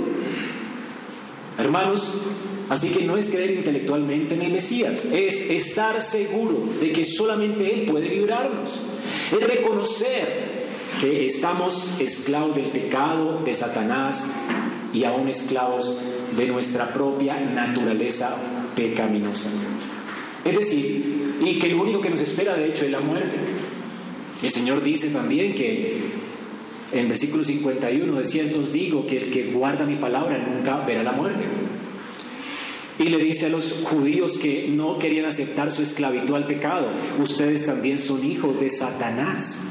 Hermanos, 1.58 2.22
así 2.70 2.88
que 2.88 3.04
no 3.04 3.18
es 3.18 3.28
creer 3.28 3.50
intelectualmente 3.50 4.34
en 4.34 4.40
el 4.40 4.52
Mesías, 4.52 5.04
es 5.06 5.50
estar 5.50 6.00
seguro 6.00 6.58
de 6.80 6.92
que 6.92 7.04
solamente 7.04 7.74
Él 7.74 7.90
puede 7.90 8.08
librarnos. 8.08 8.82
Es 9.30 9.46
reconocer 9.46 10.60
que 11.02 11.26
estamos 11.26 12.00
esclavos 12.00 12.56
del 12.56 12.66
pecado, 12.66 13.38
de 13.44 13.54
Satanás 13.54 14.34
y 14.94 15.04
aún 15.04 15.28
esclavos 15.28 15.98
de 16.36 16.46
nuestra 16.46 16.92
propia 16.92 17.40
naturaleza 17.40 18.36
pecaminosa. 18.76 19.50
Es 20.44 20.56
decir, 20.56 21.36
y 21.44 21.58
que 21.58 21.68
lo 21.68 21.82
único 21.82 22.00
que 22.00 22.10
nos 22.10 22.20
espera 22.20 22.54
de 22.54 22.68
hecho 22.68 22.84
es 22.84 22.90
la 22.90 23.00
muerte. 23.00 23.36
El 24.42 24.50
Señor 24.50 24.82
dice 24.82 25.08
también 25.10 25.54
que 25.54 26.00
en 26.92 27.08
versículo 27.08 27.44
51 27.44 28.14
de 28.14 28.24
cierto 28.24 28.62
digo 28.62 29.06
que 29.06 29.18
el 29.18 29.30
que 29.30 29.52
guarda 29.52 29.86
mi 29.86 29.96
palabra 29.96 30.38
nunca 30.38 30.84
verá 30.84 31.02
la 31.02 31.12
muerte. 31.12 31.44
Y 32.98 33.04
le 33.04 33.18
dice 33.18 33.46
a 33.46 33.48
los 33.48 33.80
judíos 33.84 34.36
que 34.38 34.68
no 34.68 34.98
querían 34.98 35.24
aceptar 35.24 35.72
su 35.72 35.82
esclavitud 35.82 36.34
al 36.34 36.46
pecado, 36.46 36.88
ustedes 37.18 37.64
también 37.64 37.98
son 37.98 38.24
hijos 38.24 38.60
de 38.60 38.68
Satanás. 38.68 39.69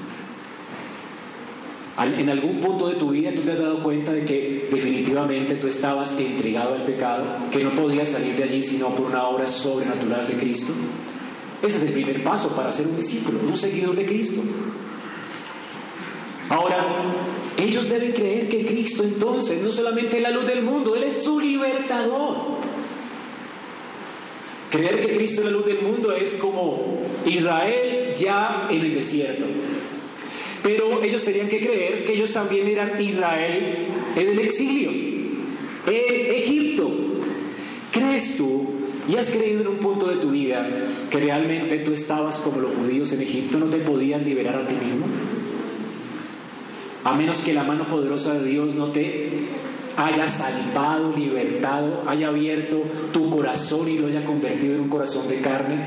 En 1.99 2.29
algún 2.29 2.61
punto 2.61 2.87
de 2.87 2.95
tu 2.95 3.09
vida 3.09 3.33
tú 3.35 3.41
te 3.41 3.51
has 3.51 3.59
dado 3.59 3.83
cuenta 3.83 4.13
de 4.13 4.23
que 4.23 4.69
definitivamente 4.71 5.55
tú 5.55 5.67
estabas 5.67 6.17
entregado 6.17 6.75
al 6.75 6.85
pecado, 6.85 7.25
que 7.51 7.61
no 7.61 7.75
podías 7.75 8.09
salir 8.09 8.37
de 8.37 8.43
allí 8.43 8.63
sino 8.63 8.87
por 8.95 9.07
una 9.07 9.27
obra 9.27 9.45
sobrenatural 9.49 10.25
de 10.25 10.35
Cristo. 10.35 10.71
Ese 11.61 11.77
es 11.77 11.83
el 11.83 11.91
primer 11.91 12.23
paso 12.23 12.55
para 12.55 12.71
ser 12.71 12.87
un 12.87 12.95
discípulo, 12.95 13.39
un 13.45 13.57
seguidor 13.57 13.97
de 13.97 14.05
Cristo. 14.05 14.41
Ahora, 16.47 16.77
ellos 17.57 17.89
deben 17.89 18.13
creer 18.13 18.47
que 18.47 18.65
Cristo 18.65 19.03
entonces 19.03 19.61
no 19.61 19.71
solamente 19.73 20.17
es 20.17 20.23
la 20.23 20.31
luz 20.31 20.47
del 20.47 20.63
mundo, 20.63 20.95
Él 20.95 21.03
es 21.03 21.21
su 21.21 21.37
libertador. 21.41 22.59
Creer 24.71 25.01
que 25.01 25.17
Cristo 25.17 25.41
es 25.41 25.47
la 25.47 25.51
luz 25.51 25.65
del 25.65 25.81
mundo 25.81 26.13
es 26.13 26.35
como 26.35 27.01
Israel 27.25 28.13
ya 28.15 28.67
en 28.69 28.81
el 28.81 28.95
desierto. 28.95 29.43
Pero 30.63 31.01
ellos 31.01 31.23
tenían 31.23 31.47
que 31.47 31.59
creer 31.59 32.03
que 32.03 32.13
ellos 32.13 32.33
también 32.33 32.67
eran 32.67 32.99
Israel 33.01 33.87
en 34.15 34.27
el 34.27 34.39
exilio, 34.39 34.91
en 35.87 36.35
Egipto. 36.35 36.91
¿Crees 37.91 38.37
tú 38.37 38.69
y 39.07 39.15
has 39.15 39.31
creído 39.31 39.61
en 39.61 39.67
un 39.67 39.77
punto 39.77 40.07
de 40.07 40.17
tu 40.17 40.31
vida 40.31 40.69
que 41.09 41.19
realmente 41.19 41.79
tú 41.79 41.91
estabas 41.93 42.37
como 42.37 42.59
los 42.59 42.75
judíos 42.75 43.11
en 43.13 43.21
Egipto, 43.21 43.57
no 43.57 43.67
te 43.67 43.77
podías 43.77 44.25
liberar 44.25 44.55
a 44.55 44.67
ti 44.67 44.75
mismo? 44.75 45.05
A 47.03 47.13
menos 47.13 47.37
que 47.37 47.53
la 47.53 47.63
mano 47.63 47.87
poderosa 47.87 48.33
de 48.33 48.49
Dios 48.49 48.75
no 48.75 48.91
te 48.91 49.29
haya 49.95 50.29
salvado, 50.29 51.13
libertado, 51.15 52.03
haya 52.07 52.27
abierto 52.27 52.81
tu 53.11 53.29
corazón 53.29 53.89
y 53.89 53.97
lo 53.97 54.07
haya 54.07 54.23
convertido 54.23 54.75
en 54.75 54.81
un 54.81 54.89
corazón 54.89 55.27
de 55.27 55.41
carne, 55.41 55.77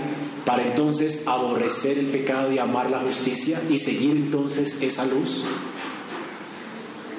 para 0.44 0.64
entonces 0.64 1.26
aborrecer 1.26 1.98
el 1.98 2.06
pecado 2.06 2.52
y 2.52 2.58
amar 2.58 2.90
la 2.90 3.00
justicia 3.00 3.60
y 3.70 3.78
seguir 3.78 4.16
entonces 4.16 4.82
esa 4.82 5.06
luz. 5.06 5.44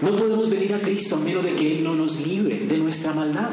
No 0.02 0.16
podemos 0.18 0.50
venir 0.50 0.74
a 0.74 0.82
Cristo 0.82 1.16
a 1.16 1.20
menos 1.20 1.46
de 1.46 1.56
que 1.56 1.78
Él 1.78 1.84
no 1.84 1.96
nos 1.96 2.28
libre 2.28 2.60
de 2.68 2.78
nuestra 2.78 3.14
maldad. 3.14 3.52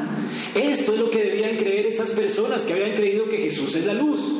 Esto 0.53 0.93
es 0.93 0.99
lo 0.99 1.09
que 1.09 1.23
debían 1.23 1.55
creer 1.55 1.85
estas 1.85 2.11
personas 2.11 2.65
que 2.65 2.73
habían 2.73 2.91
creído 2.91 3.29
que 3.29 3.37
Jesús 3.37 3.73
es 3.75 3.85
la 3.85 3.93
luz. 3.93 4.33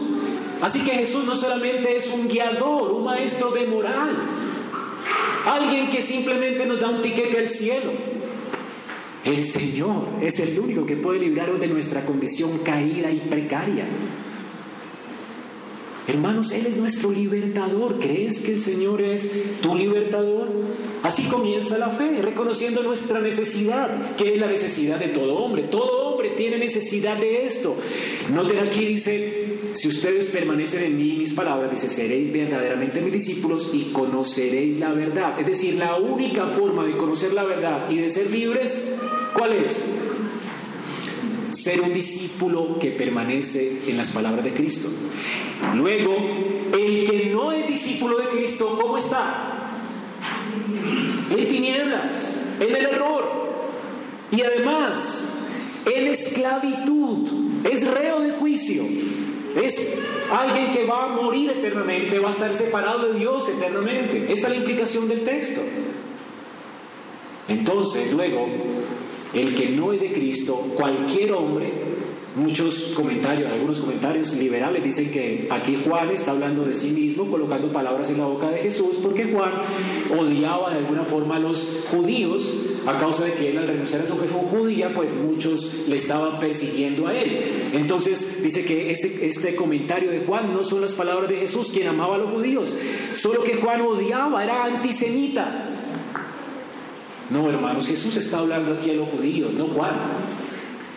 Así 0.62 0.80
que 0.82 0.92
Jesús 0.92 1.24
no 1.26 1.36
solamente 1.36 1.96
es 1.96 2.12
un 2.12 2.28
guiador, 2.28 2.92
un 2.92 3.06
maestro 3.06 3.52
de 3.52 3.66
moral, 3.66 4.12
alguien 5.46 5.90
que 5.90 6.02
simplemente 6.02 6.66
nos 6.66 6.80
da 6.80 6.90
un 6.90 7.02
tiquete 7.02 7.40
al 7.40 7.48
cielo. 7.48 7.92
El 9.24 9.44
Señor 9.44 10.08
es 10.22 10.40
el 10.40 10.60
único 10.60 10.86
que 10.86 10.98
puede 10.98 11.20
librarnos 11.20 11.60
de 11.60 11.68
nuestra 11.68 12.06
condición 12.06 12.60
caída 12.60 13.10
y 13.10 13.20
precaria. 13.22 13.86
Hermanos, 16.12 16.52
Él 16.52 16.66
es 16.66 16.76
nuestro 16.76 17.10
libertador. 17.10 17.98
¿Crees 17.98 18.42
que 18.42 18.52
el 18.52 18.60
Señor 18.60 19.02
es 19.02 19.32
tu 19.62 19.74
libertador? 19.74 20.52
Así 21.04 21.24
comienza 21.24 21.78
la 21.78 21.88
fe, 21.88 22.22
reconociendo 22.22 22.84
nuestra 22.84 23.22
necesidad, 23.22 24.18
que 24.18 24.34
es 24.34 24.40
la 24.40 24.48
necesidad 24.48 25.00
de 25.00 25.08
todo 25.08 25.36
hombre. 25.36 25.64
Todo 25.64 26.10
hombre 26.10 26.32
tiene 26.32 26.58
necesidad 26.58 27.16
de 27.16 27.46
esto. 27.46 27.78
Noten 28.30 28.60
aquí 28.60 28.86
dice, 28.86 29.58
si 29.72 29.88
ustedes 29.88 30.26
permanecen 30.26 30.84
en 30.84 30.98
mí 30.98 31.14
mis 31.18 31.32
palabras, 31.32 31.72
dice, 31.72 31.88
seréis 31.88 32.30
verdaderamente 32.34 33.00
mis 33.00 33.14
discípulos 33.14 33.70
y 33.72 33.94
conoceréis 33.94 34.80
la 34.80 34.92
verdad. 34.92 35.40
Es 35.40 35.48
decir, 35.48 35.76
la 35.76 35.96
única 35.96 36.48
forma 36.48 36.84
de 36.84 36.98
conocer 36.98 37.32
la 37.32 37.46
verdad 37.46 37.90
y 37.90 38.00
de 38.00 38.10
ser 38.10 38.30
libres, 38.30 38.96
¿cuál 39.34 39.54
es? 39.54 39.86
Ser 41.52 41.80
un 41.80 41.94
discípulo 41.94 42.78
que 42.80 42.92
permanece 42.92 43.84
en 43.88 43.96
las 43.96 44.10
palabras 44.10 44.44
de 44.44 44.54
Cristo. 44.54 44.90
Luego, 45.76 46.16
el 46.74 47.10
que 47.10 47.30
no 47.34 47.52
es 47.52 47.68
discípulo 47.68 48.18
de 48.18 48.26
Cristo, 48.30 48.78
¿cómo 48.80 48.98
está? 48.98 49.70
En 51.30 51.48
tinieblas, 51.48 52.56
en 52.60 52.76
el 52.76 52.86
error. 52.86 53.42
Y 54.32 54.42
además, 54.42 55.48
en 55.86 56.08
esclavitud, 56.08 57.30
es 57.64 57.88
reo 57.88 58.22
de 58.22 58.32
juicio. 58.32 58.84
Es 59.62 60.02
alguien 60.32 60.72
que 60.72 60.86
va 60.86 61.06
a 61.06 61.08
morir 61.10 61.50
eternamente, 61.50 62.20
va 62.20 62.30
a 62.30 62.32
estar 62.32 62.54
separado 62.56 63.12
de 63.12 63.20
Dios 63.20 63.50
eternamente. 63.50 64.32
Esta 64.32 64.48
es 64.48 64.54
la 64.54 64.60
implicación 64.60 65.08
del 65.08 65.24
texto. 65.24 65.62
Entonces, 67.48 68.14
luego, 68.14 68.48
el 69.34 69.56
que 69.56 69.70
no 69.70 69.94
es 69.94 70.02
de 70.02 70.14
Cristo, 70.14 70.56
cualquier 70.76 71.34
hombre, 71.34 71.72
Muchos 72.34 72.94
comentarios, 72.96 73.52
algunos 73.52 73.80
comentarios 73.80 74.32
liberales 74.34 74.82
dicen 74.82 75.12
que 75.12 75.50
aquí 75.50 75.78
Juan 75.86 76.12
está 76.12 76.32
hablando 76.32 76.64
de 76.64 76.74
sí 76.74 76.92
mismo, 76.92 77.30
colocando 77.30 77.70
palabras 77.74 78.10
en 78.10 78.20
la 78.20 78.26
boca 78.26 78.50
de 78.50 78.60
Jesús, 78.60 79.00
porque 79.04 79.26
Juan 79.26 79.52
odiaba 80.18 80.72
de 80.72 80.78
alguna 80.78 81.04
forma 81.04 81.36
a 81.36 81.40
los 81.40 81.84
judíos 81.92 82.68
a 82.88 82.98
causa 82.98 83.26
de 83.26 83.34
que 83.34 83.50
él 83.50 83.58
al 83.58 83.68
renunciar 83.68 84.04
a 84.04 84.08
su 84.08 84.18
jefe 84.18 84.34
judía, 84.50 84.94
pues 84.94 85.14
muchos 85.14 85.88
le 85.90 85.98
estaban 85.98 86.40
persiguiendo 86.40 87.08
a 87.08 87.14
él. 87.14 87.70
Entonces 87.74 88.42
dice 88.42 88.64
que 88.64 88.92
este, 88.92 89.28
este 89.28 89.54
comentario 89.54 90.10
de 90.10 90.22
Juan 90.22 90.54
no 90.54 90.64
son 90.64 90.80
las 90.80 90.94
palabras 90.94 91.30
de 91.30 91.36
Jesús, 91.36 91.70
quien 91.72 91.90
amaba 91.90 92.16
a 92.16 92.20
los 92.20 92.32
judíos, 92.32 92.74
solo 93.12 93.44
que 93.44 93.56
Juan 93.56 93.82
odiaba, 93.82 94.42
era 94.42 94.64
antisemita. 94.64 95.68
No, 97.30 97.50
hermanos, 97.50 97.88
Jesús 97.88 98.16
está 98.16 98.40
hablando 98.40 98.74
aquí 98.74 98.92
a 98.92 98.94
los 98.94 99.10
judíos, 99.10 99.54
no 99.54 99.68
Juan. 99.68 99.96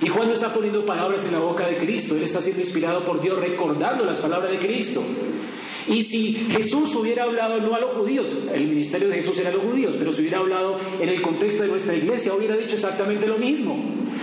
Y 0.00 0.09
Juan 0.09 0.28
no 0.28 0.35
está 0.35 0.52
poniendo 0.52 0.85
palabras 0.85 1.24
en 1.24 1.33
la 1.33 1.38
boca 1.38 1.66
de 1.66 1.78
Cristo, 1.78 2.16
él 2.16 2.22
está 2.22 2.40
siendo 2.40 2.61
inspirado 2.61 3.04
por 3.04 3.20
Dios 3.20 3.38
recordando 3.38 4.04
las 4.04 4.18
palabras 4.18 4.50
de 4.50 4.59
Cristo. 4.59 5.02
Y 5.87 6.02
si 6.02 6.33
Jesús 6.50 6.94
hubiera 6.94 7.24
hablado 7.24 7.61
no 7.61 7.74
a 7.74 7.80
los 7.80 7.92
judíos, 7.92 8.35
el 8.54 8.66
ministerio 8.66 9.09
de 9.09 9.16
Jesús 9.16 9.38
era 9.38 9.50
a 9.50 9.52
los 9.52 9.62
judíos, 9.62 9.96
pero 9.98 10.12
si 10.12 10.22
hubiera 10.22 10.38
hablado 10.38 10.78
en 10.98 11.09
el 11.09 11.20
contexto 11.20 11.62
de 11.62 11.68
nuestra 11.68 11.94
iglesia, 11.94 12.33
hubiera 12.35 12.57
dicho 12.57 12.74
exactamente 12.74 13.26
lo 13.26 13.37
mismo. 13.37 13.78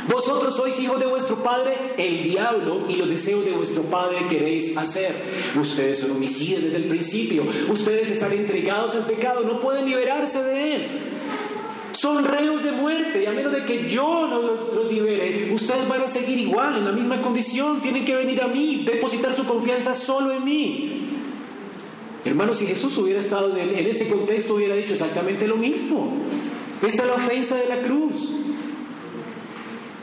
Vosotros 0.10 0.56
sois 0.56 0.80
hijos 0.80 1.00
de 1.00 1.06
vuestro 1.06 1.44
padre, 1.44 1.94
el 1.98 2.24
diablo, 2.24 2.86
y 2.90 2.96
los 2.96 3.10
deseos 3.10 3.46
de 3.46 3.52
vuestro 3.52 3.84
padre 3.84 4.28
queréis 4.28 4.76
hacer. 4.76 5.14
Ustedes 5.60 6.00
son 6.00 6.12
homicidas 6.12 6.64
desde 6.64 6.78
el 6.78 6.86
principio, 6.86 7.44
ustedes 7.70 8.10
están 8.10 8.32
entregados 8.32 8.96
al 8.96 9.06
pecado, 9.06 9.42
no 9.42 9.60
pueden 9.60 9.86
liberarse 9.86 10.42
de 10.44 10.76
él. 10.76 10.88
Son 12.02 12.26
reos 12.26 12.64
de 12.64 12.72
muerte 12.72 13.22
y 13.22 13.28
a 13.28 13.32
menos 13.32 13.52
de 13.52 13.64
que 13.64 13.88
yo 13.88 14.26
no 14.28 14.42
los, 14.42 14.92
libere, 14.92 15.54
ustedes 15.54 15.88
van 15.88 16.02
a 16.02 16.08
seguir 16.08 16.40
igual, 16.40 16.76
en 16.76 16.86
la 16.86 16.92
misma 16.92 17.22
condición. 17.22 17.80
Tienen 17.80 18.04
que 18.04 18.16
venir 18.16 18.42
a 18.42 18.48
mí, 18.48 18.82
depositar 18.84 19.36
su 19.36 19.46
confianza 19.46 19.94
solo 19.94 20.32
en 20.32 20.44
mí. 20.44 21.02
Hermanos, 22.26 22.58
si 22.58 22.66
Jesús 22.66 22.98
hubiera 22.98 23.20
estado 23.20 23.56
en, 23.56 23.86
este 23.86 24.08
contexto, 24.08 24.56
hubiera 24.56 24.74
dicho 24.74 24.94
exactamente 24.94 25.48
lo 25.48 25.58
mismo. 25.58 26.12
Esta 26.82 27.04
es 27.04 27.08
la 27.08 27.14
ofensa 27.14 27.56
de 27.56 27.68
la 27.68 27.84
cruz. 27.84 28.32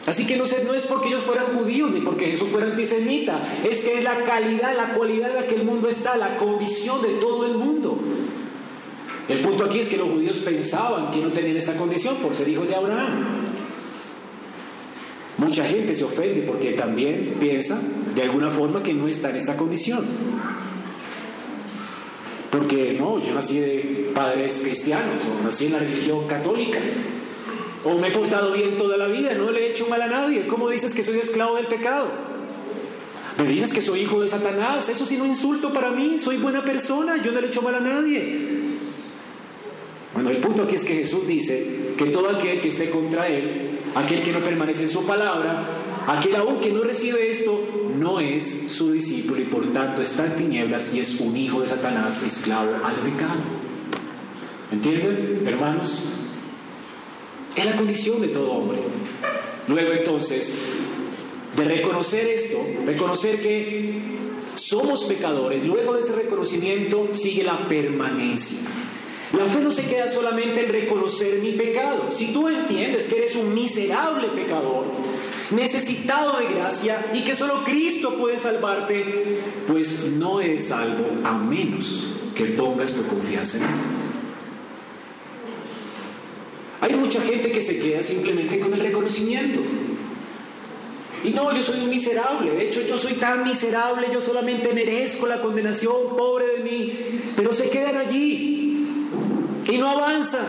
Así 0.06 0.24
que 0.24 0.36
no, 0.36 0.44
no 0.66 0.74
es 0.74 0.86
porque 0.86 1.08
ellos 1.08 1.24
fueran 1.24 1.46
judíos 1.46 1.90
ni 1.90 2.00
porque 2.02 2.26
Jesús 2.26 2.48
fuera 2.50 2.68
antisemita, 2.68 3.42
es 3.68 3.80
que 3.80 3.98
es 3.98 4.04
la 4.04 4.22
calidad, 4.22 4.76
la 4.76 4.94
cualidad 4.94 5.30
en 5.30 5.34
la 5.34 5.46
que 5.48 5.56
el 5.56 5.64
mundo 5.64 5.88
está, 5.88 6.16
la 6.16 6.36
condición 6.36 7.02
de 7.02 7.14
todo 7.14 7.44
el 7.44 7.58
mundo. 7.58 7.98
El 9.28 9.40
punto 9.40 9.64
aquí 9.64 9.80
es 9.80 9.88
que 9.88 9.98
los 9.98 10.08
judíos 10.08 10.38
pensaban 10.38 11.10
que 11.10 11.20
no 11.20 11.32
tenían 11.32 11.56
esta 11.56 11.74
condición 11.74 12.16
por 12.16 12.34
ser 12.34 12.48
hijos 12.48 12.66
de 12.66 12.74
Abraham. 12.74 13.26
Mucha 15.36 15.64
gente 15.64 15.94
se 15.94 16.04
ofende 16.04 16.42
porque 16.42 16.72
también 16.72 17.36
piensa 17.38 17.78
de 18.14 18.22
alguna 18.22 18.50
forma 18.50 18.82
que 18.82 18.94
no 18.94 19.06
está 19.06 19.30
en 19.30 19.36
esta 19.36 19.56
condición. 19.56 20.04
Porque 22.50 22.96
no, 22.98 23.22
yo 23.22 23.34
nací 23.34 23.60
de 23.60 24.10
padres 24.14 24.62
cristianos 24.64 25.22
o 25.26 25.44
nací 25.44 25.66
en 25.66 25.72
la 25.72 25.78
religión 25.78 26.26
católica. 26.26 26.78
O 27.84 27.98
me 27.98 28.08
he 28.08 28.10
portado 28.10 28.52
bien 28.52 28.76
toda 28.78 28.96
la 28.96 29.06
vida, 29.06 29.34
no 29.34 29.50
le 29.50 29.66
he 29.66 29.70
hecho 29.70 29.86
mal 29.88 30.00
a 30.02 30.08
nadie. 30.08 30.46
¿Cómo 30.46 30.70
dices 30.70 30.94
que 30.94 31.04
soy 31.04 31.18
esclavo 31.18 31.56
del 31.56 31.66
pecado? 31.66 32.08
Me 33.36 33.46
dices 33.46 33.72
que 33.72 33.80
soy 33.80 34.00
hijo 34.00 34.20
de 34.20 34.26
Satanás, 34.26 34.88
eso 34.88 35.06
sí 35.06 35.16
no 35.16 35.24
insulto 35.24 35.72
para 35.72 35.92
mí, 35.92 36.18
soy 36.18 36.38
buena 36.38 36.64
persona, 36.64 37.22
yo 37.22 37.30
no 37.30 37.40
le 37.40 37.46
he 37.46 37.50
hecho 37.50 37.62
mal 37.62 37.76
a 37.76 37.80
nadie. 37.80 38.57
Bueno, 40.14 40.30
el 40.30 40.38
punto 40.38 40.62
aquí 40.62 40.74
es 40.74 40.84
que 40.84 40.94
Jesús 40.94 41.26
dice 41.26 41.92
que 41.96 42.06
todo 42.06 42.30
aquel 42.30 42.60
que 42.60 42.68
esté 42.68 42.90
contra 42.90 43.28
Él, 43.28 43.78
aquel 43.94 44.22
que 44.22 44.32
no 44.32 44.40
permanece 44.40 44.84
en 44.84 44.90
su 44.90 45.06
palabra, 45.06 45.66
aquel 46.06 46.36
aún 46.36 46.60
que 46.60 46.70
no 46.70 46.82
recibe 46.82 47.30
esto, 47.30 47.60
no 47.98 48.20
es 48.20 48.72
su 48.72 48.92
discípulo 48.92 49.40
y 49.40 49.44
por 49.44 49.66
tanto 49.72 50.02
está 50.02 50.26
en 50.26 50.36
tinieblas 50.36 50.94
y 50.94 51.00
es 51.00 51.20
un 51.20 51.36
hijo 51.36 51.60
de 51.60 51.68
Satanás, 51.68 52.22
esclavo 52.22 52.70
al 52.84 52.96
pecado. 52.96 53.40
¿Entienden, 54.72 55.42
hermanos? 55.46 56.04
Es 57.56 57.64
la 57.64 57.76
condición 57.76 58.20
de 58.20 58.28
todo 58.28 58.52
hombre. 58.52 58.78
Luego 59.66 59.92
entonces, 59.92 60.54
de 61.56 61.64
reconocer 61.64 62.26
esto, 62.26 62.58
reconocer 62.86 63.40
que 63.42 64.00
somos 64.54 65.04
pecadores, 65.04 65.66
luego 65.66 65.94
de 65.94 66.00
ese 66.00 66.12
reconocimiento 66.12 67.08
sigue 67.12 67.42
la 67.44 67.68
permanencia. 67.68 68.68
La 69.36 69.44
fe 69.44 69.60
no 69.60 69.70
se 69.70 69.82
queda 69.82 70.08
solamente 70.08 70.64
en 70.64 70.70
reconocer 70.70 71.38
mi 71.40 71.52
pecado. 71.52 72.10
Si 72.10 72.32
tú 72.32 72.48
entiendes 72.48 73.06
que 73.06 73.18
eres 73.18 73.36
un 73.36 73.52
miserable 73.52 74.28
pecador, 74.28 74.86
necesitado 75.50 76.38
de 76.38 76.46
gracia 76.54 77.10
y 77.12 77.22
que 77.22 77.34
solo 77.34 77.62
Cristo 77.64 78.14
puede 78.14 78.38
salvarte, 78.38 79.40
pues 79.66 80.12
no 80.16 80.40
es 80.40 80.68
salvo 80.68 81.06
a 81.24 81.32
menos 81.32 82.14
que 82.34 82.44
pongas 82.46 82.94
tu 82.94 83.06
confianza 83.06 83.58
en 83.58 83.64
Él. 83.64 83.68
Hay 86.80 86.94
mucha 86.94 87.20
gente 87.20 87.50
que 87.50 87.60
se 87.60 87.78
queda 87.78 88.02
simplemente 88.02 88.58
con 88.60 88.72
el 88.72 88.80
reconocimiento. 88.80 89.60
Y 91.24 91.30
no, 91.30 91.52
yo 91.54 91.62
soy 91.62 91.80
un 91.80 91.90
miserable. 91.90 92.52
De 92.52 92.68
hecho, 92.68 92.80
yo 92.80 92.96
soy 92.96 93.14
tan 93.14 93.42
miserable, 93.42 94.06
yo 94.12 94.20
solamente 94.20 94.72
merezco 94.72 95.26
la 95.26 95.40
condenación, 95.40 96.16
pobre 96.16 96.46
de 96.46 96.62
mí. 96.62 96.98
Pero 97.36 97.52
se 97.52 97.68
quedan 97.68 97.96
allí 97.96 98.47
y 99.68 99.76
no 99.76 99.88
avanza. 99.88 100.40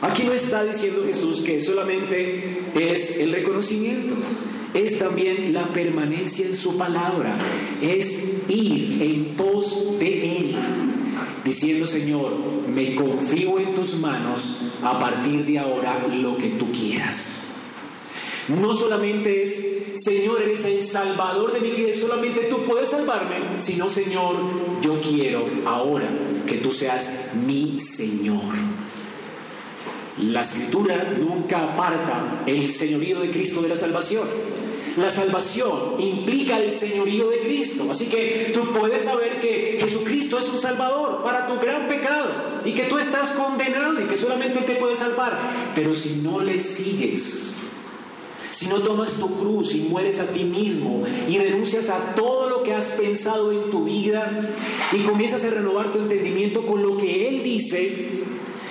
Aquí 0.00 0.24
no 0.24 0.32
está 0.32 0.64
diciendo 0.64 1.02
Jesús 1.04 1.40
que 1.40 1.60
solamente 1.60 2.62
es 2.74 3.18
el 3.18 3.32
reconocimiento, 3.32 4.14
es 4.72 4.98
también 4.98 5.52
la 5.52 5.72
permanencia 5.72 6.46
en 6.46 6.54
su 6.54 6.78
palabra, 6.78 7.36
es 7.82 8.48
ir 8.48 9.02
en 9.02 9.36
pos 9.36 9.98
de 9.98 10.38
Él, 10.38 10.56
diciendo 11.44 11.86
Señor, 11.86 12.36
me 12.68 12.94
confío 12.94 13.58
en 13.58 13.74
tus 13.74 13.96
manos 13.96 14.74
a 14.82 14.98
partir 15.00 15.44
de 15.44 15.58
ahora 15.58 16.06
lo 16.06 16.38
que 16.38 16.50
tú 16.50 16.70
quieras. 16.70 17.46
No 18.46 18.72
solamente 18.72 19.42
es, 19.42 19.66
Señor, 19.96 20.40
eres 20.40 20.64
el 20.64 20.82
salvador 20.82 21.52
de 21.52 21.60
mi 21.60 21.72
vida, 21.72 21.92
solamente 21.92 22.42
tú 22.42 22.64
puedes 22.64 22.90
salvarme, 22.90 23.58
sino, 23.58 23.88
Señor, 23.88 24.36
yo 24.80 25.00
quiero 25.00 25.44
ahora 25.66 26.08
que 26.48 26.58
tú 26.58 26.70
seas 26.70 27.32
mi 27.46 27.78
Señor. 27.80 28.54
La 30.18 30.40
escritura 30.40 31.14
nunca 31.18 31.72
aparta 31.72 32.42
el 32.46 32.70
señorío 32.70 33.20
de 33.20 33.30
Cristo 33.30 33.62
de 33.62 33.68
la 33.68 33.76
salvación. 33.76 34.26
La 34.96 35.10
salvación 35.10 36.00
implica 36.00 36.58
el 36.58 36.72
señorío 36.72 37.28
de 37.28 37.40
Cristo. 37.42 37.86
Así 37.88 38.06
que 38.06 38.50
tú 38.52 38.72
puedes 38.72 39.02
saber 39.02 39.38
que 39.38 39.78
Jesucristo 39.80 40.38
es 40.38 40.48
un 40.48 40.58
salvador 40.58 41.22
para 41.22 41.46
tu 41.46 41.60
gran 41.60 41.86
pecado 41.86 42.28
y 42.64 42.72
que 42.72 42.84
tú 42.84 42.98
estás 42.98 43.30
condenado 43.30 44.00
y 44.00 44.06
que 44.06 44.16
solamente 44.16 44.58
Él 44.58 44.64
te 44.64 44.74
puede 44.74 44.96
salvar. 44.96 45.38
Pero 45.76 45.94
si 45.94 46.16
no 46.16 46.40
le 46.40 46.58
sigues, 46.58 47.58
si 48.58 48.66
no 48.66 48.80
tomas 48.80 49.14
tu 49.14 49.28
cruz 49.38 49.72
y 49.76 49.82
mueres 49.82 50.18
a 50.18 50.26
ti 50.26 50.42
mismo 50.42 51.04
y 51.28 51.38
renuncias 51.38 51.90
a 51.90 52.16
todo 52.16 52.50
lo 52.50 52.64
que 52.64 52.74
has 52.74 52.88
pensado 52.88 53.52
en 53.52 53.70
tu 53.70 53.84
vida 53.84 54.40
y 54.92 54.98
comienzas 55.02 55.44
a 55.44 55.50
renovar 55.50 55.92
tu 55.92 56.00
entendimiento 56.00 56.66
con 56.66 56.82
lo 56.82 56.96
que 56.96 57.28
Él 57.28 57.44
dice 57.44 58.08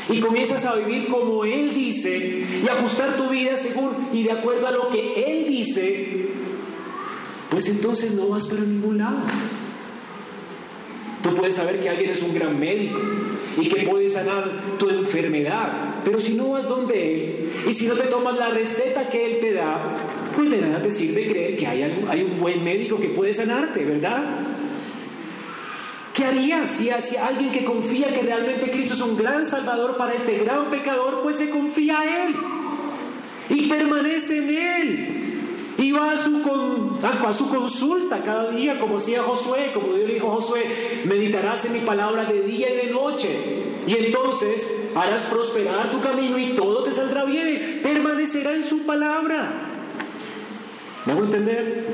y 0.09 0.19
comienzas 0.19 0.65
a 0.65 0.75
vivir 0.75 1.07
como 1.07 1.45
Él 1.45 1.73
dice 1.73 2.45
y 2.61 2.67
ajustar 2.67 3.15
tu 3.15 3.29
vida 3.29 3.55
según 3.55 4.09
y 4.11 4.23
de 4.23 4.33
acuerdo 4.33 4.67
a 4.67 4.71
lo 4.71 4.89
que 4.89 5.23
Él 5.25 5.47
dice, 5.47 6.31
pues 7.49 7.69
entonces 7.69 8.11
no 8.11 8.27
vas 8.27 8.45
para 8.47 8.63
ningún 8.63 8.97
lado. 8.97 9.19
Tú 11.23 11.33
puedes 11.33 11.55
saber 11.55 11.79
que 11.79 11.89
alguien 11.89 12.09
es 12.09 12.21
un 12.21 12.33
gran 12.33 12.59
médico 12.59 12.99
y 13.57 13.69
que 13.69 13.83
puede 13.83 14.09
sanar 14.09 14.51
tu 14.77 14.89
enfermedad, 14.89 15.96
pero 16.07 16.21
si 16.21 16.35
no 16.35 16.51
vas 16.51 16.69
donde 16.69 17.13
Él 17.13 17.51
y 17.67 17.73
si 17.73 17.85
no 17.85 17.93
te 17.93 18.05
tomas 18.05 18.37
la 18.37 18.47
receta 18.47 19.09
que 19.09 19.25
Él 19.25 19.39
te 19.41 19.51
da, 19.51 19.93
pues 20.33 20.49
de 20.49 20.61
nada 20.61 20.81
te 20.81 20.89
sirve 20.89 21.27
creer 21.27 21.57
que 21.57 21.67
hay, 21.67 22.05
hay 22.07 22.23
un 22.23 22.39
buen 22.39 22.63
médico 22.63 22.97
que 22.97 23.09
puede 23.09 23.33
sanarte, 23.33 23.83
¿verdad? 23.83 24.23
¿Qué 26.13 26.23
harías 26.23 26.69
si, 26.69 26.89
si 27.01 27.17
alguien 27.17 27.51
que 27.51 27.65
confía 27.65 28.13
que 28.13 28.21
realmente 28.21 28.71
Cristo 28.71 28.93
es 28.93 29.01
un 29.01 29.17
gran 29.17 29.45
salvador 29.45 29.97
para 29.97 30.13
este 30.13 30.37
gran 30.37 30.69
pecador, 30.69 31.23
pues 31.23 31.35
se 31.35 31.49
confía 31.49 31.99
a 31.99 32.25
Él 32.25 32.35
y 33.49 33.67
permanece 33.67 34.37
en 34.37 34.49
Él? 34.49 35.13
Y 35.77 35.91
va 35.91 36.13
a 36.13 36.17
su, 36.17 36.41
a 37.03 37.33
su 37.33 37.49
consulta 37.49 38.23
cada 38.23 38.49
día, 38.51 38.79
como 38.79 38.93
decía 38.93 39.23
Josué, 39.23 39.71
como 39.73 39.91
Dios 39.91 40.07
le 40.07 40.13
dijo 40.13 40.31
a 40.31 40.35
Josué, 40.35 40.63
meditarás 41.03 41.65
en 41.65 41.73
mi 41.73 41.79
palabra 41.79 42.23
de 42.23 42.43
día 42.43 42.69
y 42.73 42.87
de 42.87 42.93
noche. 42.93 43.27
Y 43.85 43.93
entonces 43.93 44.86
harás 45.01 45.25
prosperar 45.25 45.91
tu 45.91 46.01
camino 46.01 46.37
y 46.37 46.55
todo 46.55 46.83
te 46.83 46.91
saldrá 46.91 47.25
bien. 47.25 47.79
Permanecerá 47.83 48.53
en 48.53 48.63
su 48.63 48.85
palabra. 48.85 49.51
¿Me 51.05 51.13
hago 51.13 51.23
entender? 51.23 51.85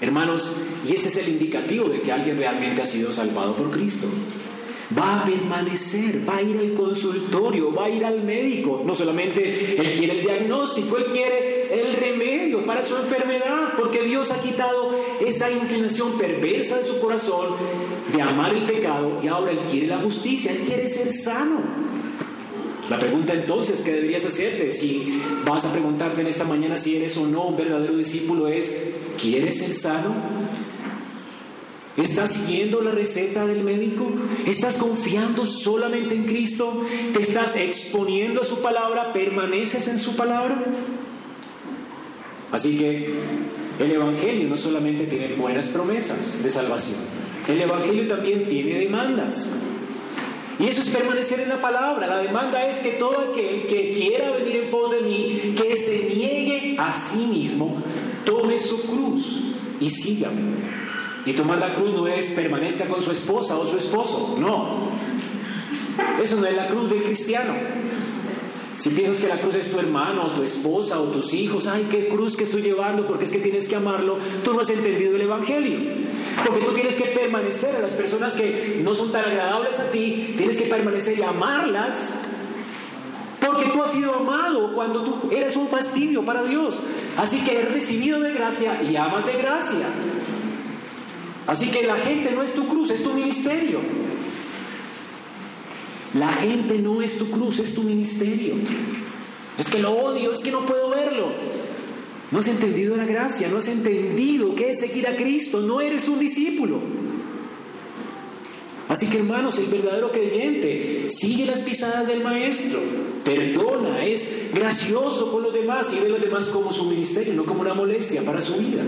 Hermanos, 0.00 0.56
y 0.88 0.94
este 0.94 1.08
es 1.08 1.16
el 1.18 1.28
indicativo 1.28 1.88
de 1.88 2.00
que 2.00 2.10
alguien 2.10 2.38
realmente 2.38 2.82
ha 2.82 2.86
sido 2.86 3.12
salvado 3.12 3.54
por 3.54 3.70
Cristo 3.70 4.06
va 4.96 5.20
a 5.20 5.24
permanecer, 5.24 6.28
va 6.28 6.38
a 6.38 6.42
ir 6.42 6.58
al 6.58 6.74
consultorio, 6.74 7.72
va 7.72 7.84
a 7.84 7.88
ir 7.88 8.04
al 8.04 8.22
médico. 8.22 8.82
No 8.84 8.94
solamente 8.94 9.76
Él 9.80 9.92
quiere 9.92 10.18
el 10.18 10.22
diagnóstico, 10.22 10.96
Él 10.96 11.06
quiere 11.06 11.80
el 11.80 11.92
remedio 11.94 12.64
para 12.66 12.82
su 12.82 12.96
enfermedad, 12.96 13.74
porque 13.76 14.02
Dios 14.02 14.30
ha 14.30 14.40
quitado 14.40 14.90
esa 15.20 15.50
inclinación 15.50 16.18
perversa 16.18 16.78
de 16.78 16.84
su 16.84 16.98
corazón 17.00 17.54
de 18.12 18.20
amar 18.20 18.52
el 18.54 18.64
pecado 18.64 19.20
y 19.22 19.28
ahora 19.28 19.52
Él 19.52 19.60
quiere 19.70 19.86
la 19.86 19.98
justicia, 19.98 20.52
Él 20.52 20.62
quiere 20.66 20.88
ser 20.88 21.12
sano. 21.12 21.89
La 22.90 22.98
pregunta 22.98 23.32
entonces 23.32 23.82
que 23.82 23.92
deberías 23.92 24.24
hacerte, 24.24 24.72
si 24.72 25.22
vas 25.46 25.64
a 25.64 25.72
preguntarte 25.72 26.22
en 26.22 26.26
esta 26.26 26.42
mañana 26.44 26.76
si 26.76 26.96
eres 26.96 27.16
o 27.18 27.26
no 27.26 27.44
un 27.44 27.56
verdadero 27.56 27.96
discípulo, 27.96 28.48
es, 28.48 28.94
¿quieres 29.20 29.58
ser 29.58 29.72
sano? 29.72 30.12
¿Estás 31.96 32.32
siguiendo 32.32 32.80
la 32.80 32.90
receta 32.90 33.46
del 33.46 33.62
médico? 33.62 34.10
¿Estás 34.44 34.76
confiando 34.76 35.46
solamente 35.46 36.16
en 36.16 36.24
Cristo? 36.24 36.84
¿Te 37.12 37.20
estás 37.20 37.54
exponiendo 37.54 38.40
a 38.40 38.44
su 38.44 38.60
palabra? 38.60 39.12
¿Permaneces 39.12 39.86
en 39.86 40.00
su 40.00 40.16
palabra? 40.16 40.60
Así 42.50 42.76
que 42.76 43.14
el 43.78 43.92
Evangelio 43.92 44.48
no 44.48 44.56
solamente 44.56 45.04
tiene 45.04 45.36
buenas 45.36 45.68
promesas 45.68 46.42
de 46.42 46.50
salvación, 46.50 46.98
el 47.46 47.60
Evangelio 47.60 48.08
también 48.08 48.48
tiene 48.48 48.80
demandas. 48.80 49.48
Y 50.60 50.66
eso 50.68 50.82
es 50.82 50.90
permanecer 50.90 51.40
en 51.40 51.48
la 51.48 51.60
palabra. 51.62 52.06
La 52.06 52.18
demanda 52.18 52.68
es 52.68 52.78
que 52.78 52.90
todo 52.90 53.30
aquel 53.30 53.66
que 53.66 53.92
quiera 53.92 54.30
venir 54.32 54.56
en 54.56 54.70
pos 54.70 54.90
de 54.90 55.00
mí, 55.00 55.54
que 55.56 55.74
se 55.74 56.14
niegue 56.14 56.76
a 56.78 56.92
sí 56.92 57.26
mismo, 57.26 57.82
tome 58.26 58.58
su 58.58 58.82
cruz 58.82 59.54
y 59.80 59.88
sígame. 59.88 60.42
Y 61.24 61.32
tomar 61.32 61.58
la 61.58 61.72
cruz 61.72 61.94
no 61.94 62.06
es 62.06 62.26
permanezca 62.26 62.84
con 62.84 63.00
su 63.00 63.10
esposa 63.10 63.56
o 63.56 63.64
su 63.64 63.78
esposo, 63.78 64.36
no. 64.38 64.90
Eso 66.22 66.36
no 66.36 66.46
es 66.46 66.54
la 66.54 66.68
cruz 66.68 66.90
del 66.90 67.04
cristiano. 67.04 67.54
Si 68.80 68.88
piensas 68.88 69.20
que 69.20 69.28
la 69.28 69.36
cruz 69.36 69.56
es 69.56 69.70
tu 69.70 69.78
hermano 69.78 70.24
o 70.24 70.30
tu 70.30 70.42
esposa 70.42 71.02
o 71.02 71.04
tus 71.04 71.34
hijos, 71.34 71.66
ay, 71.66 71.86
qué 71.90 72.08
cruz 72.08 72.34
que 72.34 72.44
estoy 72.44 72.62
llevando 72.62 73.06
porque 73.06 73.26
es 73.26 73.30
que 73.30 73.38
tienes 73.38 73.68
que 73.68 73.76
amarlo, 73.76 74.16
tú 74.42 74.54
no 74.54 74.60
has 74.60 74.70
entendido 74.70 75.16
el 75.16 75.20
Evangelio. 75.20 75.80
Porque 76.46 76.60
tú 76.60 76.72
tienes 76.72 76.94
que 76.94 77.04
permanecer 77.04 77.76
a 77.76 77.80
las 77.80 77.92
personas 77.92 78.34
que 78.34 78.80
no 78.82 78.94
son 78.94 79.12
tan 79.12 79.26
agradables 79.26 79.78
a 79.80 79.90
ti, 79.90 80.34
tienes 80.38 80.56
que 80.56 80.64
permanecer 80.64 81.18
y 81.18 81.22
amarlas. 81.22 82.22
Porque 83.38 83.66
tú 83.66 83.82
has 83.82 83.90
sido 83.90 84.14
amado 84.14 84.72
cuando 84.72 85.04
tú 85.04 85.28
eres 85.30 85.56
un 85.56 85.68
fastidio 85.68 86.24
para 86.24 86.42
Dios. 86.42 86.80
Así 87.18 87.44
que 87.44 87.58
eres 87.58 87.72
recibido 87.72 88.18
de 88.18 88.32
gracia 88.32 88.82
y 88.82 88.96
amas 88.96 89.26
de 89.26 89.34
gracia. 89.34 89.88
Así 91.46 91.70
que 91.70 91.82
la 91.82 91.96
gente 91.96 92.32
no 92.32 92.42
es 92.42 92.54
tu 92.54 92.66
cruz, 92.66 92.90
es 92.92 93.02
tu 93.02 93.12
ministerio. 93.12 93.80
La 96.14 96.32
gente 96.32 96.78
no 96.78 97.02
es 97.02 97.18
tu 97.18 97.30
cruz, 97.30 97.60
es 97.60 97.74
tu 97.74 97.82
ministerio. 97.82 98.54
Es 99.58 99.68
que 99.68 99.78
lo 99.78 99.92
odio, 99.92 100.32
es 100.32 100.40
que 100.40 100.50
no 100.50 100.60
puedo 100.66 100.90
verlo. 100.90 101.32
No 102.30 102.38
has 102.38 102.48
entendido 102.48 102.96
la 102.96 103.04
gracia, 103.04 103.48
no 103.48 103.58
has 103.58 103.68
entendido 103.68 104.54
qué 104.54 104.70
es 104.70 104.80
seguir 104.80 105.06
a 105.06 105.16
Cristo, 105.16 105.60
no 105.60 105.80
eres 105.80 106.08
un 106.08 106.18
discípulo. 106.18 106.80
Así 108.88 109.06
que 109.06 109.18
hermanos, 109.18 109.58
el 109.58 109.66
verdadero 109.66 110.10
creyente 110.10 111.08
sigue 111.10 111.46
las 111.46 111.60
pisadas 111.60 112.08
del 112.08 112.24
Maestro, 112.24 112.80
perdona, 113.24 114.04
es 114.04 114.50
gracioso 114.52 115.30
con 115.30 115.44
los 115.44 115.54
demás 115.54 115.92
y 115.92 116.00
ve 116.00 116.06
a 116.06 116.10
los 116.10 116.20
demás 116.20 116.48
como 116.48 116.72
su 116.72 116.86
ministerio, 116.86 117.34
no 117.34 117.44
como 117.44 117.60
una 117.60 117.74
molestia 117.74 118.22
para 118.22 118.42
su 118.42 118.54
vida. 118.54 118.82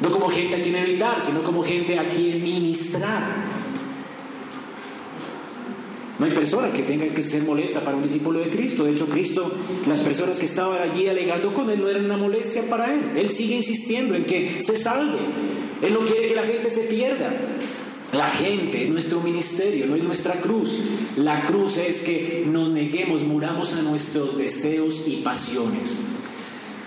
No 0.00 0.10
como 0.10 0.28
gente 0.28 0.56
a 0.56 0.62
quien 0.62 0.74
evitar, 0.74 1.22
sino 1.22 1.42
como 1.44 1.62
gente 1.62 1.96
a 1.96 2.08
quien 2.08 2.42
ministrar. 2.42 3.61
No 6.22 6.28
hay 6.28 6.34
persona 6.34 6.70
que 6.70 6.84
tenga 6.84 7.12
que 7.12 7.20
ser 7.20 7.42
molesta 7.42 7.80
para 7.80 7.96
un 7.96 8.04
discípulo 8.04 8.38
de 8.38 8.48
Cristo. 8.48 8.84
De 8.84 8.92
hecho, 8.92 9.06
Cristo, 9.06 9.50
las 9.88 10.02
personas 10.02 10.38
que 10.38 10.44
estaban 10.44 10.80
allí 10.80 11.08
alegando 11.08 11.52
con 11.52 11.68
él 11.68 11.80
no 11.80 11.88
eran 11.88 12.04
una 12.04 12.16
molestia 12.16 12.62
para 12.70 12.94
él. 12.94 13.00
Él 13.16 13.28
sigue 13.28 13.56
insistiendo 13.56 14.14
en 14.14 14.22
que 14.22 14.62
se 14.62 14.76
salve. 14.76 15.18
Él 15.82 15.92
no 15.92 15.98
quiere 15.98 16.28
que 16.28 16.36
la 16.36 16.44
gente 16.44 16.70
se 16.70 16.82
pierda. 16.82 17.34
La 18.12 18.28
gente 18.28 18.84
es 18.84 18.90
nuestro 18.90 19.18
ministerio, 19.20 19.86
no 19.86 19.96
es 19.96 20.04
nuestra 20.04 20.34
cruz. 20.34 20.78
La 21.16 21.44
cruz 21.44 21.78
es 21.78 22.02
que 22.02 22.44
nos 22.46 22.68
neguemos, 22.70 23.24
muramos 23.24 23.74
a 23.74 23.82
nuestros 23.82 24.38
deseos 24.38 25.08
y 25.08 25.22
pasiones. 25.24 26.06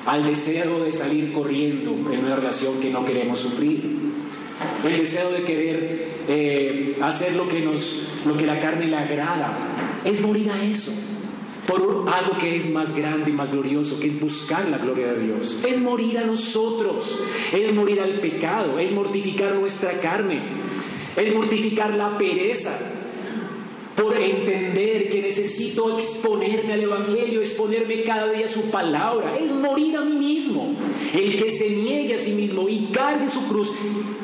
Al 0.05 0.23
deseo 0.23 0.81
de 0.81 0.93
salir 0.93 1.33
corriendo 1.33 1.91
en 1.91 2.23
una 2.23 2.37
relación 2.37 2.79
que 2.79 2.89
no 2.89 3.03
queremos 3.03 3.41
sufrir. 3.41 3.81
El 4.85 4.97
deseo 4.97 5.29
de 5.33 5.43
querer 5.43 6.09
eh, 6.29 6.97
hacer 7.01 7.35
lo 7.35 7.49
que, 7.49 7.59
nos, 7.59 8.14
lo 8.25 8.37
que 8.37 8.45
la 8.45 8.59
carne 8.59 8.87
le 8.87 8.97
agrada, 8.97 9.53
es 10.03 10.21
morir 10.21 10.49
a 10.49 10.63
eso, 10.63 10.91
por 11.67 12.05
algo 12.13 12.37
que 12.37 12.55
es 12.55 12.69
más 12.71 12.95
grande 12.95 13.31
y 13.31 13.33
más 13.33 13.51
glorioso, 13.51 13.99
que 13.99 14.07
es 14.07 14.19
buscar 14.19 14.67
la 14.69 14.77
gloria 14.77 15.13
de 15.13 15.27
Dios. 15.27 15.63
Es 15.67 15.81
morir 15.81 16.17
a 16.17 16.25
nosotros, 16.25 17.19
es 17.51 17.73
morir 17.73 17.99
al 18.01 18.19
pecado, 18.19 18.79
es 18.79 18.91
mortificar 18.91 19.55
nuestra 19.55 19.99
carne, 19.99 20.41
es 21.15 21.33
mortificar 21.33 21.93
la 21.93 22.17
pereza, 22.17 22.77
por 23.95 24.17
entender 24.17 25.09
que 25.09 25.21
necesito 25.21 25.97
exponerme 25.97 26.73
al 26.73 26.81
Evangelio, 26.81 27.39
exponerme 27.39 28.03
cada 28.03 28.29
día 28.31 28.45
a 28.45 28.49
su 28.49 28.69
palabra, 28.69 29.37
es 29.37 29.53
morir 29.53 29.95
a 29.95 30.01
mí 30.01 30.17
mismo. 30.17 30.75
El 31.13 31.37
que 31.37 31.49
se 31.49 31.69
niegue 31.69 32.15
a 32.15 32.17
sí 32.17 32.33
mismo 32.33 32.67
y 32.67 32.89
cargue 32.91 33.29
su 33.29 33.47
cruz 33.47 33.71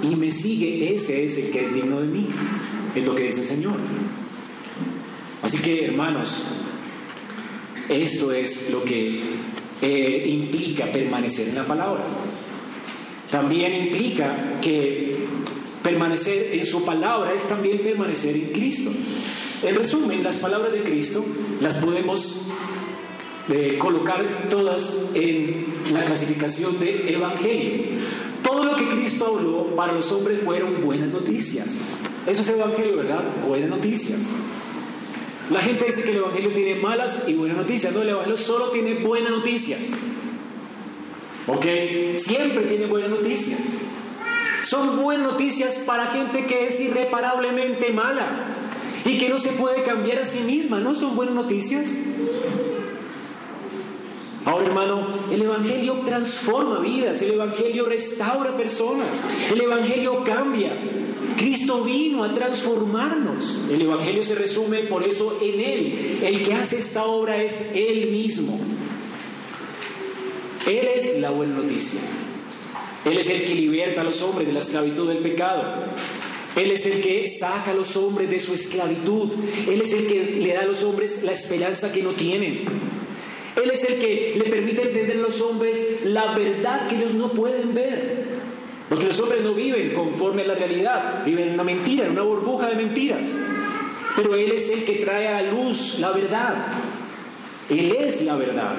y 0.04 0.16
me 0.16 0.32
sigue, 0.32 0.94
ese 0.94 1.24
es 1.24 1.38
el 1.38 1.52
que 1.52 1.64
es 1.64 1.74
digno 1.74 2.02
de 2.02 2.08
mí. 2.08 2.28
Es 2.96 3.06
lo 3.06 3.16
que 3.16 3.24
dice 3.24 3.42
el 3.42 3.48
Señor. 3.48 3.76
Así 5.42 5.58
que, 5.60 5.86
hermanos, 5.86 6.48
esto 7.90 8.32
es 8.32 8.70
lo 8.70 8.84
que 8.84 9.22
eh, 9.82 10.26
implica 10.28 10.92
permanecer 10.92 11.50
en 11.50 11.56
la 11.56 11.66
palabra. 11.66 12.04
También 13.30 13.86
implica 13.86 14.60
que 14.62 15.26
permanecer 15.82 16.50
en 16.54 16.66
su 16.66 16.86
palabra 16.86 17.34
es 17.34 17.48
también 17.48 17.82
permanecer 17.82 18.36
en 18.36 18.52
Cristo. 18.52 18.92
En 19.64 19.76
resumen, 19.76 20.24
las 20.24 20.38
palabras 20.38 20.74
de 20.74 20.84
Cristo 20.84 21.26
las 21.62 21.78
podemos 21.78 22.48
eh, 23.50 23.78
colocar 23.80 24.24
todas 24.50 25.12
en 25.14 25.66
la 25.92 26.06
clasificación 26.06 26.80
de 26.80 27.14
evangelio. 27.14 27.84
Todo 28.44 28.66
lo 28.66 28.76
que 28.76 28.88
Cristo 28.90 29.36
habló 29.36 29.76
para 29.76 29.94
los 29.94 30.12
hombres 30.12 30.42
fueron 30.44 30.82
buenas 30.82 31.10
noticias. 31.10 31.78
Eso 32.28 32.42
es 32.42 32.50
evangelio, 32.50 32.98
¿verdad? 32.98 33.24
Buenas 33.48 33.70
noticias. 33.70 34.20
La 35.50 35.60
gente 35.60 35.86
dice 35.86 36.04
que 36.04 36.12
el 36.12 36.18
evangelio 36.18 36.54
tiene 36.54 36.76
malas 36.76 37.28
y 37.28 37.34
buenas 37.34 37.58
noticias. 37.58 37.94
No, 37.94 38.02
el 38.02 38.10
evangelio 38.10 38.38
solo 38.38 38.70
tiene 38.70 38.96
buenas 38.96 39.32
noticias. 39.32 39.80
¿Ok? 41.48 41.66
Siempre 42.18 42.64
tiene 42.68 42.86
buenas 42.86 43.10
noticias. 43.10 43.60
Son 44.62 45.02
buenas 45.02 45.32
noticias 45.32 45.80
para 45.80 46.08
gente 46.08 46.46
que 46.46 46.68
es 46.68 46.80
irreparablemente 46.80 47.92
mala 47.92 48.56
y 49.04 49.18
que 49.18 49.28
no 49.28 49.40
se 49.40 49.50
puede 49.54 49.84
cambiar 49.84 50.20
a 50.20 50.26
sí 50.26 50.42
misma. 50.42 50.80
¿No 50.80 50.94
son 50.94 51.16
buenas 51.16 51.36
noticias? 51.36 51.98
Ahora, 54.46 54.68
hermano, 54.68 55.08
el 55.32 55.42
Evangelio 55.42 56.02
transforma 56.06 56.80
vidas, 56.80 57.22
el 57.22 57.34
Evangelio 57.34 57.86
restaura 57.86 58.56
personas, 58.56 59.24
el 59.52 59.62
Evangelio 59.62 60.24
cambia. 60.24 60.72
Cristo 61.38 61.84
vino 61.84 62.24
a 62.24 62.34
transformarnos. 62.34 63.68
El 63.72 63.82
Evangelio 63.82 64.24
se 64.24 64.36
resume 64.36 64.80
por 64.80 65.04
eso 65.04 65.40
en 65.42 65.60
Él. 65.60 66.20
El 66.24 66.44
que 66.44 66.54
hace 66.54 66.80
esta 66.80 67.06
obra 67.06 67.42
es 67.42 67.72
Él 67.74 68.12
mismo. 68.12 68.60
Él 70.68 70.88
es 70.96 71.20
la 71.20 71.32
buena 71.32 71.56
noticia. 71.56 72.02
Él 73.06 73.18
es 73.18 73.30
el 73.30 73.44
que 73.44 73.56
liberta 73.56 74.02
a 74.02 74.04
los 74.04 74.22
hombres 74.22 74.48
de 74.48 74.54
la 74.54 74.60
esclavitud 74.60 75.08
del 75.08 75.20
pecado. 75.20 75.86
Él 76.56 76.72
es 76.72 76.86
el 76.86 77.02
que 77.02 77.28
saca 77.28 77.72
a 77.72 77.74
los 77.74 77.96
hombres 77.96 78.30
de 78.30 78.40
su 78.40 78.54
esclavitud. 78.54 79.32
Él 79.68 79.82
es 79.82 79.94
el 79.94 80.06
que 80.06 80.38
le 80.40 80.54
da 80.54 80.62
a 80.62 80.66
los 80.66 80.84
hombres 80.84 81.24
la 81.24 81.32
esperanza 81.32 81.92
que 81.92 82.04
no 82.04 82.12
tienen. 82.12 82.66
Él 83.62 83.70
es 83.72 83.84
el 83.84 84.00
que 84.00 84.36
le 84.38 84.50
permite 84.50 84.84
entender 84.84 85.18
a 85.18 85.22
los 85.22 85.42
hombres 85.42 86.02
la 86.06 86.36
verdad 86.36 86.88
que 86.88 86.98
ellos 86.98 87.14
no 87.14 87.32
pueden 87.32 87.74
ver. 87.74 88.41
Porque 88.92 89.08
los 89.08 89.22
hombres 89.22 89.42
no 89.42 89.54
viven 89.54 89.94
conforme 89.94 90.42
a 90.42 90.48
la 90.48 90.56
realidad, 90.56 91.24
viven 91.24 91.48
en 91.48 91.54
una 91.54 91.64
mentira, 91.64 92.06
en 92.06 92.12
una 92.12 92.24
burbuja 92.24 92.68
de 92.68 92.76
mentiras. 92.76 93.40
Pero 94.18 94.36
Él 94.36 94.52
es 94.52 94.70
el 94.70 94.84
que 94.84 94.96
trae 94.96 95.30
a 95.30 95.44
luz 95.44 96.00
la 96.00 96.12
verdad. 96.12 96.74
Él 97.70 97.96
es 97.98 98.22
la 98.24 98.36
verdad. 98.36 98.76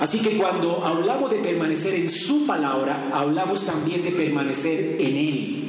Así 0.00 0.18
que 0.18 0.36
cuando 0.36 0.84
hablamos 0.84 1.30
de 1.30 1.36
permanecer 1.36 1.94
en 1.94 2.10
su 2.10 2.46
palabra, 2.46 3.10
hablamos 3.12 3.64
también 3.64 4.02
de 4.02 4.10
permanecer 4.10 4.96
en 4.98 5.16
Él. 5.16 5.64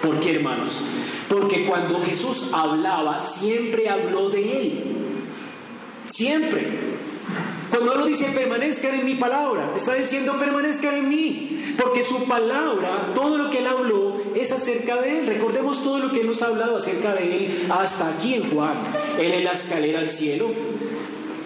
¿Por 0.00 0.18
qué, 0.20 0.36
hermanos? 0.36 0.80
Porque 1.28 1.66
cuando 1.66 2.00
Jesús 2.00 2.54
hablaba, 2.54 3.20
siempre 3.20 3.90
habló 3.90 4.30
de 4.30 4.60
Él. 4.62 4.84
Siempre. 6.08 6.68
Cuando 7.68 7.92
Él 7.96 8.06
dice 8.06 8.32
permanezcan 8.34 8.94
en 8.94 9.04
mi 9.04 9.16
palabra, 9.16 9.74
está 9.76 9.92
diciendo 9.92 10.38
permanezcan 10.38 10.94
en 10.94 11.08
mí. 11.10 11.53
Porque 11.76 12.02
su 12.02 12.24
palabra, 12.24 13.12
todo 13.14 13.38
lo 13.38 13.50
que 13.50 13.58
Él 13.58 13.66
habló, 13.66 14.14
es 14.34 14.52
acerca 14.52 15.00
de 15.00 15.18
Él. 15.20 15.26
Recordemos 15.26 15.82
todo 15.82 15.98
lo 15.98 16.10
que 16.10 16.20
Él 16.20 16.26
nos 16.26 16.42
ha 16.42 16.48
hablado 16.48 16.76
acerca 16.76 17.14
de 17.14 17.36
Él 17.36 17.66
hasta 17.70 18.08
aquí 18.08 18.34
en 18.34 18.50
Juan. 18.50 18.74
Él 19.18 19.32
es 19.32 19.44
la 19.44 19.52
escalera 19.52 19.98
al 19.98 20.08
cielo 20.08 20.50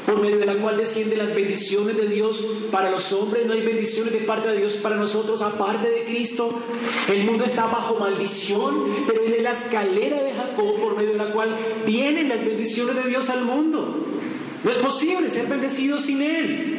por 0.09 0.23
medio 0.23 0.39
de 0.39 0.47
la 0.47 0.55
cual 0.55 0.79
descienden 0.79 1.19
las 1.19 1.35
bendiciones 1.35 1.95
de 1.99 2.09
Dios 2.09 2.43
para 2.73 2.91
los 2.91 3.13
hombres. 3.13 3.45
No 3.45 3.53
hay 3.53 3.61
bendiciones 3.61 4.11
de 4.15 4.21
parte 4.21 4.49
de 4.49 4.57
Dios 4.57 4.73
para 4.77 4.97
nosotros 4.97 5.43
aparte 5.43 5.91
de 5.91 6.05
Cristo. 6.05 6.51
El 7.13 7.25
mundo 7.25 7.45
está 7.45 7.67
bajo 7.67 7.97
maldición, 7.97 8.87
pero 9.07 9.23
Él 9.23 9.35
es 9.35 9.43
la 9.43 9.51
escalera 9.53 10.23
de 10.23 10.33
Jacob 10.33 10.81
por 10.81 10.97
medio 10.97 11.11
de 11.11 11.19
la 11.19 11.31
cual 11.31 11.55
vienen 11.85 12.31
las 12.31 12.43
bendiciones 12.43 12.97
de 12.97 13.07
Dios 13.07 13.29
al 13.29 13.45
mundo. 13.45 14.07
No 14.65 14.71
es 14.71 14.79
posible 14.79 15.29
ser 15.29 15.47
bendecido 15.47 15.99
sin 15.99 16.23
Él. 16.23 16.78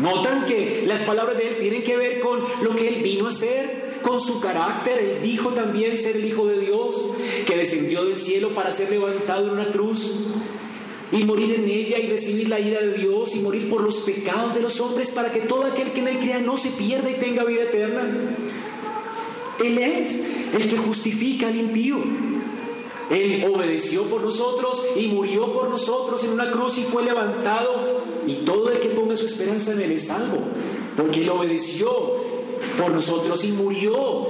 Notan 0.00 0.46
que 0.46 0.84
las 0.86 1.02
palabras 1.02 1.36
de 1.36 1.48
Él 1.48 1.56
tienen 1.58 1.82
que 1.82 1.96
ver 1.96 2.20
con 2.20 2.40
lo 2.62 2.74
que 2.74 2.88
Él 2.88 3.02
vino 3.02 3.26
a 3.26 3.30
hacer, 3.30 4.00
con 4.02 4.20
su 4.20 4.40
carácter. 4.40 4.98
Él 4.98 5.18
dijo 5.22 5.50
también 5.50 5.96
ser 5.96 6.16
el 6.16 6.24
Hijo 6.24 6.46
de 6.46 6.60
Dios, 6.60 7.10
que 7.46 7.56
descendió 7.56 8.04
del 8.04 8.16
cielo 8.16 8.50
para 8.50 8.72
ser 8.72 8.90
levantado 8.90 9.46
en 9.46 9.52
una 9.52 9.70
cruz 9.70 10.32
y 11.12 11.24
morir 11.24 11.54
en 11.54 11.68
ella 11.68 11.98
y 11.98 12.08
recibir 12.08 12.48
la 12.48 12.58
ira 12.58 12.80
de 12.80 12.94
Dios 12.94 13.36
y 13.36 13.40
morir 13.40 13.68
por 13.68 13.82
los 13.82 13.96
pecados 13.96 14.54
de 14.54 14.62
los 14.62 14.80
hombres 14.80 15.10
para 15.10 15.30
que 15.30 15.40
todo 15.40 15.66
aquel 15.66 15.92
que 15.92 16.00
en 16.00 16.08
él 16.08 16.18
crea 16.18 16.38
no 16.38 16.56
se 16.56 16.70
pierda 16.70 17.10
y 17.10 17.14
tenga 17.14 17.44
vida 17.44 17.64
eterna. 17.64 18.08
Él 19.62 19.78
es 19.78 20.26
el 20.54 20.68
que 20.68 20.78
justifica 20.78 21.48
al 21.48 21.56
impío. 21.56 21.98
Él 23.10 23.44
obedeció 23.52 24.04
por 24.04 24.22
nosotros 24.22 24.82
y 24.96 25.08
murió 25.08 25.52
por 25.52 25.68
nosotros 25.68 26.22
en 26.24 26.30
una 26.30 26.50
cruz 26.50 26.78
y 26.78 26.82
fue 26.82 27.02
levantado. 27.02 28.02
Y 28.26 28.34
todo 28.36 28.70
el 28.70 28.80
que 28.80 28.88
ponga 28.90 29.16
su 29.16 29.26
esperanza 29.26 29.72
en 29.72 29.80
Él 29.80 29.92
es 29.92 30.06
salvo, 30.06 30.38
porque 30.96 31.22
Él 31.22 31.30
obedeció 31.30 31.90
por 32.78 32.92
nosotros 32.92 33.44
y 33.44 33.52
murió. 33.52 34.28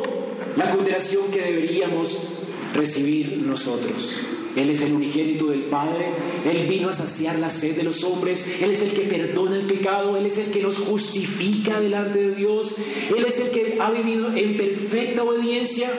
La 0.56 0.70
condenación 0.70 1.30
que 1.30 1.40
deberíamos 1.40 2.42
recibir 2.74 3.38
nosotros. 3.38 4.20
Él 4.56 4.68
es 4.68 4.82
el 4.82 4.92
unigénito 4.92 5.46
del 5.46 5.62
Padre, 5.62 6.08
Él 6.44 6.66
vino 6.68 6.90
a 6.90 6.92
saciar 6.92 7.38
la 7.38 7.48
sed 7.48 7.74
de 7.74 7.84
los 7.84 8.04
hombres, 8.04 8.58
Él 8.60 8.70
es 8.70 8.82
el 8.82 8.90
que 8.90 9.02
perdona 9.02 9.56
el 9.56 9.66
pecado, 9.66 10.16
Él 10.16 10.26
es 10.26 10.36
el 10.36 10.50
que 10.50 10.60
nos 10.60 10.76
justifica 10.78 11.80
delante 11.80 12.18
de 12.18 12.34
Dios, 12.34 12.76
Él 13.16 13.24
es 13.26 13.40
el 13.40 13.50
que 13.50 13.76
ha 13.80 13.90
vivido 13.90 14.28
en 14.34 14.58
perfecta 14.58 15.22
obediencia, 15.22 15.90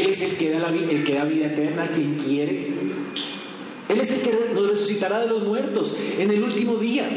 Él 0.00 0.08
es 0.08 0.22
el 0.22 0.36
que 0.36 0.50
da, 0.50 0.58
la, 0.58 0.68
el 0.68 1.04
que 1.04 1.14
da 1.14 1.24
vida 1.24 1.46
eterna 1.46 1.84
a 1.84 1.90
quien 1.90 2.14
quiere, 2.14 2.68
Él 3.88 4.00
es 4.00 4.10
el 4.10 4.20
que 4.20 4.54
nos 4.54 4.68
resucitará 4.68 5.20
de 5.20 5.28
los 5.28 5.42
muertos 5.42 5.96
en 6.18 6.30
el 6.30 6.42
último 6.42 6.76
día, 6.76 7.08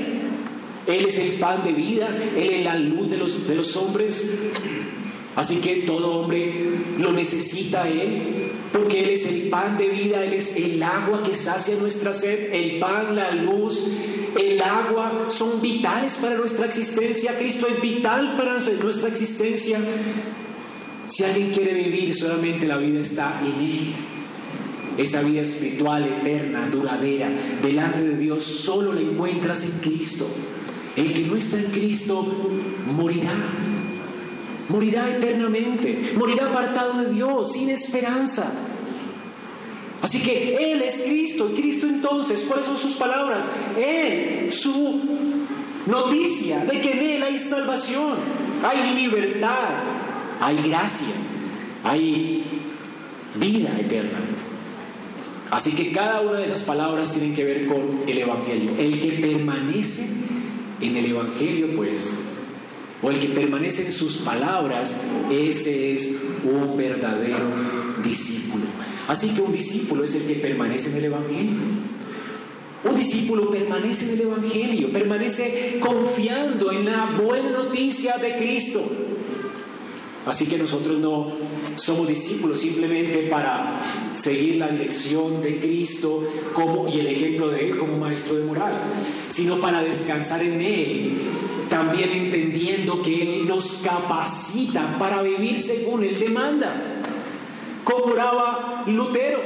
Él 0.88 1.06
es 1.06 1.20
el 1.20 1.32
pan 1.34 1.64
de 1.64 1.72
vida, 1.72 2.10
Él 2.38 2.50
es 2.50 2.64
la 2.64 2.78
luz 2.78 3.10
de 3.10 3.18
los, 3.18 3.48
de 3.48 3.56
los 3.56 3.76
hombres, 3.76 4.52
así 5.36 5.58
que 5.58 5.84
todo 5.88 6.20
hombre 6.20 6.54
lo 7.00 7.12
necesita 7.12 7.88
Él 7.88 8.46
porque 8.76 9.04
Él 9.04 9.10
es 9.12 9.26
el 9.26 9.44
pan 9.44 9.78
de 9.78 9.88
vida, 9.88 10.24
Él 10.24 10.34
es 10.34 10.58
el 10.58 10.84
agua 10.84 11.24
que 11.24 11.34
sacia 11.34 11.76
nuestra 11.76 12.14
sed, 12.14 12.54
el 12.54 12.80
pan, 12.80 13.16
la 13.16 13.32
luz, 13.32 13.88
el 14.38 14.62
agua 14.62 15.28
son 15.30 15.62
vitales 15.62 16.18
para 16.18 16.36
nuestra 16.36 16.66
existencia, 16.66 17.38
Cristo 17.38 17.68
es 17.68 17.82
vital 17.82 18.36
para 18.36 18.60
nuestra 18.60 19.08
existencia. 19.08 19.80
Si 21.08 21.24
alguien 21.24 21.52
quiere 21.52 21.74
vivir, 21.74 22.14
solamente 22.14 22.68
la 22.68 22.78
vida 22.78 23.00
está 23.00 23.42
en 23.42 23.62
Él. 23.62 23.94
Esa 24.98 25.22
vida 25.22 25.42
espiritual, 25.42 26.06
eterna, 26.06 26.70
duradera, 26.70 27.30
delante 27.62 28.04
de 28.04 28.18
Dios, 28.18 28.44
solo 28.44 28.94
la 28.94 29.02
encuentras 29.02 29.64
en 29.64 29.80
Cristo. 29.80 30.26
El 30.96 31.14
que 31.14 31.24
no 31.24 31.36
está 31.36 31.58
en 31.58 31.66
Cristo 31.66 32.26
morirá 32.96 33.34
morirá 34.70 35.10
eternamente, 35.10 36.14
morirá 36.18 36.48
apartado 36.48 37.04
de 37.04 37.14
Dios, 37.14 37.54
sin 37.54 37.70
esperanza. 37.70 38.52
Así 40.02 40.20
que 40.20 40.72
Él 40.72 40.82
es 40.82 41.02
Cristo, 41.02 41.50
y 41.52 41.60
Cristo 41.60 41.88
entonces, 41.88 42.46
¿cuáles 42.48 42.66
son 42.66 42.78
sus 42.78 42.96
palabras? 42.96 43.46
Él, 43.78 44.52
su 44.52 45.02
noticia 45.88 46.66
de 46.66 46.82
que 46.82 46.92
en 46.92 47.00
Él 47.00 47.24
hay 47.24 47.40
salvación, 47.40 48.16
hay 48.64 48.96
libertad, 48.96 49.84
hay 50.40 50.58
gracia, 50.68 51.14
hay 51.84 52.44
vida 53.36 53.78
eterna. 53.80 54.20
Así 55.52 55.72
que 55.72 55.92
cada 55.92 56.22
una 56.22 56.40
de 56.40 56.46
esas 56.46 56.64
palabras 56.64 57.14
tienen 57.14 57.36
que 57.36 57.44
ver 57.44 57.68
con 57.68 58.02
el 58.08 58.18
Evangelio. 58.18 58.72
El 58.78 59.00
que 59.00 59.12
permanece 59.14 60.08
en 60.82 60.96
el 60.96 61.06
Evangelio, 61.06 61.76
pues, 61.76 62.20
o 63.02 63.10
el 63.12 63.20
que 63.20 63.28
permanece 63.28 63.86
en 63.86 63.92
sus 63.92 64.18
palabras, 64.18 65.02
ese 65.32 65.94
es 65.94 66.20
un 66.44 66.76
verdadero 66.76 67.46
discípulo. 68.04 68.66
Así 69.08 69.36
que 69.36 69.42
un 69.42 69.52
discípulo 69.52 70.04
es 70.04 70.16
el 70.16 70.24
que 70.24 70.36
permanece 70.36 70.92
en 70.92 70.98
el 70.98 71.06
Evangelio. 71.06 71.54
Un 72.84 72.96
discípulo 72.96 73.50
permanece 73.50 74.06
en 74.06 74.20
el 74.20 74.22
Evangelio, 74.22 74.92
permanece 74.92 75.78
confiando 75.80 76.72
en 76.72 76.86
la 76.86 77.18
buena 77.22 77.52
noticia 77.52 78.18
de 78.18 78.38
Cristo. 78.38 78.82
Así 80.26 80.48
que 80.48 80.58
nosotros 80.58 80.98
no 80.98 81.28
somos 81.76 82.08
discípulos 82.08 82.60
simplemente 82.60 83.28
para 83.30 83.80
seguir 84.14 84.56
la 84.56 84.70
dirección 84.70 85.42
de 85.44 85.60
Cristo 85.60 86.24
y 86.92 87.00
el 87.00 87.08
ejemplo 87.08 87.50
de 87.50 87.70
Él 87.70 87.78
como 87.78 87.98
maestro 87.98 88.36
de 88.36 88.46
moral, 88.46 88.74
sino 89.28 89.58
para 89.60 89.84
descansar 89.84 90.42
en 90.42 90.62
Él, 90.62 91.18
también 91.70 92.10
entendiendo 92.10 93.04
que 93.04 93.22
Él 93.22 93.48
nos 93.48 93.84
capacita 93.84 94.98
para 94.98 95.22
vivir 95.22 95.60
según 95.60 96.04
Él 96.04 96.18
demanda. 96.18 97.02
Como 97.84 98.06
oraba 98.06 98.84
Lutero, 98.88 99.42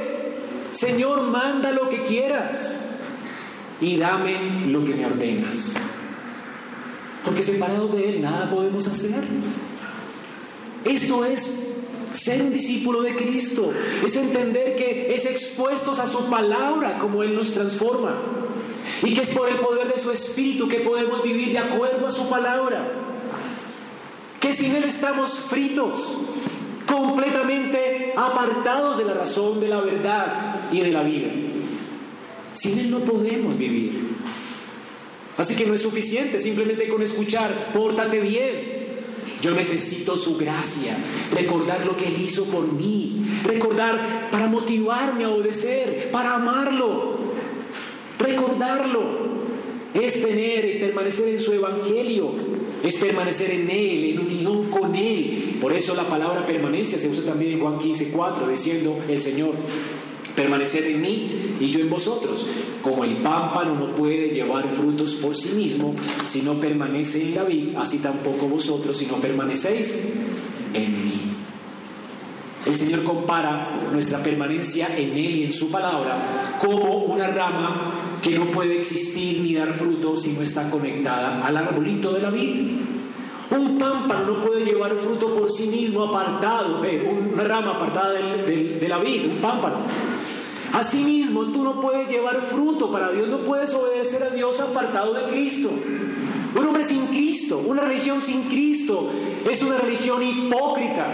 Señor, 0.72 1.22
manda 1.24 1.72
lo 1.72 1.90
que 1.90 2.02
quieras 2.04 2.80
y 3.82 3.98
dame 3.98 4.66
lo 4.66 4.82
que 4.82 4.94
me 4.94 5.04
ordenas. 5.04 5.74
Porque 7.22 7.42
separados 7.42 7.94
de 7.94 8.08
Él 8.08 8.22
nada 8.22 8.50
podemos 8.50 8.86
hacer. 8.86 9.22
Esto 10.84 11.24
es 11.24 11.70
ser 12.12 12.42
un 12.42 12.52
discípulo 12.52 13.02
de 13.02 13.14
Cristo, 13.14 13.72
es 14.04 14.16
entender 14.16 14.76
que 14.76 15.14
es 15.14 15.26
expuestos 15.26 15.98
a 15.98 16.06
su 16.06 16.28
palabra 16.28 16.98
como 16.98 17.22
Él 17.22 17.34
nos 17.34 17.52
transforma 17.52 18.16
y 19.02 19.14
que 19.14 19.20
es 19.20 19.30
por 19.30 19.48
el 19.48 19.56
poder 19.56 19.92
de 19.92 19.98
su 19.98 20.10
Espíritu 20.10 20.68
que 20.68 20.80
podemos 20.80 21.22
vivir 21.22 21.52
de 21.52 21.58
acuerdo 21.58 22.06
a 22.06 22.10
su 22.10 22.28
palabra. 22.28 22.92
Que 24.40 24.54
sin 24.54 24.74
Él 24.74 24.84
estamos 24.84 25.38
fritos, 25.38 26.18
completamente 26.88 28.14
apartados 28.16 28.98
de 28.98 29.04
la 29.04 29.14
razón, 29.14 29.60
de 29.60 29.68
la 29.68 29.80
verdad 29.80 30.56
y 30.72 30.80
de 30.80 30.90
la 30.90 31.02
vida. 31.02 31.30
Sin 32.52 32.78
Él 32.78 32.90
no 32.90 33.00
podemos 33.00 33.56
vivir. 33.56 34.10
Así 35.36 35.54
que 35.54 35.66
no 35.66 35.74
es 35.74 35.82
suficiente 35.82 36.40
simplemente 36.40 36.88
con 36.88 37.02
escuchar, 37.02 37.72
pórtate 37.72 38.20
bien. 38.20 38.79
Yo 39.42 39.52
necesito 39.52 40.16
su 40.16 40.36
gracia, 40.36 40.96
recordar 41.32 41.86
lo 41.86 41.96
que 41.96 42.06
Él 42.06 42.20
hizo 42.20 42.44
por 42.44 42.70
mí, 42.72 43.24
recordar 43.44 44.28
para 44.30 44.46
motivarme 44.46 45.24
a 45.24 45.30
obedecer, 45.30 46.10
para 46.12 46.34
amarlo, 46.34 47.16
recordarlo. 48.18 49.30
Es 49.94 50.22
tener 50.22 50.64
y 50.66 50.78
permanecer 50.78 51.28
en 51.28 51.40
su 51.40 51.52
evangelio, 51.52 52.32
es 52.84 52.96
permanecer 52.96 53.50
en 53.50 53.70
Él, 53.70 54.04
en 54.04 54.20
unión 54.20 54.70
con 54.70 54.94
Él. 54.94 55.56
Por 55.60 55.72
eso 55.72 55.94
la 55.94 56.04
palabra 56.04 56.46
permanencia 56.46 56.98
se 56.98 57.08
usa 57.08 57.24
también 57.24 57.52
en 57.52 57.60
Juan 57.60 57.78
15, 57.78 58.12
4, 58.12 58.48
diciendo 58.48 58.98
el 59.08 59.20
Señor, 59.20 59.54
permanecer 60.34 60.84
en 60.84 61.00
mí 61.00 61.56
y 61.60 61.70
yo 61.70 61.80
en 61.80 61.90
vosotros. 61.90 62.46
Como 62.82 63.04
el 63.04 63.18
pámpano 63.18 63.74
no 63.74 63.94
puede 63.94 64.30
llevar 64.30 64.68
frutos 64.70 65.14
por 65.14 65.36
sí 65.36 65.56
mismo 65.56 65.94
si 66.24 66.42
no 66.42 66.54
permanece 66.54 67.22
en 67.22 67.34
David, 67.34 67.68
así 67.76 67.98
tampoco 67.98 68.46
vosotros 68.46 68.96
si 68.96 69.06
no 69.06 69.16
permanecéis 69.16 70.14
en 70.72 71.04
mí. 71.04 71.20
El 72.66 72.74
Señor 72.74 73.02
compara 73.04 73.88
nuestra 73.90 74.22
permanencia 74.22 74.88
en 74.96 75.12
Él 75.12 75.36
y 75.36 75.44
en 75.44 75.52
su 75.52 75.70
palabra 75.70 76.58
como 76.60 77.04
una 77.04 77.28
rama 77.28 78.18
que 78.22 78.38
no 78.38 78.46
puede 78.46 78.78
existir 78.78 79.40
ni 79.40 79.54
dar 79.54 79.72
fruto 79.74 80.14
si 80.14 80.32
no 80.32 80.42
está 80.42 80.68
conectada 80.68 81.46
al 81.46 81.56
arbolito 81.56 82.12
de 82.12 82.20
la 82.20 82.30
vid. 82.30 82.80
Un 83.50 83.78
pámpano 83.78 84.26
no 84.26 84.40
puede 84.40 84.64
llevar 84.64 84.94
fruto 84.96 85.34
por 85.34 85.50
sí 85.50 85.68
mismo 85.68 86.04
apartado, 86.04 86.82
una 87.32 87.44
rama 87.44 87.72
apartada 87.72 88.12
de 88.12 88.86
la 88.86 88.98
vid, 88.98 89.26
un 89.26 89.38
pámpano. 89.38 89.76
Asimismo, 90.72 91.46
tú 91.46 91.62
no 91.64 91.80
puedes 91.80 92.08
llevar 92.08 92.40
fruto 92.42 92.90
para 92.90 93.10
Dios, 93.10 93.28
no 93.28 93.42
puedes 93.44 93.72
obedecer 93.74 94.22
a 94.22 94.30
Dios 94.30 94.60
apartado 94.60 95.14
de 95.14 95.24
Cristo. 95.24 95.70
Un 96.54 96.66
hombre 96.66 96.84
sin 96.84 97.06
Cristo, 97.06 97.62
una 97.66 97.82
religión 97.82 98.20
sin 98.20 98.42
Cristo, 98.42 99.10
es 99.48 99.62
una 99.62 99.78
religión 99.78 100.22
hipócrita. 100.22 101.06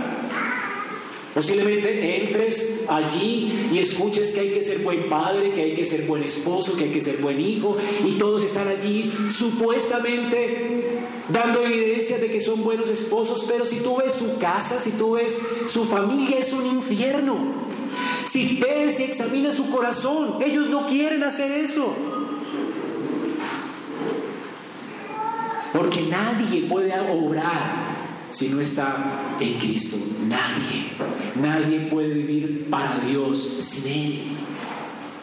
Posiblemente 1.35 2.25
entres 2.25 2.87
allí 2.89 3.69
y 3.71 3.79
escuches 3.79 4.33
que 4.33 4.41
hay 4.41 4.49
que 4.51 4.63
ser 4.63 4.79
buen 4.79 5.11
padre, 5.11 5.53
que 5.53 5.61
hay 5.61 5.75
que 5.75 5.85
ser 5.85 6.07
buen 6.07 6.23
esposo, 6.23 6.75
que 6.75 6.85
hay 6.85 6.91
que 6.91 7.01
ser 7.03 7.19
buen 7.19 7.39
hijo, 7.39 7.77
y 8.07 8.13
todos 8.13 8.43
están 8.43 8.69
allí 8.69 9.13
supuestamente 9.29 11.01
dando 11.29 11.61
evidencia 11.63 12.19
de 12.19 12.29
que 12.29 12.41
son 12.41 12.65
buenos 12.65 12.89
esposos, 12.89 13.45
pero 13.47 13.67
si 13.67 13.81
tú 13.81 13.97
ves 13.97 14.15
su 14.15 14.39
casa, 14.39 14.81
si 14.81 14.93
tú 14.93 15.13
ves 15.13 15.39
su 15.67 15.85
familia, 15.85 16.39
es 16.39 16.55
un 16.55 16.67
infierno. 16.67 17.37
Si 18.27 18.59
ves 18.61 18.99
y 19.01 19.05
examinas 19.05 19.55
su 19.55 19.71
corazón, 19.71 20.43
ellos 20.43 20.69
no 20.69 20.85
quieren 20.85 21.23
hacer 21.23 21.53
eso. 21.53 21.95
Porque 25.73 26.03
nadie 26.03 26.63
puede 26.63 26.93
obrar 27.11 27.95
si 28.31 28.49
no 28.49 28.61
está 28.61 29.37
en 29.39 29.55
Cristo. 29.59 29.97
Nadie. 30.27 30.91
Nadie 31.41 31.89
puede 31.89 32.15
vivir 32.15 32.67
para 32.69 32.99
Dios 32.99 33.39
sin 33.39 33.93
Él. 33.93 34.23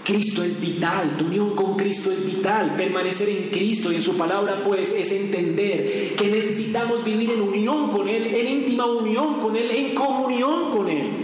Cristo 0.04 0.44
es 0.44 0.60
vital, 0.60 1.16
tu 1.18 1.26
unión 1.26 1.56
con 1.56 1.76
Cristo 1.78 2.12
es 2.12 2.26
vital. 2.26 2.76
Permanecer 2.76 3.30
en 3.30 3.50
Cristo 3.50 3.92
y 3.92 3.96
en 3.96 4.02
su 4.02 4.18
palabra, 4.18 4.64
pues, 4.64 4.94
es 4.94 5.12
entender 5.12 6.14
que 6.16 6.28
necesitamos 6.30 7.04
vivir 7.04 7.32
en 7.32 7.42
unión 7.42 7.90
con 7.90 8.08
Él, 8.08 8.36
en 8.36 8.48
íntima 8.48 8.86
unión 8.86 9.40
con 9.40 9.56
Él, 9.56 9.72
en 9.72 9.96
comunión 9.96 10.72
con 10.72 10.90
Él. 10.90 11.23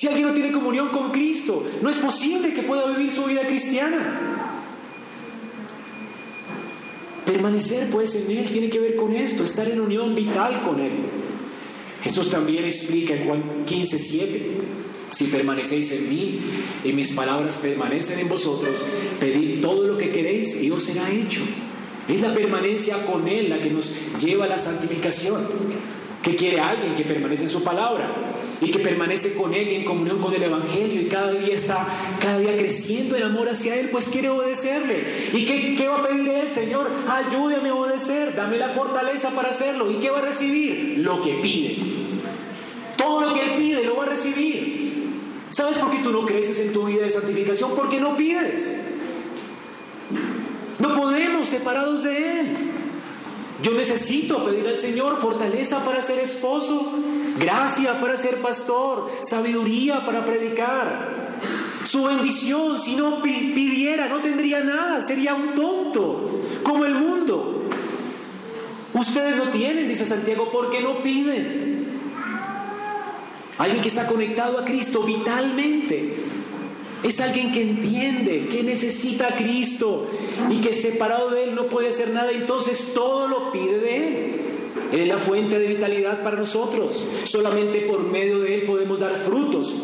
Si 0.00 0.08
alguien 0.08 0.28
no 0.28 0.32
tiene 0.32 0.50
comunión 0.50 0.88
con 0.88 1.12
Cristo, 1.12 1.62
no 1.82 1.90
es 1.90 1.98
posible 1.98 2.54
que 2.54 2.62
pueda 2.62 2.86
vivir 2.86 3.12
su 3.12 3.22
vida 3.24 3.42
cristiana. 3.42 4.48
Permanecer 7.26 7.90
pues 7.90 8.14
en 8.14 8.34
Él 8.34 8.48
tiene 8.50 8.70
que 8.70 8.80
ver 8.80 8.96
con 8.96 9.14
esto, 9.14 9.44
estar 9.44 9.68
en 9.68 9.78
unión 9.78 10.14
vital 10.14 10.62
con 10.62 10.80
Él. 10.80 10.92
Jesús 12.02 12.30
también 12.30 12.64
explica 12.64 13.12
en 13.12 13.26
Juan 13.26 13.42
15, 13.66 13.98
7. 13.98 14.50
Si 15.10 15.26
permanecéis 15.26 15.92
en 15.92 16.08
mí 16.08 16.38
y 16.82 16.94
mis 16.94 17.12
palabras 17.12 17.58
permanecen 17.58 18.20
en 18.20 18.28
vosotros, 18.30 18.82
pedid 19.20 19.60
todo 19.60 19.86
lo 19.86 19.98
que 19.98 20.12
queréis 20.12 20.62
y 20.62 20.70
os 20.70 20.82
será 20.82 21.10
hecho. 21.10 21.42
Es 22.08 22.22
la 22.22 22.32
permanencia 22.32 23.04
con 23.04 23.28
Él 23.28 23.50
la 23.50 23.60
que 23.60 23.68
nos 23.68 23.92
lleva 24.18 24.46
a 24.46 24.48
la 24.48 24.56
santificación. 24.56 25.46
¿Qué 26.22 26.36
quiere 26.36 26.58
alguien 26.58 26.94
que 26.94 27.04
permanece 27.04 27.42
en 27.42 27.50
su 27.50 27.62
palabra 27.62 28.39
y 28.60 28.70
que 28.70 28.78
permanece 28.78 29.34
con 29.34 29.54
Él 29.54 29.68
y 29.68 29.74
en 29.76 29.84
comunión 29.84 30.18
con 30.18 30.34
el 30.34 30.42
Evangelio 30.42 31.00
y 31.00 31.06
cada 31.06 31.32
día 31.32 31.54
está, 31.54 31.86
cada 32.20 32.38
día 32.38 32.56
creciendo 32.56 33.16
en 33.16 33.22
amor 33.22 33.48
hacia 33.48 33.74
Él? 33.76 33.88
Pues 33.90 34.08
quiere 34.08 34.28
obedecerle. 34.28 35.30
¿Y 35.32 35.46
qué, 35.76 35.88
va 35.88 35.98
a 35.98 36.08
pedir 36.08 36.28
Él, 36.28 36.50
Señor? 36.50 36.90
Ayúdame 37.08 37.70
a 37.70 37.74
obedecer, 37.74 38.34
dame 38.34 38.58
la 38.58 38.70
fortaleza 38.70 39.30
para 39.30 39.50
hacerlo. 39.50 39.90
¿Y 39.90 39.94
qué 39.94 40.10
va 40.10 40.18
a 40.18 40.22
recibir? 40.22 40.98
Lo 40.98 41.20
que 41.20 41.34
pide. 41.42 41.78
Todo 42.96 43.22
lo 43.22 43.32
que 43.32 43.42
Él 43.42 43.50
pide 43.56 43.84
lo 43.84 43.96
va 43.96 44.04
a 44.04 44.08
recibir. 44.08 44.80
¿Sabes 45.50 45.78
por 45.78 45.90
qué 45.90 45.98
tú 45.98 46.12
no 46.12 46.26
creces 46.26 46.60
en 46.60 46.72
tu 46.72 46.84
vida 46.84 47.02
de 47.02 47.10
santificación? 47.10 47.72
Porque 47.74 47.98
no 47.98 48.16
pides. 48.16 48.76
No 50.78 50.94
podemos 50.94 51.48
separados 51.48 52.04
de 52.04 52.40
Él. 52.40 52.56
Yo 53.62 53.72
necesito 53.72 54.44
pedir 54.44 54.66
al 54.68 54.78
Señor 54.78 55.20
fortaleza 55.20 55.84
para 55.84 56.02
ser 56.02 56.18
esposo, 56.18 56.92
gracia 57.40 57.98
para 58.00 58.16
ser 58.16 58.40
pastor, 58.40 59.10
sabiduría 59.22 60.04
para 60.06 60.24
predicar. 60.24 61.30
Su 61.84 62.04
bendición, 62.04 62.78
si 62.78 62.94
no 62.94 63.20
pidiera, 63.22 64.06
no 64.08 64.20
tendría 64.20 64.62
nada, 64.62 65.00
sería 65.00 65.34
un 65.34 65.54
tonto, 65.54 66.42
como 66.62 66.84
el 66.84 66.94
mundo. 66.94 67.64
Ustedes 68.92 69.36
no 69.36 69.50
tienen, 69.50 69.88
dice 69.88 70.06
Santiago, 70.06 70.50
porque 70.52 70.80
no 70.82 71.02
piden. 71.02 71.88
Alguien 73.58 73.82
que 73.82 73.88
está 73.88 74.06
conectado 74.06 74.58
a 74.58 74.64
Cristo 74.64 75.02
vitalmente. 75.02 76.16
Es 77.02 77.20
alguien 77.20 77.50
que 77.50 77.62
entiende, 77.62 78.48
que 78.48 78.62
necesita 78.62 79.28
a 79.28 79.36
Cristo 79.36 80.06
y 80.50 80.60
que 80.60 80.74
separado 80.74 81.30
de 81.30 81.44
Él 81.44 81.54
no 81.54 81.68
puede 81.68 81.88
hacer 81.88 82.10
nada, 82.10 82.30
entonces 82.30 82.92
todo 82.94 83.26
lo 83.26 83.52
pide 83.52 83.78
de 83.78 84.06
Él. 84.06 84.39
Él 84.92 85.00
es 85.00 85.08
la 85.08 85.18
fuente 85.18 85.58
de 85.58 85.68
vitalidad 85.68 86.22
para 86.22 86.36
nosotros. 86.36 87.04
Solamente 87.24 87.80
por 87.80 88.02
medio 88.08 88.40
de 88.40 88.56
Él 88.56 88.62
podemos 88.62 88.98
dar 88.98 89.14
frutos 89.16 89.74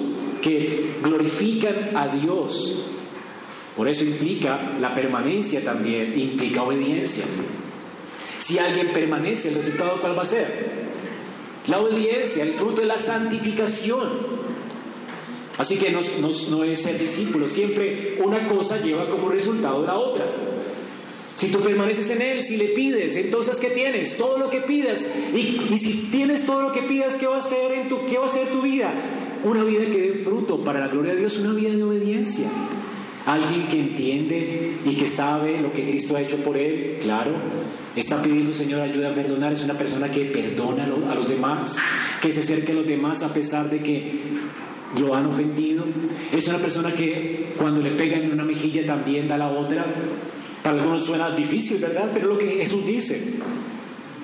que 0.43 0.97
glorifican 1.03 1.91
a 1.95 2.09
Dios. 2.09 2.87
Por 3.77 3.89
eso 3.89 4.05
implica 4.05 4.73
la 4.81 4.95
permanencia 4.95 5.63
también, 5.63 6.19
implica 6.19 6.63
obediencia. 6.63 7.25
Si 8.39 8.59
alguien 8.59 8.93
permanece, 8.93 9.49
¿el 9.49 9.57
resultado 9.57 10.01
cuál 10.01 10.17
va 10.17 10.23
a 10.23 10.27
ser? 10.27 10.87
La 11.67 11.81
obediencia, 11.81 12.45
el 12.45 12.53
fruto 12.53 12.81
de 12.81 12.87
la 12.87 12.99
santificación. 12.99 14.37
Así 15.59 15.77
que 15.77 15.91
no, 15.91 16.01
no, 16.51 16.65
es 16.65 16.83
ser 16.83 16.99
discípulo, 16.99 17.49
siempre 17.49 18.19
una 18.23 18.47
cosa 18.47 18.81
lleva 18.81 19.09
como 19.09 19.31
resultado 19.31 19.85
la 19.85 19.97
otra. 19.97 20.25
Si 21.37 21.49
tú 21.49 21.61
permaneces 21.61 22.09
en 22.11 22.23
Él, 22.23 22.43
si 22.43 22.57
le 22.57 22.69
pides, 22.69 23.15
entonces 23.17 23.59
¿qué 23.59 23.69
tienes? 23.71 24.17
Todo 24.17 24.39
lo 24.39 24.51
que 24.51 24.61
pidas. 24.61 25.07
Y, 25.35 25.77
si 25.79 26.09
tienes 26.11 26.47
todo 26.47 26.63
lo 26.63 26.73
que 26.73 26.83
pidas, 26.83 27.17
¿qué 27.17 27.27
va, 27.27 27.39
a 27.39 27.43
ser 27.43 27.73
en 27.73 27.89
tu, 27.89 28.07
¿qué 28.07 28.19
va 28.19 28.27
a 28.27 28.29
ser 28.29 28.49
tu 28.49 28.63
vida? 28.63 28.93
Una 29.45 29.63
vida 29.63 29.87
que 29.91 30.01
dé 30.01 30.13
fruto 30.15 30.65
para 30.65 30.81
la 30.81 30.89
gloria 30.89 31.13
de 31.13 31.21
Dios, 31.21 31.39
una 31.39 31.53
vida 31.53 31.71
de 31.71 31.83
obediencia. 31.83 32.49
Alguien 33.27 33.69
que 33.69 33.79
entiende 33.79 34.77
y 34.85 34.95
que 34.95 35.07
sabe 35.07 35.61
lo 35.61 35.73
que 35.73 35.85
Cristo 35.85 36.17
ha 36.17 36.23
hecho 36.23 36.37
por 36.39 36.57
él, 36.57 36.99
claro, 37.03 37.33
Está 37.97 38.23
pidiendo, 38.23 38.53
Señor, 38.53 38.83
ayuda 38.83 39.11
a 39.11 39.15
perdonar. 39.15 39.55
Es 39.55 39.63
una 39.63 39.73
persona 39.73 40.11
que 40.11 40.27
perdona 40.27 40.85
a 40.85 41.15
los 41.15 41.29
demás, 41.29 41.79
que 42.21 42.31
se 42.31 42.41
acerque 42.41 42.73
a 42.73 42.75
los 42.75 42.87
demás 42.87 43.23
a 43.23 43.33
pesar 43.33 43.71
de 43.71 43.81
que 43.81 44.21
lo 45.01 45.15
han 45.15 45.25
ofendido. 45.25 45.83
Es 46.31 46.47
una 46.47 46.59
persona 46.59 46.93
que 46.93 47.55
cuando 47.57 47.81
le 47.81 47.93
pegan 47.93 48.25
en 48.25 48.33
una 48.33 48.45
mejilla 48.45 48.85
también 48.85 49.29
da 49.29 49.39
la 49.39 49.49
otra. 49.49 49.87
Para 50.67 50.79
algunos 50.79 51.05
suena 51.05 51.31
difícil, 51.31 51.79
¿verdad? 51.79 52.11
Pero 52.13 52.27
lo 52.27 52.37
que 52.37 52.49
Jesús 52.49 52.85
dice. 52.85 53.35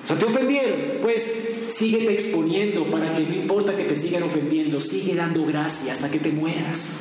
O 0.03 0.05
sea, 0.05 0.19
te 0.19 0.25
ofendieron, 0.25 0.97
pues 1.01 1.31
síguete 1.67 2.11
exponiendo 2.11 2.91
para 2.91 3.13
que 3.13 3.23
no 3.23 3.33
importa 3.33 3.77
que 3.77 3.83
te 3.83 3.95
sigan 3.95 4.23
ofendiendo, 4.23 4.81
sigue 4.81 5.15
dando 5.15 5.45
gracia 5.45 5.93
hasta 5.93 6.11
que 6.11 6.19
te 6.19 6.33
mueras. 6.33 6.95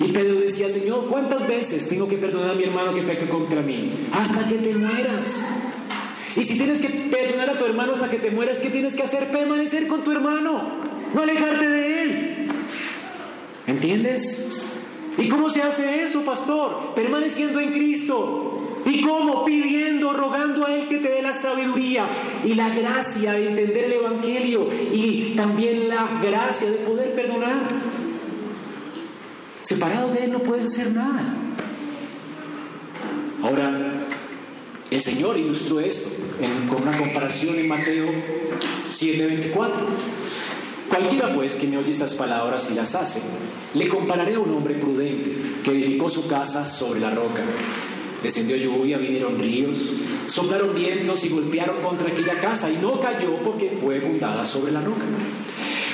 Y 0.00 0.08
Pedro 0.08 0.38
decía, 0.38 0.68
Señor, 0.68 1.06
¿cuántas 1.08 1.48
veces 1.48 1.88
tengo 1.88 2.06
que 2.08 2.18
perdonar 2.18 2.50
a 2.50 2.54
mi 2.54 2.64
hermano 2.64 2.92
que 2.92 3.00
peca 3.04 3.26
contra 3.26 3.62
mí? 3.62 3.94
Hasta 4.12 4.46
que 4.46 4.56
te 4.56 4.74
mueras. 4.74 5.46
Y 6.36 6.44
si 6.44 6.58
tienes 6.58 6.82
que 6.82 6.90
perdonar 6.90 7.48
a 7.48 7.56
tu 7.56 7.64
hermano 7.64 7.94
hasta 7.94 8.10
que 8.10 8.18
te 8.18 8.30
mueras, 8.30 8.60
¿qué 8.60 8.68
tienes 8.68 8.96
que 8.96 9.02
hacer? 9.02 9.28
Permanecer 9.28 9.86
con 9.86 10.04
tu 10.04 10.12
hermano, 10.12 10.74
no 11.14 11.22
alejarte 11.22 11.70
de 11.70 12.02
él. 12.02 12.48
¿Entiendes? 13.66 14.49
¿Y 15.20 15.28
cómo 15.28 15.50
se 15.50 15.62
hace 15.62 16.02
eso, 16.02 16.22
pastor? 16.22 16.94
Permaneciendo 16.94 17.60
en 17.60 17.72
Cristo. 17.72 18.80
¿Y 18.86 19.02
cómo? 19.02 19.44
Pidiendo, 19.44 20.14
rogando 20.14 20.66
a 20.66 20.74
Él 20.74 20.88
que 20.88 20.96
te 20.96 21.10
dé 21.10 21.22
la 21.22 21.34
sabiduría 21.34 22.06
y 22.44 22.54
la 22.54 22.70
gracia 22.70 23.32
de 23.32 23.48
entender 23.48 23.84
el 23.84 23.92
Evangelio 23.92 24.68
y 24.92 25.34
también 25.36 25.88
la 25.88 26.20
gracia 26.22 26.70
de 26.70 26.78
poder 26.78 27.14
perdonar. 27.14 27.68
Separado 29.62 30.10
de 30.10 30.24
Él 30.24 30.32
no 30.32 30.38
puedes 30.40 30.64
hacer 30.64 30.92
nada. 30.92 31.34
Ahora, 33.42 34.06
el 34.90 35.00
Señor 35.00 35.36
ilustró 35.36 35.80
esto 35.80 36.10
con 36.68 36.82
una 36.82 36.96
comparación 36.96 37.56
en 37.58 37.68
Mateo 37.68 38.06
7:24. 38.88 39.70
Cualquiera 40.90 41.32
pues 41.32 41.54
que 41.54 41.68
me 41.68 41.78
oye 41.78 41.92
estas 41.92 42.14
palabras 42.14 42.68
y 42.72 42.74
las 42.74 42.96
hace, 42.96 43.22
le 43.74 43.86
compararé 43.86 44.34
a 44.34 44.40
un 44.40 44.50
hombre 44.50 44.74
prudente 44.74 45.30
que 45.62 45.70
edificó 45.70 46.10
su 46.10 46.26
casa 46.26 46.66
sobre 46.66 46.98
la 46.98 47.12
roca. 47.12 47.44
Descendió 48.24 48.56
lluvia, 48.56 48.98
vinieron 48.98 49.38
ríos, 49.38 49.78
soplaron 50.26 50.74
vientos 50.74 51.24
y 51.24 51.28
golpearon 51.28 51.80
contra 51.80 52.08
aquella 52.08 52.40
casa 52.40 52.68
y 52.72 52.78
no 52.82 53.00
cayó 53.00 53.40
porque 53.44 53.78
fue 53.80 54.00
fundada 54.00 54.44
sobre 54.44 54.72
la 54.72 54.80
roca. 54.80 55.04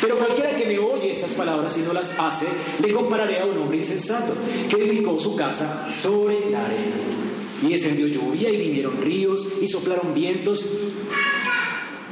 Pero 0.01 0.17
cualquiera 0.17 0.57
que 0.57 0.65
me 0.65 0.79
oye 0.79 1.11
estas 1.11 1.35
palabras 1.35 1.77
y 1.77 1.83
no 1.83 1.93
las 1.93 2.19
hace, 2.19 2.47
le 2.83 2.91
compararé 2.91 3.41
a 3.41 3.45
un 3.45 3.59
hombre 3.59 3.77
insensato 3.77 4.33
que 4.71 4.77
edificó 4.77 5.19
su 5.19 5.37
casa 5.37 5.91
sobre 5.91 6.51
la 6.51 6.65
arena. 6.65 6.97
Y 7.63 7.69
descendió 7.69 8.07
lluvia 8.07 8.49
y 8.49 8.57
vinieron 8.57 9.03
ríos 9.03 9.47
y 9.61 9.69
soplaron 9.69 10.15
vientos. 10.15 10.65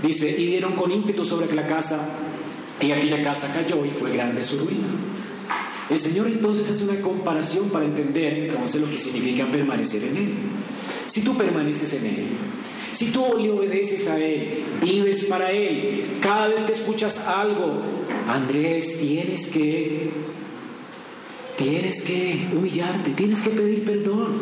Dice, 0.03 0.28
y 0.39 0.49
dieron 0.49 0.74
con 0.74 0.93
ímpetu 0.93 1.24
sobre 1.24 1.51
la 1.55 1.66
casa 1.66 2.24
y 2.81 2.93
aquella 2.93 3.22
casa 3.22 3.53
cayó 3.53 3.85
y 3.85 3.91
fue 3.91 4.12
grande 4.12 4.43
su 4.43 4.59
ruina. 4.59 4.89
El 5.91 5.99
Señor 5.99 6.29
entonces 6.29 6.70
hace 6.70 6.85
una 6.85 7.01
comparación 7.01 7.68
para 7.68 7.85
entender 7.85 8.39
entonces 8.39 8.81
lo 8.81 8.91
que 8.91 8.99
significa 8.99 9.47
permanecer 9.47 10.03
en 10.05 10.16
Él. 10.16 10.29
Si 11.07 11.20
tú 11.20 11.37
permaneces 11.37 11.93
en 11.95 12.07
Él, 12.07 12.27
si 12.93 13.07
tú 13.07 13.37
le 13.39 13.51
obedeces 13.51 14.09
a 14.09 14.18
Él, 14.18 14.64
vives 14.81 15.25
para 15.25 15.51
Él, 15.51 16.05
cada 16.22 16.49
vez 16.49 16.62
que 16.62 16.72
escuchas 16.72 17.27
algo, 17.27 17.81
Andrés, 18.29 18.99
tienes 18.99 19.49
que, 19.49 20.11
tienes 21.59 22.03
que 22.03 22.49
humillarte, 22.57 23.11
tienes 23.11 23.43
que 23.43 23.51
pedir 23.51 23.85
perdón. 23.85 24.33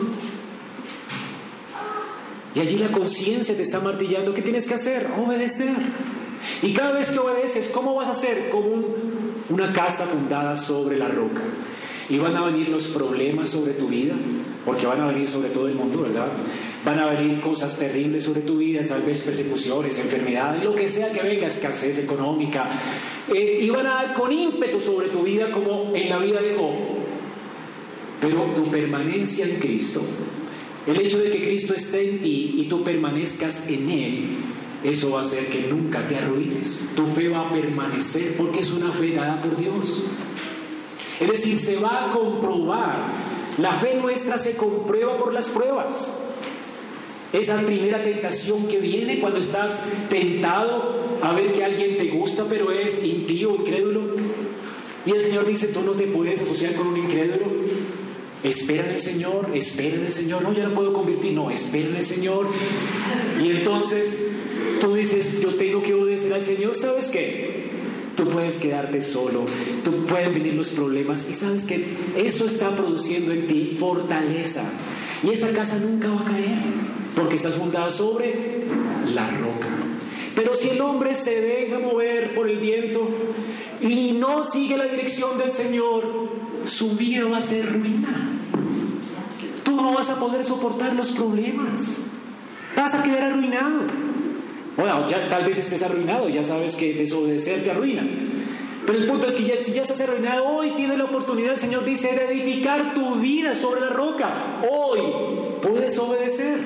Y 2.55 2.61
allí 2.61 2.79
la 2.79 2.93
conciencia 2.93 3.57
te 3.57 3.63
está 3.63 3.81
martillando. 3.81 4.35
¿Qué 4.35 4.43
tienes 4.43 4.69
que 4.69 4.75
hacer? 4.75 5.09
Obedecer. 5.19 5.75
Y 6.63 6.73
cada 6.73 6.93
vez 6.93 7.11
que 7.11 7.19
obedeces, 7.19 7.69
¿cómo 7.69 7.95
vas 7.95 8.09
a 8.09 8.13
hacer? 8.13 8.51
Como 8.51 8.85
una 9.49 9.73
casa 9.73 10.07
fundada 10.07 10.57
sobre 10.57 10.99
la 10.99 11.09
roca. 11.09 11.43
Y 12.09 12.19
van 12.19 12.37
a 12.37 12.45
venir 12.45 12.69
los 12.69 12.89
problemas 12.89 13.51
sobre 13.51 13.73
tu 13.75 13.89
vida, 13.89 14.15
porque 14.65 14.87
van 14.87 15.01
a 15.01 15.07
venir 15.07 15.29
sobre 15.29 15.49
todo 15.51 15.69
el 15.69 15.75
mundo, 15.75 16.03
¿verdad? 16.03 16.27
Van 16.85 16.99
a 16.99 17.07
venir 17.07 17.41
cosas 17.41 17.79
terribles 17.79 18.25
sobre 18.25 18.41
tu 18.41 18.59
vida, 18.59 18.85
tal 18.87 19.03
vez 19.03 19.21
persecuciones, 19.21 19.99
enfermedades, 19.99 20.65
lo 20.65 20.75
que 20.75 20.89
sea 20.89 21.13
que 21.13 21.23
venga, 21.23 21.47
escasez 21.47 21.99
económica. 21.99 22.69
Eh, 23.33 23.59
y 23.63 23.71
van 23.71 23.87
a 23.87 23.95
dar 23.95 24.15
con 24.15 24.33
ímpetu 24.33 24.81
sobre 24.81 25.09
tu 25.09 25.23
vida 25.23 25.51
como 25.53 25.95
en 25.95 26.09
la 26.09 26.19
vida 26.19 26.41
de 26.43 26.55
Job. 26.57 26.75
Pero 28.21 28.45
tu 28.55 28.71
permanencia 28.71 29.45
en 29.45 29.57
Cristo, 29.57 30.01
el 30.87 31.01
hecho 31.01 31.19
de 31.19 31.31
que 31.31 31.43
Cristo 31.43 31.75
esté 31.75 32.09
en 32.09 32.21
ti 32.21 32.55
y 32.59 32.65
tú 32.65 32.83
permanezcas 32.83 33.69
en 33.69 33.91
Él, 33.91 34.25
eso 34.85 35.11
va 35.11 35.19
a 35.19 35.23
hacer 35.23 35.47
que 35.47 35.69
nunca 35.69 36.07
te 36.09 36.17
arruines. 36.17 36.93
Tu 36.97 37.07
fe 37.07 37.29
va 37.29 37.49
a 37.49 37.53
permanecer 37.53 38.37
porque 38.37 38.61
es 38.61 38.73
una 38.73 38.91
fe 38.91 39.13
dada 39.13 39.41
por 39.41 39.57
Dios. 39.57 40.07
Es 41.21 41.31
decir, 41.31 41.59
se 41.59 41.77
va 41.77 42.07
a 42.07 42.11
comprobar. 42.11 43.13
La 43.59 43.73
fe 43.73 43.95
nuestra 44.01 44.39
se 44.39 44.57
comprueba 44.57 45.19
por 45.19 45.33
las 45.33 45.51
pruebas. 45.51 46.31
Esa 47.33 47.57
primera 47.59 48.03
tentación 48.03 48.67
que 48.67 48.79
viene 48.79 49.21
cuando 49.21 49.39
estás 49.39 49.89
tentado 50.11 51.01
a 51.23 51.33
ver 51.33 51.53
que 51.53 51.65
alguien 51.65 51.97
te 51.97 52.09
gusta 52.09 52.45
pero 52.49 52.73
es 52.73 53.05
impío, 53.05 53.55
incrédulo. 53.55 54.17
Y 55.07 55.13
el 55.13 55.21
Señor 55.21 55.47
dice, 55.47 55.69
tú 55.69 55.83
no 55.83 55.93
te 55.93 56.09
puedes 56.09 56.43
asociar 56.43 56.75
con 56.75 56.89
un 56.89 56.97
incrédulo. 56.97 57.47
Espera 58.43 58.85
en 58.87 58.95
el 58.95 59.01
Señor, 59.01 59.51
espera 59.55 59.95
en 59.95 60.07
el 60.07 60.13
Señor. 60.13 60.43
No, 60.43 60.53
ya 60.53 60.65
no 60.65 60.75
puedo 60.75 60.93
convertir. 60.93 61.33
No, 61.33 61.51
espera 61.51 61.89
en 61.89 61.97
el 61.97 62.05
Señor. 62.05 62.49
Y 63.41 63.51
entonces 63.51 64.32
tú 64.83 64.95
dices, 64.95 65.41
yo 65.41 65.55
tengo 65.55 65.81
que 65.81 65.95
obedecer 65.95 66.33
al 66.33 66.43
Señor. 66.43 66.75
¿Sabes 66.75 67.09
qué? 67.09 67.71
Tú 68.17 68.25
puedes 68.29 68.59
quedarte 68.59 69.01
solo, 69.01 69.47
tú 69.85 70.05
pueden 70.05 70.35
venir 70.35 70.55
los 70.55 70.69
problemas 70.71 71.27
y 71.31 71.35
sabes 71.35 71.65
que 71.65 71.87
eso 72.17 72.45
está 72.45 72.77
produciendo 72.77 73.33
en 73.33 73.47
ti 73.47 73.77
fortaleza. 73.79 74.65
Y 75.23 75.31
esa 75.31 75.51
casa 75.53 75.79
nunca 75.79 76.09
va 76.09 76.23
a 76.23 76.25
caer 76.25 76.59
porque 77.15 77.37
estás 77.37 77.55
fundada 77.55 77.93
sobre 77.93 78.65
la 79.15 79.31
roca. 79.31 79.69
Pero 80.35 80.55
si 80.55 80.71
el 80.71 80.81
hombre 80.81 81.15
se 81.15 81.41
deja 81.41 81.79
mover 81.79 82.35
por 82.35 82.51
el 82.51 82.59
viento 82.59 83.09
y 83.81 84.13
no 84.13 84.45
sigue 84.45 84.77
la 84.77 84.87
dirección 84.87 85.39
del 85.39 85.53
Señor, 85.53 86.29
su 86.65 86.97
vida 86.97 87.25
va 87.27 87.39
a 87.39 87.43
ser 87.43 87.73
ruina. 87.73 88.09
Tú 89.63 89.77
no 89.77 89.95
vas 89.95 90.11
a 90.11 90.19
poder 90.19 90.45
soportar 90.45 90.95
los 90.95 91.13
problemas. 91.13 92.03
Vas 92.77 92.95
a 92.95 93.03
quedar 93.03 93.33
arruinado. 93.33 94.12
Bueno, 94.77 95.07
ya 95.07 95.29
tal 95.29 95.45
vez 95.45 95.59
estés 95.59 95.83
arruinado, 95.83 96.29
ya 96.29 96.43
sabes 96.43 96.77
que 96.77 96.95
desobedecer 96.95 97.63
te 97.63 97.71
arruina. 97.71 98.09
Pero 98.87 98.99
el 98.99 99.07
punto 99.07 99.29
es 99.29 99.35
que 99.35 99.45
ya, 99.45 99.57
si 99.59 99.73
ya 99.73 99.83
estás 99.83 100.01
arruinado, 100.01 100.47
hoy 100.47 100.73
tienes 100.77 100.99
la 100.99 101.05
oportunidad, 101.05 101.53
el 101.53 101.59
Señor 101.59 101.85
dice, 101.85 102.09
de 102.13 102.33
edificar 102.33 102.95
tu 102.95 103.17
vida 103.17 103.55
sobre 103.55 103.81
la 103.81 103.91
roca. 103.91 104.63
Hoy 104.69 105.01
puedes 105.61 105.97
obedecer. 105.99 106.59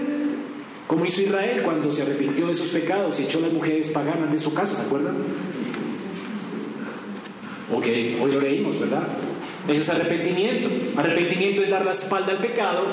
Como 0.87 1.05
hizo 1.05 1.21
Israel 1.21 1.63
cuando 1.65 1.91
se 1.91 2.03
arrepintió 2.03 2.47
de 2.47 2.55
sus 2.55 2.69
pecados 2.69 3.19
y 3.19 3.25
echó 3.25 3.39
a 3.39 3.43
las 3.43 3.53
mujeres 3.53 3.89
paganas 3.89 4.31
de 4.31 4.39
su 4.39 4.55
casa, 4.55 4.77
¿se 4.77 4.83
acuerdan? 4.83 5.17
Ok, 7.75 7.87
hoy 8.23 8.33
lo 8.33 8.41
leímos, 8.41 8.79
¿verdad? 8.79 9.03
Eso 9.69 9.81
es 9.81 9.89
arrepentimiento. 9.91 10.69
Arrepentimiento 10.97 11.63
es 11.63 11.71
dar 11.71 11.85
la 11.85 11.91
espalda 11.91 12.31
al 12.31 12.39
pecado 12.39 12.85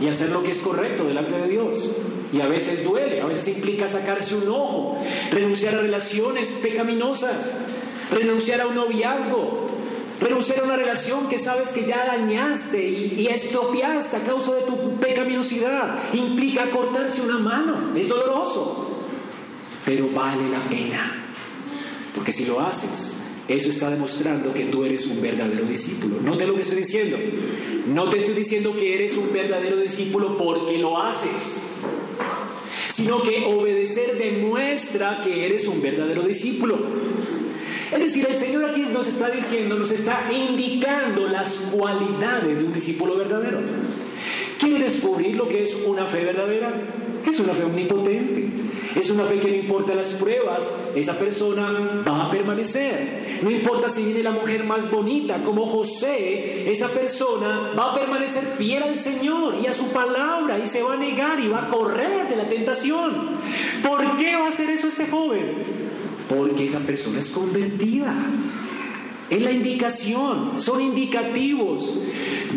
y 0.00 0.08
hacer 0.08 0.30
lo 0.30 0.42
que 0.42 0.50
es 0.50 0.58
correcto 0.60 1.04
delante 1.04 1.36
de 1.36 1.48
Dios. 1.48 2.11
Y 2.32 2.40
a 2.40 2.46
veces 2.46 2.84
duele, 2.84 3.20
a 3.20 3.26
veces 3.26 3.48
implica 3.48 3.86
sacarse 3.86 4.34
un 4.34 4.48
ojo, 4.48 4.98
renunciar 5.30 5.74
a 5.74 5.82
relaciones 5.82 6.52
pecaminosas, 6.62 7.58
renunciar 8.10 8.62
a 8.62 8.66
un 8.66 8.74
noviazgo, 8.74 9.62
Renunciar 10.22 10.60
a 10.60 10.62
una 10.62 10.76
relación 10.76 11.28
que 11.28 11.36
sabes 11.36 11.70
que 11.70 11.84
ya 11.84 12.06
dañaste 12.06 12.88
y, 12.88 13.26
estropeaste 13.26 14.16
a 14.16 14.20
causa 14.20 14.54
de 14.54 14.62
tu 14.62 14.94
pecaminosidad 15.00 15.98
implica 16.12 16.70
cortarse 16.70 17.22
una 17.22 17.38
mano. 17.38 17.92
Es 17.96 18.08
doloroso, 18.08 19.00
pero 19.84 20.08
vale 20.10 20.48
la 20.48 20.60
pena. 20.68 21.12
Porque 22.14 22.30
si 22.30 22.44
lo 22.44 22.60
haces, 22.60 23.21
eso 23.48 23.70
está 23.70 23.90
demostrando 23.90 24.54
que 24.54 24.66
tú 24.66 24.84
eres 24.84 25.06
un 25.06 25.20
verdadero 25.20 25.64
discípulo. 25.64 26.20
Note 26.22 26.46
lo 26.46 26.54
que 26.54 26.60
estoy 26.60 26.78
diciendo. 26.78 27.16
No 27.88 28.08
te 28.08 28.18
estoy 28.18 28.34
diciendo 28.34 28.74
que 28.76 28.94
eres 28.94 29.16
un 29.16 29.32
verdadero 29.32 29.76
discípulo 29.76 30.36
porque 30.36 30.78
lo 30.78 31.02
haces, 31.02 31.72
sino 32.90 33.22
que 33.22 33.44
obedecer 33.44 34.16
demuestra 34.16 35.20
que 35.20 35.44
eres 35.44 35.66
un 35.66 35.82
verdadero 35.82 36.22
discípulo. 36.22 36.78
Es 37.92 37.98
decir, 37.98 38.26
el 38.26 38.34
Señor 38.34 38.64
aquí 38.64 38.82
nos 38.92 39.06
está 39.08 39.28
diciendo, 39.30 39.76
nos 39.76 39.90
está 39.90 40.30
indicando 40.32 41.28
las 41.28 41.72
cualidades 41.72 42.58
de 42.58 42.64
un 42.64 42.72
discípulo 42.72 43.16
verdadero. 43.16 43.58
¿Quiere 44.58 44.78
descubrir 44.78 45.36
lo 45.36 45.48
que 45.48 45.64
es 45.64 45.74
una 45.86 46.06
fe 46.06 46.24
verdadera? 46.24 46.72
Es 47.28 47.40
una 47.40 47.52
fe 47.52 47.64
omnipotente. 47.64 48.51
Es 48.94 49.08
una 49.10 49.24
fe 49.24 49.38
que 49.40 49.48
no 49.48 49.54
importa 49.56 49.94
las 49.94 50.12
pruebas, 50.12 50.90
esa 50.94 51.18
persona 51.18 52.02
va 52.06 52.26
a 52.26 52.30
permanecer. 52.30 53.40
No 53.42 53.50
importa 53.50 53.88
si 53.88 54.04
viene 54.04 54.22
la 54.22 54.32
mujer 54.32 54.64
más 54.64 54.90
bonita 54.90 55.42
como 55.42 55.66
José, 55.66 56.70
esa 56.70 56.88
persona 56.88 57.72
va 57.78 57.92
a 57.92 57.94
permanecer 57.94 58.44
fiel 58.44 58.82
al 58.82 58.98
Señor 58.98 59.56
y 59.62 59.66
a 59.66 59.72
su 59.72 59.92
palabra 59.92 60.58
y 60.58 60.66
se 60.66 60.82
va 60.82 60.94
a 60.94 60.96
negar 60.96 61.40
y 61.40 61.48
va 61.48 61.66
a 61.66 61.68
correr 61.68 62.28
de 62.28 62.36
la 62.36 62.48
tentación. 62.48 63.30
¿Por 63.82 64.16
qué 64.16 64.36
va 64.36 64.46
a 64.46 64.48
hacer 64.48 64.68
eso 64.68 64.88
este 64.88 65.06
joven? 65.06 65.62
Porque 66.28 66.66
esa 66.66 66.80
persona 66.80 67.20
es 67.20 67.30
convertida. 67.30 68.14
Es 69.30 69.40
la 69.40 69.50
indicación, 69.50 70.60
son 70.60 70.82
indicativos. 70.82 71.98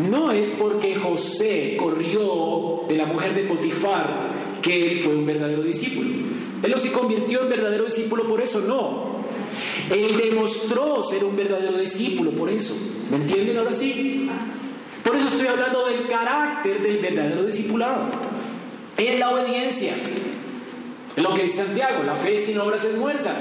No 0.09 0.31
es 0.31 0.49
porque 0.59 0.95
José 0.95 1.77
corrió 1.79 2.81
de 2.89 2.97
la 2.97 3.05
mujer 3.05 3.33
de 3.33 3.43
Potifar 3.43 4.44
que 4.65 4.91
él 4.91 4.99
fue 5.01 5.15
un 5.15 5.27
verdadero 5.27 5.61
discípulo. 5.61 6.09
Él 6.63 6.71
no 6.71 6.77
se 6.79 6.91
convirtió 6.91 7.43
en 7.43 7.49
verdadero 7.49 7.85
discípulo 7.85 8.27
por 8.27 8.41
eso, 8.41 8.61
no. 8.61 9.23
Él 9.95 10.17
demostró 10.17 11.03
ser 11.03 11.23
un 11.23 11.35
verdadero 11.35 11.77
discípulo 11.77 12.31
por 12.31 12.49
eso. 12.49 12.75
¿Me 13.11 13.17
entienden 13.17 13.59
ahora 13.59 13.71
sí? 13.71 14.27
Por 15.03 15.15
eso 15.15 15.27
estoy 15.27 15.45
hablando 15.45 15.85
del 15.85 16.07
carácter 16.07 16.81
del 16.81 16.97
verdadero 16.97 17.43
discipulado. 17.43 18.09
Es 18.97 19.19
la 19.19 19.29
obediencia. 19.29 19.93
Lo 21.15 21.35
que 21.35 21.43
dice 21.43 21.63
Santiago, 21.63 22.01
la 22.03 22.15
fe 22.15 22.35
sin 22.35 22.57
obras 22.57 22.83
es 22.85 22.97
muerta. 22.97 23.37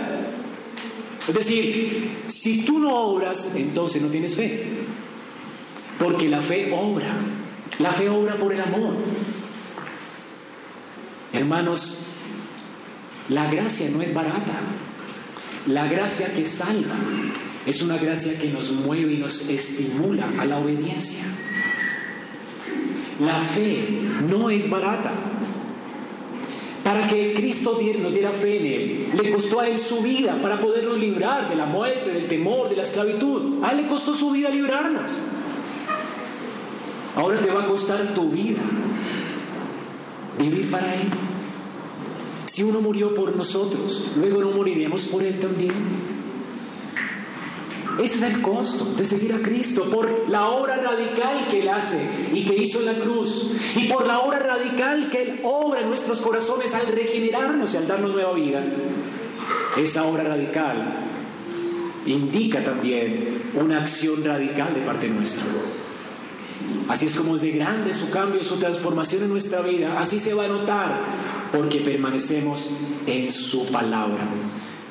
Es 1.27 1.35
decir, 1.35 2.11
si 2.27 2.67
tú 2.67 2.79
no 2.79 2.95
obras, 2.95 3.51
entonces 3.57 4.03
no 4.03 4.09
tienes 4.09 4.37
fe. 4.37 4.63
Porque 5.99 6.29
la 6.29 6.43
fe 6.43 6.71
obra. 6.71 7.17
La 7.79 7.95
fe 7.95 8.11
obra 8.11 8.35
por 8.35 8.53
el 8.53 8.61
amor. 8.61 8.93
Hermanos, 11.35 11.99
la 13.29 13.51
gracia 13.51 13.91
no 13.91 14.01
es 14.01 14.15
barata. 14.15 14.55
La 15.67 15.89
gracia 15.89 16.33
que 16.33 16.47
salva 16.47 16.95
es 17.67 17.83
una 17.83 17.97
gracia 17.99 18.39
que 18.39 18.51
nos 18.51 18.71
mueve 18.71 19.15
y 19.15 19.17
nos 19.17 19.51
estimula 19.51 20.31
a 20.39 20.45
la 20.45 20.59
obediencia. 20.59 21.25
La 23.21 23.41
fe 23.41 24.01
no 24.31 24.49
es 24.49 24.71
barata. 24.71 25.11
Para 26.85 27.09
que 27.09 27.35
Cristo 27.35 27.81
nos 28.01 28.13
diera 28.13 28.31
fe 28.31 28.59
en 28.59 28.67
Él, 28.67 29.09
le 29.21 29.33
costó 29.33 29.59
a 29.59 29.67
Él 29.67 29.79
su 29.79 30.03
vida 30.03 30.39
para 30.41 30.61
podernos 30.61 30.99
librar 30.99 31.49
de 31.49 31.57
la 31.57 31.67
muerte, 31.67 32.11
del 32.11 32.29
temor, 32.29 32.69
de 32.69 32.77
la 32.77 32.83
esclavitud. 32.83 33.65
A 33.65 33.73
Él 33.73 33.79
le 33.79 33.87
costó 33.89 34.15
su 34.15 34.31
vida 34.31 34.51
librarnos. 34.51 35.11
Ahora 37.17 37.41
te 37.41 37.51
va 37.51 37.65
a 37.65 37.67
costar 37.67 38.15
tu 38.15 38.29
vida 38.29 38.61
vivir 40.39 40.71
para 40.71 40.95
Él. 40.95 41.09
Si 42.47 42.63
uno 42.63 42.81
murió 42.81 43.15
por 43.15 43.35
nosotros, 43.35 44.13
luego 44.17 44.41
no 44.41 44.51
moriremos 44.51 45.07
por 45.07 45.23
Él 45.23 45.39
también. 45.39 45.73
Ese 48.03 48.17
es 48.17 48.23
el 48.23 48.43
costo 48.43 48.85
de 48.97 49.05
seguir 49.05 49.33
a 49.35 49.39
Cristo 49.39 49.85
por 49.85 50.29
la 50.29 50.49
obra 50.49 50.77
radical 50.77 51.47
que 51.49 51.63
Él 51.63 51.69
hace 51.69 52.01
y 52.33 52.45
que 52.45 52.57
hizo 52.57 52.81
en 52.81 52.87
la 52.87 52.95
cruz. 52.95 53.53
Y 53.77 53.87
por 53.87 54.07
la 54.07 54.21
obra 54.21 54.41
radical 54.41 55.11
que 55.11 55.23
Él 55.23 55.41
obra 55.45 55.81
en 55.81 55.89
nuestros 55.89 56.21
corazones 56.21 56.75
al 56.75 56.89
regenerarnos 56.89 57.75
y 57.75 57.77
al 57.77 57.87
darnos 57.87 58.13
nueva 58.13 58.33
vida. 58.35 58.65
Esa 59.77 60.05
obra 60.05 60.25
radical 60.25 60.95
indica 62.07 62.63
también 62.65 63.43
una 63.55 63.79
acción 63.79 64.25
radical 64.25 64.75
de 64.75 64.81
parte 64.81 65.09
nuestra. 65.09 65.45
Así 66.89 67.07
es 67.07 67.15
como 67.15 67.37
es 67.37 67.43
de 67.43 67.53
grande 67.53 67.95
su 67.95 68.11
cambio, 68.11 68.45
su 68.45 68.57
transformación 68.57 69.25
en 69.25 69.31
nuestra 69.31 69.63
vida. 69.63 69.99
Así 70.01 70.21
se 70.21 70.35
va 70.35 70.45
a 70.45 70.49
notar 70.49 71.01
porque 71.53 71.81
permanecemos 71.81 72.71
en 73.07 73.31
su 73.31 73.67
palabra. 73.67 74.29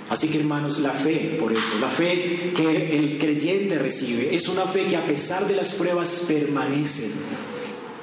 Así 0.09 0.27
que 0.27 0.39
hermanos, 0.39 0.79
la 0.79 0.91
fe, 0.91 1.37
por 1.39 1.51
eso, 1.51 1.79
la 1.79 1.87
fe 1.87 2.51
que 2.55 2.97
el 2.97 3.17
creyente 3.17 3.79
recibe, 3.79 4.35
es 4.35 4.47
una 4.47 4.65
fe 4.65 4.85
que 4.85 4.97
a 4.97 5.05
pesar 5.05 5.47
de 5.47 5.55
las 5.55 5.73
pruebas 5.73 6.25
permanece. 6.27 7.11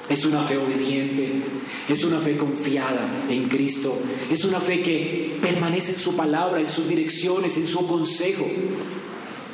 Es 0.09 0.25
una 0.25 0.43
fe 0.43 0.57
obediente, 0.57 1.31
es 1.87 2.03
una 2.03 2.19
fe 2.19 2.35
confiada 2.35 3.07
en 3.29 3.47
Cristo, 3.47 3.97
es 4.29 4.43
una 4.43 4.59
fe 4.59 4.81
que 4.81 5.37
permanece 5.41 5.93
en 5.93 5.99
su 5.99 6.17
palabra, 6.17 6.59
en 6.59 6.69
sus 6.69 6.89
direcciones, 6.89 7.55
en 7.55 7.67
su 7.67 7.87
consejo. 7.87 8.45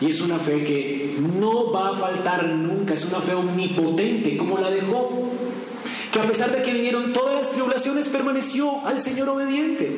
Y 0.01 0.07
es 0.07 0.21
una 0.21 0.39
fe 0.39 0.63
que 0.63 1.06
no 1.17 1.71
va 1.71 1.89
a 1.89 1.95
faltar 1.95 2.47
nunca, 2.47 2.93
es 2.93 3.05
una 3.05 3.19
fe 3.19 3.33
omnipotente 3.33 4.37
como 4.37 4.57
la 4.57 4.69
de 4.69 4.81
Job, 4.81 5.09
que 6.11 6.19
a 6.19 6.23
pesar 6.23 6.51
de 6.51 6.61
que 6.63 6.71
vinieron 6.71 7.13
todas 7.13 7.35
las 7.35 7.51
tribulaciones 7.51 8.07
permaneció 8.09 8.85
al 8.85 9.01
Señor 9.01 9.29
obediente. 9.29 9.91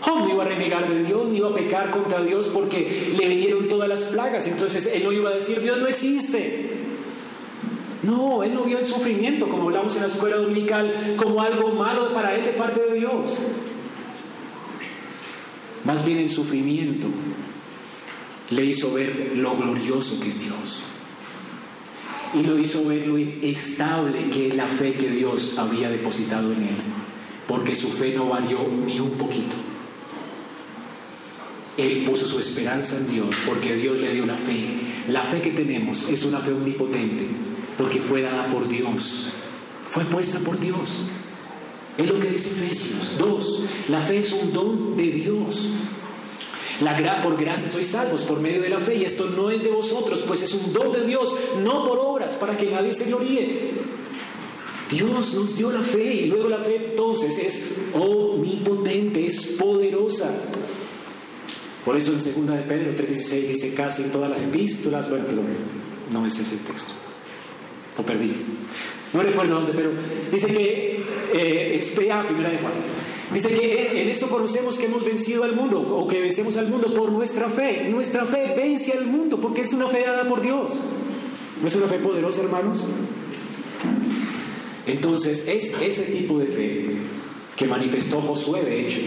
Job 0.00 0.20
no 0.20 0.30
iba 0.30 0.44
a 0.44 0.48
renegar 0.48 0.88
de 0.88 1.04
Dios, 1.04 1.28
ni 1.28 1.38
iba 1.38 1.48
a 1.48 1.54
pecar 1.54 1.90
contra 1.90 2.22
Dios 2.22 2.48
porque 2.48 3.14
le 3.18 3.28
vinieron 3.28 3.68
todas 3.68 3.88
las 3.88 4.02
plagas. 4.04 4.46
Entonces 4.46 4.86
él 4.92 5.02
no 5.04 5.12
iba 5.12 5.30
a 5.30 5.34
decir, 5.34 5.60
Dios 5.60 5.78
no 5.78 5.86
existe. 5.88 6.70
No, 8.04 8.44
él 8.44 8.54
no 8.54 8.62
vio 8.62 8.78
el 8.78 8.84
sufrimiento, 8.84 9.48
como 9.48 9.64
hablamos 9.64 9.96
en 9.96 10.02
la 10.02 10.08
escuela 10.08 10.36
dominical, 10.36 11.16
como 11.16 11.42
algo 11.42 11.72
malo 11.72 12.12
para 12.12 12.34
él 12.36 12.44
de 12.44 12.52
parte 12.52 12.80
de 12.80 12.94
Dios. 12.94 13.38
Más 15.84 16.04
bien 16.04 16.18
el 16.18 16.30
sufrimiento 16.30 17.08
le 18.50 18.64
hizo 18.64 18.94
ver 18.94 19.32
lo 19.36 19.56
glorioso 19.56 20.20
que 20.20 20.28
es 20.28 20.40
Dios. 20.40 20.84
y 22.34 22.42
lo 22.42 22.58
hizo 22.58 22.84
ver 22.86 23.06
lo 23.06 23.16
estable 23.16 24.28
que 24.30 24.48
es 24.48 24.54
la 24.54 24.66
fe 24.66 24.92
que 24.92 25.08
Dios 25.10 25.58
había 25.58 25.88
depositado 25.88 26.52
en 26.52 26.62
él, 26.62 26.76
porque 27.46 27.74
su 27.74 27.88
fe 27.88 28.12
no 28.14 28.28
varió 28.28 28.68
ni 28.86 29.00
un 29.00 29.12
poquito. 29.12 29.56
Él 31.78 32.04
puso 32.04 32.26
su 32.26 32.38
esperanza 32.38 32.98
en 32.98 33.10
Dios 33.12 33.36
porque 33.46 33.76
Dios 33.76 33.98
le 34.00 34.12
dio 34.12 34.26
la 34.26 34.36
fe. 34.36 34.66
La 35.08 35.22
fe 35.22 35.40
que 35.40 35.50
tenemos 35.50 36.08
es 36.10 36.24
una 36.24 36.40
fe 36.40 36.52
omnipotente 36.52 37.24
porque 37.78 38.00
fue 38.00 38.20
dada 38.20 38.50
por 38.50 38.68
Dios, 38.68 39.28
fue 39.88 40.04
puesta 40.04 40.40
por 40.40 40.58
Dios. 40.58 41.04
Es 41.96 42.08
lo 42.08 42.18
que 42.18 42.28
dice 42.28 42.50
Efesios. 42.50 43.16
Dos, 43.16 43.64
la 43.88 44.02
fe 44.02 44.18
es 44.18 44.32
un 44.32 44.52
don 44.52 44.96
de 44.96 45.04
Dios. 45.04 45.74
La 46.80 47.22
por 47.22 47.36
gracia 47.36 47.68
sois 47.68 47.88
salvos 47.88 48.22
por 48.22 48.40
medio 48.40 48.62
de 48.62 48.68
la 48.68 48.78
fe 48.78 48.94
y 48.94 49.04
esto 49.04 49.26
no 49.26 49.50
es 49.50 49.64
de 49.64 49.70
vosotros, 49.70 50.22
pues 50.26 50.42
es 50.42 50.54
un 50.54 50.72
don 50.72 50.92
de 50.92 51.04
Dios, 51.04 51.34
no 51.64 51.84
por 51.84 51.98
obras, 51.98 52.36
para 52.36 52.56
que 52.56 52.70
nadie 52.70 52.92
se 52.92 53.06
gloríe. 53.06 53.72
Dios 54.88 55.34
nos 55.34 55.56
dio 55.56 55.70
la 55.72 55.82
fe 55.82 56.14
y 56.14 56.26
luego 56.26 56.48
la 56.48 56.60
fe 56.60 56.90
entonces 56.90 57.36
es 57.38 57.94
omnipotente, 57.94 59.26
es 59.26 59.56
poderosa. 59.58 60.30
Por 61.84 61.96
eso 61.96 62.12
en 62.12 62.18
2 62.18 62.56
de 62.56 62.62
Pedro 62.62 62.92
3:16 62.94 63.48
dice 63.48 63.74
casi 63.74 64.02
en 64.04 64.12
todas 64.12 64.30
las 64.30 64.40
epístolas, 64.40 65.10
bueno, 65.10 65.26
perdón, 65.26 65.46
no 66.12 66.26
es 66.26 66.38
ese 66.38 66.56
texto, 66.58 66.92
lo 67.96 68.04
perdí. 68.04 68.32
No 69.12 69.22
recuerdo 69.22 69.54
dónde, 69.56 69.72
pero 69.74 69.90
dice 70.30 70.46
que, 70.48 71.02
eh, 71.32 71.78
es 71.80 71.88
primera 71.88 72.22
de 72.50 72.58
Juan, 72.58 72.72
Dice 73.32 73.48
que 73.48 74.00
en 74.00 74.08
esto 74.08 74.28
conocemos 74.28 74.78
que 74.78 74.86
hemos 74.86 75.04
vencido 75.04 75.44
al 75.44 75.54
mundo 75.54 75.80
o 75.80 76.06
que 76.06 76.20
vencemos 76.20 76.56
al 76.56 76.68
mundo 76.68 76.94
por 76.94 77.12
nuestra 77.12 77.50
fe. 77.50 77.88
Nuestra 77.90 78.24
fe 78.24 78.54
vence 78.56 78.92
al 78.92 79.06
mundo 79.06 79.38
porque 79.40 79.62
es 79.62 79.72
una 79.72 79.88
fe 79.88 80.04
dada 80.06 80.26
por 80.26 80.40
Dios. 80.40 80.80
¿No 81.60 81.66
es 81.66 81.74
una 81.74 81.86
fe 81.86 81.98
poderosa, 81.98 82.42
hermanos? 82.42 82.86
Entonces, 84.86 85.46
es 85.48 85.74
ese 85.82 86.04
tipo 86.04 86.38
de 86.38 86.46
fe 86.46 86.96
que 87.56 87.66
manifestó 87.66 88.22
Josué, 88.22 88.62
de 88.62 88.80
hecho, 88.80 89.00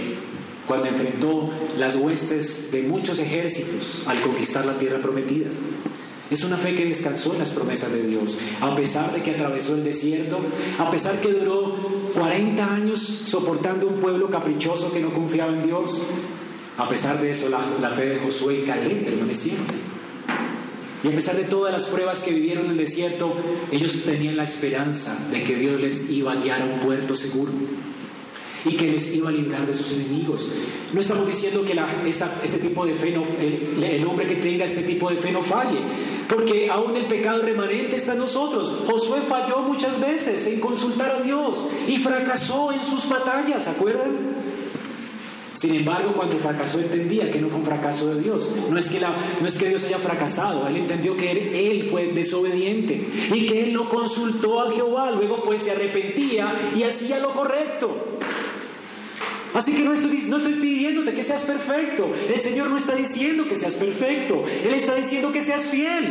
cuando 0.67 0.87
enfrentó 0.87 1.49
las 1.79 1.95
huestes 1.95 2.71
de 2.71 2.83
muchos 2.83 3.17
ejércitos 3.17 4.03
al 4.05 4.21
conquistar 4.21 4.65
la 4.65 4.77
tierra 4.77 5.01
prometida. 5.01 5.49
Es 6.29 6.43
una 6.43 6.57
fe 6.57 6.75
que 6.75 6.85
descansó 6.85 7.33
en 7.33 7.39
las 7.39 7.51
promesas 7.51 7.91
de 7.91 8.05
Dios, 8.07 8.37
a 8.61 8.75
pesar 8.75 9.11
de 9.11 9.21
que 9.21 9.31
atravesó 9.31 9.75
el 9.75 9.83
desierto, 9.83 10.39
a 10.77 10.91
pesar 10.91 11.19
que 11.19 11.33
duró 11.33 11.75
40 12.13 12.73
años 12.73 12.99
soportando 12.99 13.87
un 13.87 13.99
pueblo 13.99 14.29
caprichoso 14.29 14.91
que 14.91 14.99
no 14.99 15.13
confiaba 15.13 15.53
en 15.53 15.63
Dios. 15.63 16.03
A 16.77 16.87
pesar 16.87 17.21
de 17.21 17.31
eso, 17.31 17.49
la, 17.49 17.89
fe 17.89 18.05
de 18.05 18.19
Josué 18.19 18.59
y 18.59 18.61
Caleb 18.63 19.03
permanecieron. 19.03 19.65
Y 21.03 21.07
a 21.07 21.15
pesar 21.15 21.35
de 21.35 21.43
todas 21.43 21.73
las 21.73 21.87
pruebas 21.87 22.21
que 22.21 22.31
vivieron 22.31 22.65
en 22.65 22.71
el 22.71 22.77
desierto, 22.77 23.33
ellos 23.71 24.03
tenían 24.05 24.37
la 24.37 24.43
esperanza 24.43 25.17
de 25.31 25.43
que 25.43 25.55
Dios 25.55 25.81
les 25.81 26.09
iba 26.11 26.33
a 26.33 26.35
guiar 26.35 26.61
a 26.61 26.65
un 26.65 26.79
puerto 26.79 27.15
seguro 27.15 27.51
y 28.63 28.75
que 28.75 28.91
les 28.91 29.15
iba 29.15 29.29
a 29.29 29.31
librar 29.31 29.65
de 29.65 29.73
sus 29.73 29.91
enemigos. 29.93 30.49
No 30.93 31.01
estamos 31.01 31.27
diciendo 31.27 31.63
que 31.65 31.75
este 32.45 32.57
tipo 32.59 32.85
de 32.85 32.93
fe, 32.93 33.15
el, 33.15 34.05
hombre 34.05 34.27
que 34.27 34.35
tenga 34.35 34.65
este 34.65 34.83
tipo 34.83 35.09
de 35.09 35.17
fe 35.17 35.31
no 35.31 35.41
falle, 35.41 35.77
porque 36.31 36.69
aún 36.69 36.95
el 36.95 37.05
pecado 37.05 37.41
remanente 37.41 37.97
está 37.97 38.13
en 38.13 38.19
nosotros. 38.19 38.83
Josué 38.87 39.19
falló 39.27 39.59
muchas 39.59 39.99
veces 39.99 40.47
en 40.47 40.61
consultar 40.61 41.11
a 41.11 41.19
Dios 41.19 41.67
y 41.87 41.97
fracasó 41.97 42.71
en 42.71 42.81
sus 42.81 43.09
batallas, 43.09 43.65
¿se 43.65 43.69
acuerdan? 43.71 44.31
Sin 45.53 45.75
embargo, 45.75 46.13
cuando 46.15 46.37
fracasó 46.37 46.79
entendía 46.79 47.29
que 47.29 47.41
no 47.41 47.49
fue 47.49 47.59
un 47.59 47.65
fracaso 47.65 48.15
de 48.15 48.21
Dios. 48.21 48.55
No 48.69 48.79
es 48.79 48.87
que, 48.87 49.01
no 49.01 49.47
es 49.47 49.57
que 49.57 49.67
Dios 49.67 49.83
haya 49.83 49.99
fracasado, 49.99 50.65
él 50.67 50.77
entendió 50.77 51.17
que 51.17 51.31
él, 51.31 51.51
él, 51.53 51.89
fue 51.89 52.07
desobediente 52.07 53.05
y 53.33 53.47
que 53.47 53.63
él 53.63 53.73
no 53.73 53.89
consultó 53.89 54.61
a 54.61 54.71
Jehová, 54.71 55.11
luego 55.11 55.43
pues 55.43 55.63
se 55.63 55.71
arrepentía 55.71 56.53
y 56.73 56.83
hacía 56.83 57.19
lo 57.19 57.33
correcto. 57.33 57.89
Así 59.53 59.73
que 59.73 59.81
no 59.81 59.93
estoy, 59.93 60.25
no 60.27 60.37
estoy 60.37 60.53
pidiéndote 60.53 61.13
que 61.13 61.23
seas 61.23 61.43
perfecto. 61.43 62.11
El 62.29 62.39
Señor 62.39 62.69
no 62.69 62.77
está 62.77 62.95
diciendo 62.95 63.47
que 63.47 63.57
seas 63.57 63.75
perfecto. 63.75 64.43
Él 64.63 64.73
está 64.73 64.95
diciendo 64.95 65.31
que 65.31 65.41
seas 65.41 65.63
fiel. 65.63 66.05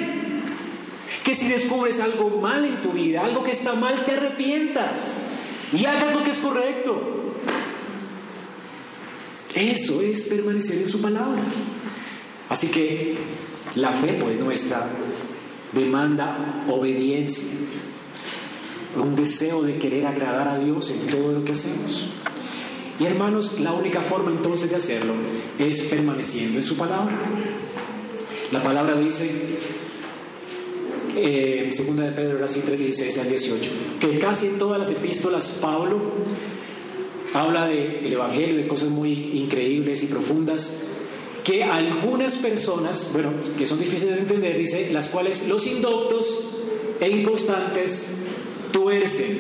Que 1.25 1.35
si 1.35 1.49
descubres 1.49 2.01
algo 2.01 2.29
mal 2.41 2.65
en 2.65 2.83
tu 2.83 2.93
vida, 2.93 3.25
algo 3.25 3.43
que 3.43 3.53
está 3.53 3.75
mal, 3.75 4.05
te 4.05 4.13
arrepientas 4.13 5.23
y 5.73 5.87
hagas 5.87 6.15
lo 6.15 6.23
que 6.23 6.31
es 6.31 6.39
correcto. 6.39 7.35
Eso 9.55 10.01
es 10.01 10.23
permanecer 10.23 10.79
en 10.79 10.89
su 10.89 11.01
palabra. 11.01 11.43
Así 12.49 12.69
que 12.69 13.17
la 13.75 13.93
fe, 13.93 14.19
pues 14.21 14.39
nuestra, 14.39 14.87
demanda 15.73 16.65
obediencia, 16.69 17.59
un 18.97 19.15
deseo 19.15 19.63
de 19.63 19.79
querer 19.79 20.07
agradar 20.07 20.49
a 20.49 20.59
Dios 20.59 20.91
en 20.91 21.07
todo 21.07 21.33
lo 21.33 21.45
que 21.45 21.53
hacemos. 21.53 22.11
Y 23.01 23.07
hermanos, 23.07 23.61
la 23.61 23.73
única 23.73 24.03
forma 24.03 24.31
entonces 24.31 24.69
de 24.69 24.77
hacerlo 24.77 25.15
es 25.59 25.85
permaneciendo 25.85 26.59
en 26.59 26.65
su 26.65 26.77
palabra. 26.77 27.17
La 28.53 28.63
palabra 28.63 28.95
dice, 28.95 29.31
eh, 31.17 31.71
segunda 31.73 32.05
de 32.05 32.13
Pedro, 32.13 32.45
así 32.45 32.61
3, 32.61 32.79
16 32.79 33.19
al 33.19 33.29
18, 33.31 33.71
que 34.01 34.19
casi 34.19 34.49
en 34.49 34.59
todas 34.59 34.79
las 34.79 34.91
epístolas 34.91 35.59
Pablo 35.63 35.99
habla 37.33 37.67
del 37.69 38.13
Evangelio, 38.13 38.57
de 38.57 38.69
cosas 38.69 38.91
muy 38.91 39.13
increíbles 39.35 40.03
y 40.03 40.07
profundas, 40.09 40.83
que 41.43 41.65
algunas 41.65 42.37
personas, 42.37 43.11
bueno, 43.15 43.33
que 43.57 43.67
son 43.67 43.79
difíciles 43.79 44.17
de 44.17 44.21
entender, 44.21 44.59
dice, 44.59 44.91
las 44.93 45.09
cuales 45.09 45.49
los 45.49 45.67
indoctos 45.67 46.27
e 47.01 47.09
inconstantes 47.09 48.25
tuercen, 48.73 49.39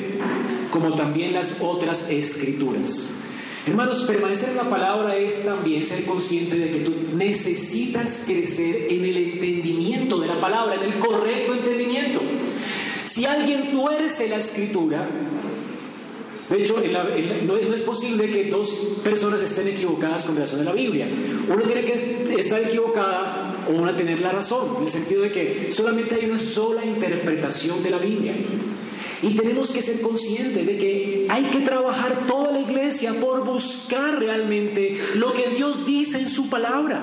como 0.70 0.94
también 0.94 1.34
las 1.34 1.60
otras 1.60 2.10
escrituras. 2.10 3.19
Hermanos, 3.66 4.04
permanecer 4.04 4.50
en 4.50 4.56
la 4.56 4.70
palabra 4.70 5.16
es 5.16 5.44
también 5.44 5.84
ser 5.84 6.04
consciente 6.04 6.58
de 6.58 6.70
que 6.70 6.78
tú 6.78 6.94
necesitas 7.14 8.24
crecer 8.26 8.86
en 8.88 9.04
el 9.04 9.16
entendimiento 9.16 10.18
de 10.18 10.28
la 10.28 10.40
palabra, 10.40 10.76
en 10.76 10.82
el 10.82 10.94
correcto 10.98 11.54
entendimiento. 11.54 12.20
Si 13.04 13.26
alguien 13.26 13.70
tuerce 13.70 14.28
la 14.28 14.36
escritura, 14.36 15.08
de 16.50 16.58
hecho, 16.58 16.82
no, 17.46 17.56
es 17.56 17.82
posible 17.82 18.28
que 18.30 18.50
dos 18.50 18.98
personas 19.04 19.40
estén 19.40 19.68
equivocadas 19.68 20.24
con 20.24 20.34
relación 20.34 20.62
a 20.62 20.64
la 20.64 20.72
Biblia. 20.72 21.08
Uno 21.48 21.62
tiene 21.62 21.84
que 21.84 21.94
estar 22.36 22.60
equivocada 22.60 23.54
o 23.68 23.72
una 23.72 23.94
tener 23.94 24.20
la 24.20 24.32
razón, 24.32 24.78
en 24.78 24.84
el 24.84 24.90
sentido 24.90 25.22
de 25.22 25.30
que 25.30 25.70
solamente 25.70 26.16
hay 26.16 26.24
una 26.24 26.40
sola 26.40 26.84
interpretación 26.84 27.82
de 27.84 27.90
la 27.90 27.98
Biblia. 27.98 28.34
Y 29.22 29.36
tenemos 29.36 29.70
que 29.70 29.82
ser 29.82 30.00
conscientes 30.00 30.66
de 30.66 30.78
que 30.78 31.26
hay 31.28 31.44
que 31.44 31.60
trabajar 31.60 32.26
toda 32.26 32.52
la 32.52 32.60
iglesia 32.60 33.12
por 33.14 33.44
buscar 33.44 34.18
realmente 34.18 34.98
lo 35.16 35.34
que 35.34 35.50
Dios 35.50 35.84
dice 35.86 36.20
en 36.20 36.28
su 36.28 36.48
palabra. 36.48 37.02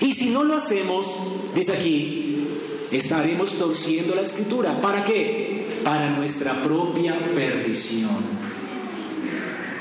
Y 0.00 0.12
si 0.12 0.30
no 0.30 0.44
lo 0.44 0.56
hacemos, 0.56 1.18
dice 1.54 1.72
aquí, 1.72 2.46
estaremos 2.90 3.58
torciendo 3.58 4.14
la 4.14 4.22
escritura. 4.22 4.80
¿Para 4.80 5.04
qué? 5.04 5.68
Para 5.84 6.10
nuestra 6.10 6.62
propia 6.62 7.18
perdición. 7.34 8.40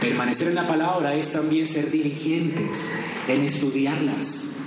Permanecer 0.01 0.49
en 0.49 0.55
la 0.55 0.67
palabra 0.67 1.15
es 1.15 1.31
también 1.31 1.67
ser 1.67 1.91
diligentes 1.91 2.89
en 3.27 3.41
estudiarlas, 3.41 4.58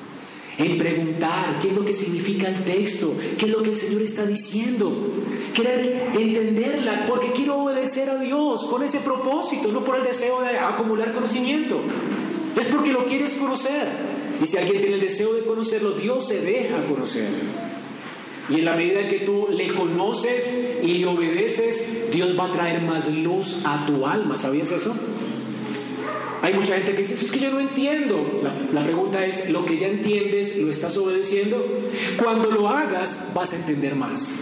en 0.59 0.79
preguntar 0.79 1.59
qué 1.61 1.69
es 1.69 1.75
lo 1.75 1.85
que 1.85 1.95
significa 1.95 2.49
el 2.49 2.65
texto, 2.65 3.15
qué 3.39 3.47
es 3.47 3.53
lo 3.53 3.63
que 3.63 3.71
el 3.71 3.77
Señor 3.77 4.03
está 4.03 4.27
diciendo, 4.27 4.93
querer 5.55 6.11
entenderla, 6.15 7.07
porque 7.07 7.33
quiero 7.33 7.59
obedecer 7.59 8.11
a 8.11 8.19
Dios 8.19 8.67
con 8.67 8.83
ese 8.83 9.01
propósito, 9.01 9.69
no 9.69 9.85
por 9.85 9.97
el 9.97 10.05
deseo 10.05 10.43
de 10.43 10.59
acumular 10.59 11.13
conocimiento, 11.13 11.81
es 12.59 12.69
porque 12.69 12.93
lo 12.93 13.07
quieres 13.07 13.35
conocer. 13.35 13.87
Y 14.43 14.47
si 14.47 14.57
alguien 14.57 14.81
tiene 14.81 14.97
el 14.97 15.01
deseo 15.01 15.35
de 15.35 15.43
conocerlo, 15.43 15.93
Dios 15.93 16.27
se 16.27 16.41
deja 16.41 16.85
conocer. 16.87 17.29
Y 18.49 18.59
en 18.59 18.65
la 18.65 18.75
medida 18.75 19.01
en 19.01 19.09
que 19.09 19.21
tú 19.21 19.47
le 19.51 19.69
conoces 19.69 20.81
y 20.83 20.95
le 20.95 21.07
obedeces, 21.07 22.11
Dios 22.13 22.39
va 22.39 22.47
a 22.47 22.53
traer 22.53 22.83
más 22.83 23.13
luz 23.15 23.63
a 23.65 23.87
tu 23.87 24.07
alma. 24.07 24.37
¿Sabías 24.37 24.73
eso? 24.73 24.95
Hay 26.43 26.55
mucha 26.55 26.75
gente 26.75 26.91
que 26.91 26.99
dice, 26.99 27.15
es 27.15 27.31
que 27.31 27.39
yo 27.39 27.53
no 27.53 27.61
entiendo. 27.61 28.37
La, 28.73 28.83
pregunta 28.83 29.25
es, 29.25 29.49
¿lo 29.51 29.65
que 29.65 29.79
ya 29.79 29.87
entiendes 29.87 30.59
lo 30.59 30.73
estás 30.73 30.97
obedeciendo? 30.97 31.65
Cuando 32.21 32.51
lo 32.51 32.69
hagas 32.69 33.29
vas 33.33 33.53
a 33.53 33.57
entender 33.57 33.95
más. 33.95 34.41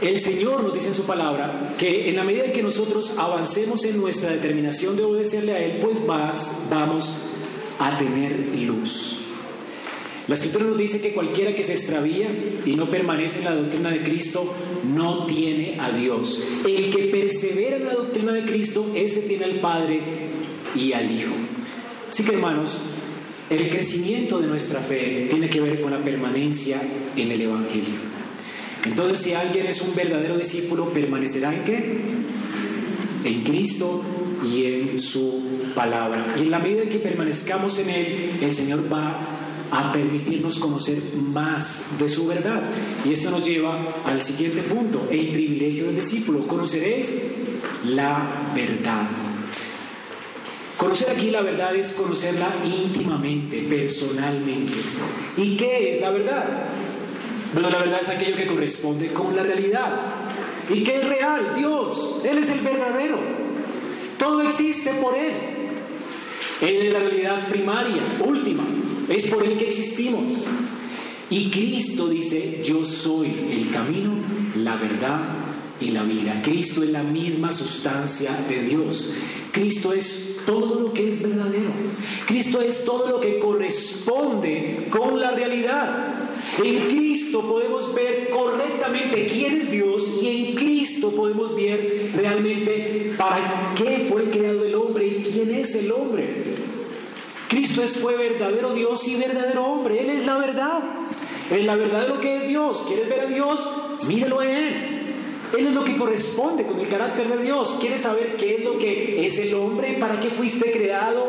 El 0.00 0.20
Señor 0.20 0.62
nos 0.62 0.72
dice 0.72 0.88
en 0.88 0.94
su 0.94 1.02
palabra 1.02 1.74
que 1.76 2.08
en 2.08 2.14
la 2.14 2.22
medida 2.22 2.52
que 2.52 2.62
nosotros 2.62 3.18
avancemos 3.18 3.84
en 3.84 4.00
nuestra 4.00 4.30
determinación 4.30 4.96
de 4.96 5.02
obedecerle 5.02 5.52
a 5.52 5.58
Él, 5.58 5.78
pues 5.80 6.06
vas, 6.06 6.68
vamos 6.70 7.14
a 7.80 7.98
tener 7.98 8.38
luz. 8.60 9.16
La 10.28 10.36
escritura 10.36 10.66
nos 10.66 10.78
dice 10.78 11.00
que 11.00 11.12
cualquiera 11.12 11.52
que 11.56 11.64
se 11.64 11.72
extravía 11.72 12.28
y 12.64 12.76
no 12.76 12.88
permanece 12.88 13.40
en 13.40 13.46
la 13.46 13.56
doctrina 13.56 13.90
de 13.90 14.04
Cristo 14.04 14.54
no 14.94 15.26
tiene 15.26 15.80
a 15.80 15.90
Dios. 15.90 16.44
El 16.64 16.90
que 16.90 17.08
persevera 17.08 17.76
en 17.76 17.86
la 17.86 17.94
doctrina 17.94 18.32
de 18.32 18.44
Cristo, 18.44 18.86
ese 18.94 19.22
tiene 19.22 19.46
al 19.46 19.56
Padre 19.56 20.00
y 20.74 20.92
al 20.92 21.10
Hijo. 21.10 21.32
Así 22.10 22.24
que 22.24 22.32
hermanos, 22.32 22.80
el 23.50 23.68
crecimiento 23.68 24.38
de 24.38 24.46
nuestra 24.46 24.80
fe 24.80 25.26
tiene 25.28 25.48
que 25.48 25.60
ver 25.60 25.80
con 25.80 25.90
la 25.90 25.98
permanencia 25.98 26.80
en 27.16 27.32
el 27.32 27.40
Evangelio. 27.40 27.94
Entonces, 28.84 29.18
si 29.18 29.32
alguien 29.32 29.66
es 29.66 29.82
un 29.82 29.94
verdadero 29.94 30.36
discípulo, 30.36 30.90
permanecerá 30.90 31.54
en 31.54 31.64
qué? 31.64 32.00
En 33.24 33.42
Cristo 33.42 34.02
y 34.44 34.64
en 34.64 35.00
su 35.00 35.42
palabra. 35.74 36.34
Y 36.38 36.42
en 36.42 36.50
la 36.50 36.58
medida 36.58 36.82
en 36.82 36.88
que 36.88 36.98
permanezcamos 36.98 37.78
en 37.78 37.90
Él, 37.90 38.38
el 38.40 38.52
Señor 38.52 38.90
va 38.90 39.18
a 39.70 39.92
permitirnos 39.92 40.58
conocer 40.58 40.98
más 41.16 41.98
de 41.98 42.08
su 42.08 42.26
verdad. 42.26 42.62
Y 43.04 43.12
esto 43.12 43.30
nos 43.30 43.44
lleva 43.44 43.96
al 44.04 44.20
siguiente 44.20 44.62
punto, 44.62 45.08
el 45.10 45.28
privilegio 45.28 45.86
del 45.86 45.96
discípulo. 45.96 46.46
Conoceréis 46.46 47.18
la 47.84 48.52
verdad. 48.54 49.29
Conocer 50.80 51.10
aquí 51.10 51.30
la 51.30 51.42
verdad 51.42 51.76
es 51.76 51.92
conocerla 51.92 52.48
íntimamente, 52.64 53.66
personalmente. 53.68 54.72
¿Y 55.36 55.54
qué 55.54 55.92
es 55.92 56.00
la 56.00 56.10
verdad? 56.10 56.46
Bueno, 57.52 57.68
la 57.68 57.80
verdad 57.80 57.98
es 58.00 58.08
aquello 58.08 58.34
que 58.34 58.46
corresponde 58.46 59.12
con 59.12 59.36
la 59.36 59.42
realidad. 59.42 60.14
¿Y 60.70 60.82
qué 60.82 61.00
es 61.00 61.06
real? 61.06 61.52
Dios. 61.54 62.22
Él 62.24 62.38
es 62.38 62.48
el 62.48 62.60
verdadero. 62.60 63.18
Todo 64.18 64.40
existe 64.40 64.92
por 64.94 65.14
Él. 65.14 65.32
Él 66.62 66.86
es 66.86 66.92
la 66.94 67.00
realidad 67.00 67.48
primaria, 67.50 68.00
última. 68.24 68.64
Es 69.10 69.26
por 69.26 69.44
Él 69.44 69.58
que 69.58 69.68
existimos. 69.68 70.46
Y 71.28 71.50
Cristo 71.50 72.08
dice, 72.08 72.62
yo 72.64 72.86
soy 72.86 73.26
el 73.52 73.70
camino, 73.70 74.14
la 74.56 74.76
verdad 74.76 75.20
y 75.78 75.90
la 75.90 76.04
vida. 76.04 76.40
Cristo 76.42 76.82
es 76.82 76.88
la 76.88 77.02
misma 77.02 77.52
sustancia 77.52 78.30
de 78.48 78.62
Dios. 78.62 79.12
Cristo 79.52 79.92
es 79.92 80.29
todo 80.50 80.80
lo 80.80 80.92
que 80.92 81.08
es 81.08 81.22
verdadero. 81.22 81.70
Cristo 82.26 82.60
es 82.60 82.84
todo 82.84 83.06
lo 83.06 83.20
que 83.20 83.38
corresponde 83.38 84.88
con 84.90 85.20
la 85.20 85.30
realidad. 85.30 86.08
En 86.62 86.88
Cristo 86.88 87.42
podemos 87.48 87.94
ver 87.94 88.30
correctamente 88.30 89.26
quién 89.26 89.58
es 89.58 89.70
Dios 89.70 90.18
y 90.20 90.26
en 90.26 90.54
Cristo 90.56 91.12
podemos 91.12 91.54
ver 91.54 92.10
realmente 92.16 93.12
para 93.16 93.72
qué 93.76 94.06
fue 94.08 94.24
creado 94.24 94.64
el 94.64 94.74
hombre 94.74 95.06
y 95.06 95.22
quién 95.22 95.54
es 95.54 95.76
el 95.76 95.92
hombre. 95.92 96.26
Cristo 97.48 97.84
es, 97.84 97.98
fue 97.98 98.16
verdadero 98.16 98.74
Dios 98.74 99.06
y 99.06 99.14
verdadero 99.14 99.64
hombre. 99.64 100.02
Él 100.02 100.10
es 100.10 100.26
la 100.26 100.36
verdad. 100.36 100.82
Es 101.48 101.64
la 101.64 101.76
verdad 101.76 102.02
de 102.02 102.08
lo 102.08 102.20
que 102.20 102.38
es 102.38 102.48
Dios. 102.48 102.84
¿Quieres 102.88 103.08
ver 103.08 103.20
a 103.20 103.26
Dios? 103.26 103.68
Míralo 104.08 104.40
a 104.40 104.50
Él. 104.50 104.99
Él 105.58 105.66
es 105.66 105.74
lo 105.74 105.84
que 105.84 105.96
corresponde 105.96 106.64
con 106.64 106.78
el 106.78 106.88
carácter 106.88 107.28
de 107.28 107.42
Dios. 107.42 107.76
¿Quieres 107.80 108.02
saber 108.02 108.36
qué 108.36 108.56
es 108.56 108.64
lo 108.64 108.78
que 108.78 109.26
es 109.26 109.38
el 109.38 109.54
hombre? 109.54 109.96
¿Para 109.98 110.20
qué 110.20 110.30
fuiste 110.30 110.70
creado? 110.70 111.26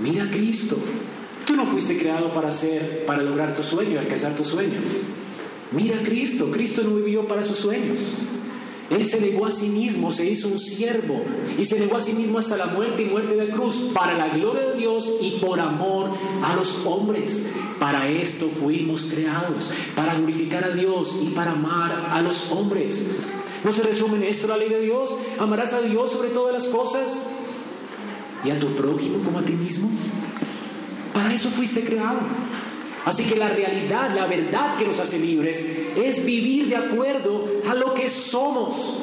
Mira 0.00 0.24
a 0.24 0.30
Cristo. 0.30 0.76
Tú 1.46 1.54
no 1.54 1.66
fuiste 1.66 1.98
creado 1.98 2.32
para 2.32 2.48
hacer, 2.48 3.04
para 3.06 3.22
lograr 3.22 3.54
tu 3.54 3.62
sueño, 3.62 4.00
alcanzar 4.00 4.34
tu 4.34 4.44
sueño. 4.44 4.78
Mira 5.72 6.00
a 6.00 6.02
Cristo. 6.02 6.50
Cristo 6.50 6.82
no 6.82 6.96
vivió 6.96 7.28
para 7.28 7.44
sus 7.44 7.58
sueños. 7.58 8.12
Él 8.94 9.04
se 9.04 9.20
negó 9.20 9.46
a 9.46 9.52
sí 9.52 9.70
mismo, 9.70 10.12
se 10.12 10.24
hizo 10.24 10.46
un 10.46 10.58
siervo 10.58 11.20
y 11.58 11.64
se 11.64 11.80
negó 11.80 11.96
a 11.96 12.00
sí 12.00 12.12
mismo 12.12 12.38
hasta 12.38 12.56
la 12.56 12.66
muerte 12.66 13.02
y 13.02 13.06
muerte 13.06 13.34
de 13.34 13.50
cruz 13.50 13.90
para 13.92 14.14
la 14.14 14.28
gloria 14.28 14.68
de 14.70 14.78
Dios 14.78 15.10
y 15.20 15.32
por 15.40 15.58
amor 15.58 16.10
a 16.44 16.54
los 16.54 16.86
hombres. 16.86 17.54
Para 17.80 18.08
esto 18.08 18.48
fuimos 18.48 19.06
creados, 19.06 19.70
para 19.96 20.14
glorificar 20.14 20.62
a 20.62 20.70
Dios 20.70 21.16
y 21.22 21.26
para 21.30 21.52
amar 21.52 22.08
a 22.10 22.22
los 22.22 22.52
hombres. 22.52 23.16
¿No 23.64 23.72
se 23.72 23.82
resume 23.82 24.18
en 24.18 24.24
esto 24.24 24.46
la 24.46 24.58
ley 24.58 24.68
de 24.68 24.80
Dios? 24.80 25.16
¿Amarás 25.40 25.72
a 25.72 25.80
Dios 25.80 26.12
sobre 26.12 26.28
todas 26.28 26.52
las 26.52 26.68
cosas 26.68 27.30
y 28.44 28.50
a 28.50 28.60
tu 28.60 28.76
prójimo 28.76 29.24
como 29.24 29.40
a 29.40 29.42
ti 29.42 29.54
mismo? 29.54 29.88
Para 31.12 31.34
eso 31.34 31.50
fuiste 31.50 31.82
creado. 31.82 32.20
Así 33.04 33.24
que 33.24 33.36
la 33.36 33.48
realidad, 33.48 34.14
la 34.14 34.26
verdad 34.26 34.76
que 34.76 34.86
nos 34.86 34.98
hace 34.98 35.18
libres 35.18 35.64
es 35.96 36.24
vivir 36.24 36.68
de 36.68 36.76
acuerdo 36.76 37.46
a 37.68 37.74
lo 37.74 37.92
que 37.92 38.08
somos. 38.08 39.00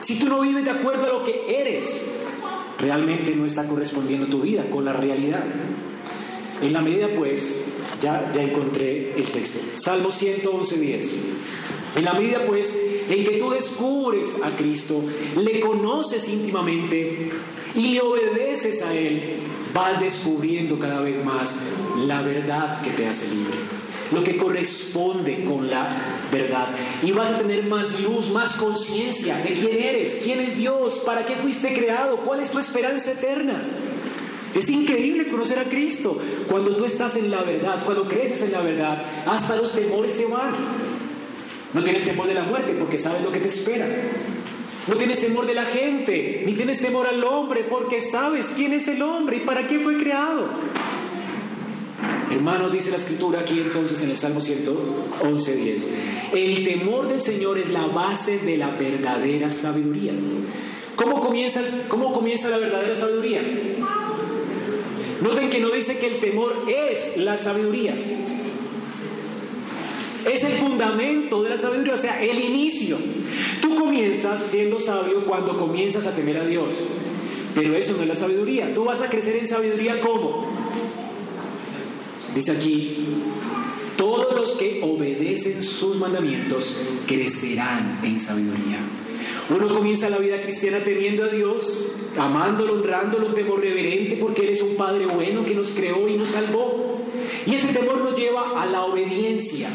Si 0.00 0.18
tú 0.18 0.26
no 0.26 0.40
vives 0.40 0.64
de 0.64 0.70
acuerdo 0.70 1.04
a 1.04 1.08
lo 1.08 1.24
que 1.24 1.60
eres, 1.60 2.20
realmente 2.78 3.34
no 3.34 3.44
está 3.44 3.66
correspondiendo 3.66 4.26
tu 4.26 4.40
vida 4.40 4.70
con 4.70 4.84
la 4.84 4.92
realidad. 4.92 5.44
En 6.62 6.72
la 6.72 6.80
medida 6.80 7.08
pues, 7.14 7.74
ya, 8.00 8.32
ya 8.32 8.42
encontré 8.42 9.14
el 9.16 9.30
texto. 9.30 9.58
Salmo 9.76 10.10
111, 10.10 10.78
10. 10.78 11.28
En 11.96 12.04
la 12.04 12.14
medida 12.14 12.44
pues 12.46 12.74
en 13.08 13.24
que 13.24 13.38
tú 13.38 13.50
descubres 13.50 14.36
a 14.42 14.50
Cristo, 14.56 15.02
le 15.36 15.60
conoces 15.60 16.28
íntimamente 16.28 17.30
y 17.74 17.88
le 17.88 18.00
obedeces 18.00 18.82
a 18.82 18.94
Él, 18.94 19.36
vas 19.78 20.00
descubriendo 20.00 20.78
cada 20.78 21.00
vez 21.00 21.24
más 21.24 21.60
la 22.06 22.22
verdad 22.22 22.82
que 22.82 22.90
te 22.90 23.06
hace 23.06 23.32
libre, 23.34 23.56
lo 24.12 24.24
que 24.24 24.36
corresponde 24.36 25.44
con 25.44 25.70
la 25.70 25.96
verdad. 26.32 26.68
Y 27.02 27.12
vas 27.12 27.30
a 27.30 27.38
tener 27.38 27.64
más 27.64 28.00
luz, 28.00 28.30
más 28.30 28.56
conciencia 28.56 29.36
de 29.38 29.54
quién 29.54 29.78
eres, 29.80 30.20
quién 30.24 30.40
es 30.40 30.56
Dios, 30.56 31.02
para 31.06 31.24
qué 31.24 31.34
fuiste 31.36 31.72
creado, 31.74 32.18
cuál 32.18 32.40
es 32.40 32.50
tu 32.50 32.58
esperanza 32.58 33.12
eterna. 33.12 33.62
Es 34.54 34.68
increíble 34.70 35.28
conocer 35.28 35.58
a 35.58 35.64
Cristo. 35.64 36.20
Cuando 36.48 36.74
tú 36.74 36.84
estás 36.84 37.16
en 37.16 37.30
la 37.30 37.42
verdad, 37.42 37.84
cuando 37.84 38.08
creces 38.08 38.42
en 38.42 38.52
la 38.52 38.62
verdad, 38.62 39.04
hasta 39.26 39.56
los 39.56 39.72
temores 39.72 40.14
se 40.14 40.26
van. 40.26 40.54
No 41.74 41.84
tienes 41.84 42.02
temor 42.02 42.26
de 42.26 42.34
la 42.34 42.42
muerte 42.42 42.72
porque 42.72 42.98
sabes 42.98 43.22
lo 43.22 43.30
que 43.30 43.40
te 43.40 43.48
espera. 43.48 43.86
No 44.88 44.96
tienes 44.96 45.20
temor 45.20 45.46
de 45.46 45.54
la 45.54 45.66
gente, 45.66 46.42
ni 46.46 46.54
tienes 46.54 46.80
temor 46.80 47.06
al 47.06 47.22
hombre, 47.22 47.64
porque 47.68 48.00
sabes 48.00 48.52
quién 48.56 48.72
es 48.72 48.88
el 48.88 49.02
hombre 49.02 49.36
y 49.36 49.40
para 49.40 49.66
qué 49.66 49.78
fue 49.80 49.98
creado. 49.98 50.48
Hermanos, 52.30 52.72
dice 52.72 52.90
la 52.90 52.96
escritura 52.96 53.40
aquí 53.40 53.60
entonces 53.60 54.02
en 54.02 54.10
el 54.10 54.16
Salmo 54.16 54.40
111, 54.40 55.56
10. 55.56 55.94
El 56.34 56.64
temor 56.64 57.08
del 57.08 57.20
Señor 57.20 57.58
es 57.58 57.70
la 57.70 57.86
base 57.86 58.38
de 58.38 58.56
la 58.56 58.70
verdadera 58.70 59.50
sabiduría. 59.50 60.12
¿Cómo 60.96 61.20
comienza, 61.20 61.60
cómo 61.88 62.12
comienza 62.12 62.48
la 62.48 62.58
verdadera 62.58 62.94
sabiduría? 62.94 63.42
Noten 65.20 65.50
que 65.50 65.60
no 65.60 65.70
dice 65.70 65.98
que 65.98 66.06
el 66.06 66.20
temor 66.20 66.64
es 66.68 67.16
la 67.18 67.36
sabiduría. 67.36 67.94
Es 70.28 70.44
el 70.44 70.52
fundamento 70.52 71.42
de 71.42 71.50
la 71.50 71.58
sabiduría, 71.58 71.94
o 71.94 71.98
sea, 71.98 72.22
el 72.22 72.38
inicio. 72.38 72.96
Tú 73.60 73.74
comienzas 73.74 74.42
siendo 74.42 74.78
sabio 74.78 75.24
cuando 75.24 75.56
comienzas 75.56 76.06
a 76.06 76.14
temer 76.14 76.38
a 76.38 76.44
Dios. 76.44 76.88
Pero 77.54 77.74
eso 77.74 77.94
no 77.96 78.02
es 78.02 78.08
la 78.08 78.14
sabiduría. 78.14 78.72
Tú 78.74 78.84
vas 78.84 79.00
a 79.00 79.08
crecer 79.08 79.36
en 79.36 79.48
sabiduría 79.48 80.00
¿cómo? 80.00 80.46
Dice 82.34 82.52
aquí, 82.52 83.06
todos 83.96 84.34
los 84.36 84.52
que 84.52 84.80
obedecen 84.82 85.62
sus 85.62 85.96
mandamientos 85.96 86.82
crecerán 87.06 88.00
en 88.04 88.20
sabiduría. 88.20 88.78
Uno 89.50 89.68
comienza 89.68 90.10
la 90.10 90.18
vida 90.18 90.40
cristiana 90.40 90.78
temiendo 90.84 91.24
a 91.24 91.28
Dios, 91.28 91.96
amándolo, 92.18 92.74
honrándolo, 92.74 93.26
un 93.28 93.34
temor 93.34 93.60
reverente 93.60 94.16
porque 94.16 94.42
Él 94.42 94.50
es 94.50 94.62
un 94.62 94.76
Padre 94.76 95.06
bueno 95.06 95.44
que 95.44 95.54
nos 95.54 95.70
creó 95.70 96.06
y 96.06 96.16
nos 96.16 96.28
salvó. 96.28 96.98
Y 97.46 97.54
ese 97.54 97.68
temor 97.68 98.02
nos 98.02 98.16
lleva 98.16 98.62
a 98.62 98.66
la 98.66 98.84
obediencia. 98.84 99.68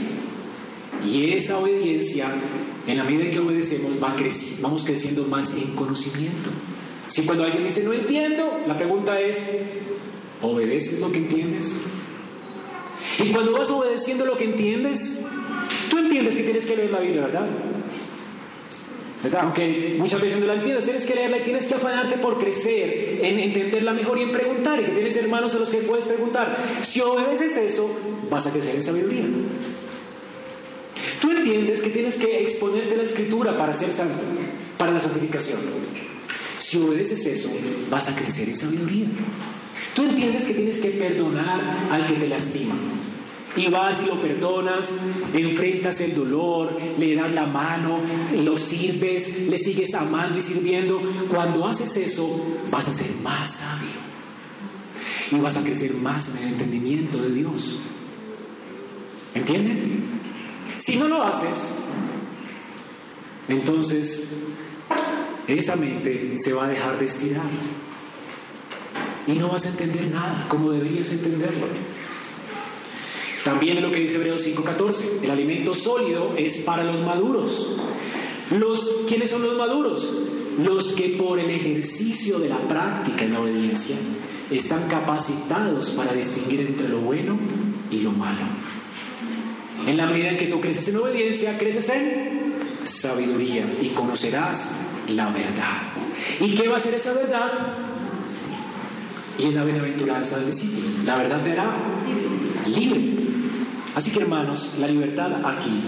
Y 1.05 1.31
esa 1.31 1.59
obediencia, 1.59 2.27
en 2.87 2.97
la 2.97 3.03
medida 3.03 3.25
en 3.25 3.31
que 3.31 3.39
obedecemos, 3.39 4.01
va 4.01 4.15
vamos 4.61 4.83
creciendo 4.83 5.23
más 5.25 5.55
en 5.55 5.75
conocimiento. 5.75 6.49
Si 7.07 7.23
cuando 7.23 7.43
alguien 7.43 7.63
dice 7.63 7.83
no 7.83 7.93
entiendo, 7.93 8.59
la 8.65 8.77
pregunta 8.77 9.19
es, 9.19 9.59
¿obedeces 10.41 10.99
lo 10.99 11.11
que 11.11 11.19
entiendes? 11.19 11.81
Y 13.19 13.29
cuando 13.31 13.53
vas 13.53 13.69
obedeciendo 13.69 14.25
lo 14.25 14.35
que 14.35 14.45
entiendes, 14.45 15.25
tú 15.89 15.99
entiendes 15.99 16.35
que 16.35 16.43
tienes 16.43 16.65
que 16.65 16.75
leer 16.75 16.91
la 16.91 16.99
Biblia, 16.99 17.21
¿verdad? 17.21 17.47
¿verdad? 19.23 19.41
Aunque 19.43 19.95
muchas 19.97 20.21
veces 20.21 20.39
no 20.39 20.45
la 20.45 20.55
entiendes, 20.55 20.83
tienes 20.83 21.05
que 21.05 21.15
leerla 21.15 21.37
y 21.37 21.43
tienes 21.43 21.67
que 21.67 21.75
afanarte 21.75 22.17
por 22.17 22.37
crecer, 22.37 23.19
en 23.23 23.39
entenderla 23.39 23.93
mejor 23.93 24.17
y 24.17 24.23
en 24.23 24.31
preguntar, 24.31 24.81
y 24.81 24.83
que 24.85 24.91
tienes 24.91 25.15
hermanos 25.15 25.55
a 25.55 25.59
los 25.59 25.69
que 25.69 25.77
puedes 25.77 26.07
preguntar. 26.07 26.57
Si 26.81 26.99
obedeces 26.99 27.55
eso, 27.55 27.89
vas 28.29 28.47
a 28.47 28.51
crecer 28.51 28.75
en 28.75 28.83
sabiduría. 28.83 29.25
Entiendes 31.43 31.81
que 31.81 31.89
tienes 31.89 32.15
que 32.15 32.41
exponerte 32.41 32.95
la 32.95 33.03
escritura 33.03 33.57
para 33.57 33.73
ser 33.73 33.91
santo, 33.91 34.23
para 34.77 34.93
la 34.93 35.01
santificación. 35.01 35.59
Si 36.57 36.77
obedeces 36.77 37.25
eso, 37.25 37.49
vas 37.91 38.07
a 38.07 38.15
crecer 38.15 38.47
en 38.47 38.55
sabiduría. 38.55 39.07
Tú 39.93 40.03
entiendes 40.03 40.45
que 40.45 40.53
tienes 40.53 40.79
que 40.79 40.91
perdonar 40.91 41.59
al 41.91 42.07
que 42.07 42.13
te 42.13 42.29
lastima. 42.29 42.75
Y 43.57 43.67
vas 43.67 44.03
y 44.03 44.05
lo 44.05 44.21
perdonas, 44.21 44.97
enfrentas 45.33 45.99
el 45.99 46.15
dolor, 46.15 46.77
le 46.97 47.13
das 47.13 47.33
la 47.33 47.45
mano, 47.45 47.99
lo 48.41 48.57
sirves, 48.57 49.49
le 49.49 49.57
sigues 49.57 49.93
amando 49.95 50.37
y 50.37 50.41
sirviendo. 50.41 51.01
Cuando 51.27 51.67
haces 51.67 51.97
eso, 51.97 52.57
vas 52.71 52.87
a 52.87 52.93
ser 52.93 53.11
más 53.21 53.57
sabio. 53.57 54.01
Y 55.29 55.35
vas 55.41 55.57
a 55.57 55.63
crecer 55.63 55.93
más 55.95 56.29
en 56.29 56.37
el 56.37 56.53
entendimiento 56.53 57.17
de 57.17 57.31
Dios. 57.31 57.79
¿Entienden? 59.35 60.12
Si 60.84 60.97
no 60.97 61.07
lo 61.07 61.23
haces, 61.23 61.75
entonces 63.47 64.31
esa 65.47 65.77
mente 65.77 66.34
se 66.36 66.51
va 66.51 66.65
a 66.65 66.67
dejar 66.67 66.99
de 66.99 67.05
estirar. 67.05 67.45
Y 69.25 69.31
no 69.31 69.47
vas 69.47 69.65
a 69.65 69.69
entender 69.69 70.11
nada 70.11 70.45
como 70.49 70.71
deberías 70.71 71.09
entenderlo. 71.13 71.67
También 73.45 73.77
es 73.77 73.84
lo 73.84 73.93
que 73.93 74.01
dice 74.01 74.17
Hebreos 74.17 74.45
5:14. 74.45 75.23
El 75.23 75.31
alimento 75.31 75.73
sólido 75.73 76.34
es 76.36 76.57
para 76.65 76.84
los 76.84 76.99
maduros. 76.99 77.77
Los, 78.51 79.05
¿Quiénes 79.07 79.29
son 79.29 79.43
los 79.43 79.57
maduros? 79.57 80.11
Los 80.61 80.91
que 80.91 81.15
por 81.17 81.39
el 81.39 81.49
ejercicio 81.49 82.39
de 82.39 82.49
la 82.49 82.59
práctica 82.59 83.23
en 83.23 83.31
la 83.31 83.39
obediencia 83.39 83.95
están 84.51 84.89
capacitados 84.89 85.91
para 85.91 86.11
distinguir 86.11 86.59
entre 86.59 86.89
lo 86.89 86.99
bueno 86.99 87.39
y 87.89 88.01
lo 88.01 88.11
malo. 88.11 88.73
En 89.88 89.97
la 89.97 90.05
medida 90.05 90.29
en 90.29 90.38
que 90.38 90.47
tú 90.47 90.61
creces 90.61 90.88
en 90.88 90.97
obediencia, 90.97 91.57
creces 91.57 91.89
en 91.89 92.53
sabiduría 92.84 93.65
y 93.81 93.89
conocerás 93.89 94.71
la 95.09 95.29
verdad. 95.29 95.81
¿Y 96.39 96.55
qué 96.55 96.67
va 96.67 96.77
a 96.77 96.79
ser 96.79 96.93
esa 96.93 97.13
verdad? 97.13 97.51
Y 99.38 99.47
es 99.47 99.53
la 99.53 99.63
bienaventuranza 99.63 100.38
del 100.38 100.47
discípulo. 100.47 100.88
La 101.05 101.17
verdad 101.17 101.41
te 101.43 101.51
hará 101.51 101.75
libre. 102.67 103.13
Así 103.95 104.11
que 104.11 104.21
hermanos, 104.21 104.77
la 104.79 104.88
libertad 104.88 105.45
aquí, 105.45 105.81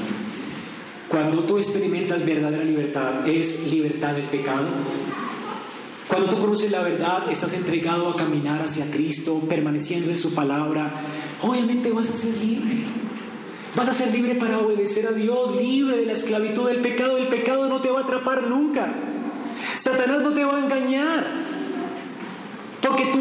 cuando 1.07 1.43
tú 1.43 1.57
experimentas 1.57 2.25
verdadera 2.25 2.63
libertad, 2.63 3.27
es 3.27 3.67
libertad 3.67 4.13
del 4.13 4.25
pecado. 4.25 4.67
Cuando 6.07 6.29
tú 6.29 6.37
conoces 6.39 6.71
la 6.71 6.81
verdad, 6.81 7.31
estás 7.31 7.53
entregado 7.53 8.09
a 8.09 8.15
caminar 8.15 8.61
hacia 8.61 8.91
Cristo, 8.91 9.39
permaneciendo 9.49 10.11
en 10.11 10.17
su 10.17 10.35
palabra, 10.35 10.91
obviamente 11.41 11.91
vas 11.91 12.09
a 12.09 12.13
ser 12.13 12.37
libre. 12.37 12.83
Vas 13.75 13.89
a 13.89 13.93
ser 13.93 14.13
libre 14.13 14.35
para 14.35 14.59
obedecer 14.59 15.05
a 15.07 15.11
Dios, 15.11 15.55
libre 15.55 15.97
de 15.97 16.05
la 16.05 16.13
esclavitud 16.13 16.67
del 16.67 16.79
pecado. 16.81 17.17
El 17.17 17.27
pecado 17.27 17.67
no 17.67 17.81
te 17.81 17.91
va 17.91 17.99
a 17.99 18.03
atrapar 18.03 18.47
nunca. 18.47 18.93
Satanás 19.75 20.21
no 20.21 20.33
te 20.33 20.45
va 20.45 20.55
a 20.55 20.63
engañar. 20.63 21.25
Porque 22.81 23.11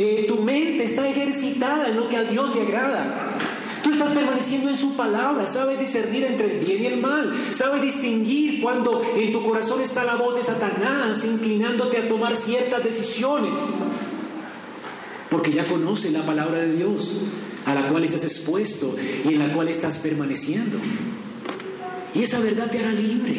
eh, 0.00 0.24
tu 0.28 0.36
mente 0.42 0.84
está 0.84 1.08
ejercitada 1.08 1.88
en 1.88 1.96
lo 1.96 2.08
que 2.08 2.16
a 2.16 2.24
Dios 2.24 2.54
le 2.54 2.62
agrada. 2.62 3.38
Tú 3.82 3.90
estás 3.90 4.10
permaneciendo 4.10 4.70
en 4.70 4.76
su 4.76 4.96
palabra, 4.96 5.46
sabes 5.46 5.78
discernir 5.78 6.24
entre 6.24 6.54
el 6.54 6.64
bien 6.64 6.82
y 6.82 6.86
el 6.86 7.00
mal, 7.00 7.34
sabes 7.50 7.82
distinguir 7.82 8.62
cuando 8.62 9.02
en 9.14 9.30
tu 9.30 9.42
corazón 9.42 9.82
está 9.82 10.04
la 10.04 10.14
voz 10.14 10.36
de 10.36 10.42
Satanás 10.42 11.22
inclinándote 11.24 11.98
a 11.98 12.08
tomar 12.08 12.36
ciertas 12.36 12.82
decisiones. 12.82 13.58
Porque 15.30 15.52
ya 15.52 15.66
conoces 15.66 16.12
la 16.12 16.22
palabra 16.22 16.58
de 16.58 16.72
Dios 16.72 17.26
a 17.66 17.74
la 17.74 17.88
cual 17.88 18.04
estás 18.04 18.24
expuesto 18.24 18.94
y 19.24 19.34
en 19.34 19.38
la 19.38 19.52
cual 19.52 19.68
estás 19.68 19.98
permaneciendo. 19.98 20.78
Y 22.14 22.22
esa 22.22 22.38
verdad 22.40 22.70
te 22.70 22.78
hará 22.78 22.92
libre, 22.92 23.34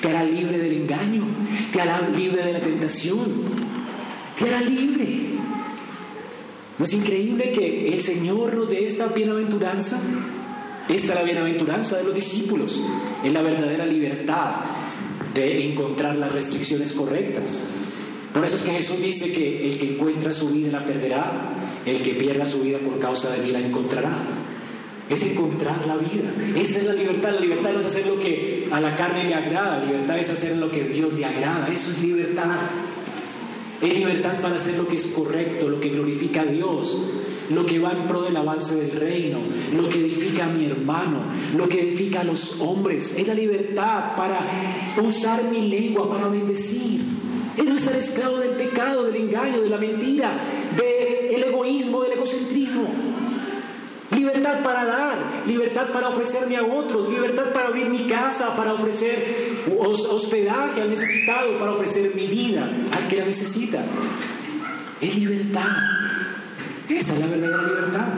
te 0.00 0.08
hará 0.08 0.24
libre 0.24 0.58
del 0.58 0.72
engaño, 0.74 1.24
te 1.72 1.80
hará 1.80 2.08
libre 2.08 2.44
de 2.44 2.52
la 2.52 2.60
tentación, 2.60 3.26
te 4.36 4.46
hará 4.46 4.60
libre. 4.60 5.28
¿No 6.78 6.84
es 6.84 6.92
increíble 6.92 7.52
que 7.52 7.92
el 7.92 8.02
Señor 8.02 8.54
nos 8.54 8.68
dé 8.68 8.84
esta 8.84 9.06
bienaventuranza? 9.06 10.00
Esta 10.88 11.12
es 11.12 11.18
la 11.18 11.22
bienaventuranza 11.22 11.98
de 11.98 12.04
los 12.04 12.14
discípulos, 12.14 12.80
es 13.22 13.32
la 13.32 13.42
verdadera 13.42 13.84
libertad 13.84 14.52
de 15.34 15.70
encontrar 15.70 16.16
las 16.16 16.32
restricciones 16.32 16.92
correctas. 16.94 17.64
Por 18.32 18.44
eso 18.44 18.56
es 18.56 18.62
que 18.62 18.72
Jesús 18.72 19.00
dice 19.00 19.32
que 19.32 19.68
el 19.68 19.78
que 19.78 19.94
encuentra 19.94 20.32
su 20.32 20.50
vida 20.50 20.70
la 20.70 20.86
perderá, 20.86 21.52
el 21.88 22.02
que 22.02 22.14
pierda 22.14 22.46
su 22.46 22.60
vida 22.60 22.78
por 22.78 22.98
causa 22.98 23.30
de 23.30 23.38
mí 23.44 23.52
la 23.52 23.60
encontrará. 23.60 24.12
Es 25.08 25.22
encontrar 25.22 25.86
la 25.86 25.96
vida. 25.96 26.30
Esa 26.54 26.80
es 26.80 26.84
la 26.84 26.92
libertad. 26.92 27.32
La 27.32 27.40
libertad 27.40 27.72
no 27.72 27.80
es 27.80 27.86
hacer 27.86 28.06
lo 28.06 28.18
que 28.18 28.68
a 28.70 28.80
la 28.80 28.94
carne 28.94 29.24
le 29.24 29.34
agrada. 29.34 29.78
La 29.78 29.84
libertad 29.84 30.18
es 30.18 30.28
hacer 30.28 30.56
lo 30.56 30.70
que 30.70 30.84
Dios 30.84 31.14
le 31.14 31.24
agrada. 31.24 31.68
Eso 31.72 31.90
es 31.90 32.02
libertad. 32.02 32.56
Es 33.80 33.96
libertad 33.96 34.40
para 34.40 34.56
hacer 34.56 34.76
lo 34.76 34.86
que 34.86 34.96
es 34.96 35.06
correcto, 35.06 35.68
lo 35.68 35.80
que 35.80 35.90
glorifica 35.90 36.42
a 36.42 36.46
Dios, 36.46 36.98
lo 37.50 37.64
que 37.64 37.78
va 37.78 37.92
en 37.92 38.08
pro 38.08 38.22
del 38.22 38.36
avance 38.36 38.74
del 38.74 38.90
reino, 38.90 39.38
lo 39.72 39.88
que 39.88 40.00
edifica 40.00 40.46
a 40.46 40.48
mi 40.48 40.64
hermano, 40.64 41.22
lo 41.56 41.68
que 41.68 41.80
edifica 41.80 42.22
a 42.22 42.24
los 42.24 42.60
hombres. 42.60 43.16
Es 43.16 43.28
la 43.28 43.34
libertad 43.34 44.16
para 44.16 44.40
usar 45.00 45.44
mi 45.44 45.68
lengua 45.68 46.08
para 46.08 46.26
bendecir. 46.26 47.00
Es 47.56 47.64
no 47.64 47.76
estar 47.76 47.96
esclavo 47.96 48.38
del 48.38 48.50
pecado, 48.50 49.04
del 49.04 49.16
engaño, 49.16 49.60
de 49.60 49.68
la 49.68 49.78
mentira, 49.78 50.36
egoísmo, 51.44 52.02
del 52.02 52.12
egocentrismo. 52.12 52.88
Libertad 54.10 54.62
para 54.62 54.86
dar, 54.86 55.18
libertad 55.46 55.92
para 55.92 56.08
ofrecerme 56.08 56.56
a 56.56 56.64
otros, 56.64 57.10
libertad 57.10 57.52
para 57.52 57.68
abrir 57.68 57.90
mi 57.90 58.06
casa, 58.06 58.56
para 58.56 58.72
ofrecer 58.72 59.58
hospedaje 59.78 60.80
al 60.80 60.88
necesitado, 60.88 61.58
para 61.58 61.72
ofrecer 61.72 62.14
mi 62.14 62.26
vida 62.26 62.70
al 62.90 63.08
que 63.08 63.16
la 63.16 63.26
necesita. 63.26 63.84
Es 65.00 65.16
libertad. 65.16 65.68
Esa 66.88 67.12
es 67.12 67.20
la 67.20 67.26
verdadera 67.26 67.62
libertad. 67.62 68.08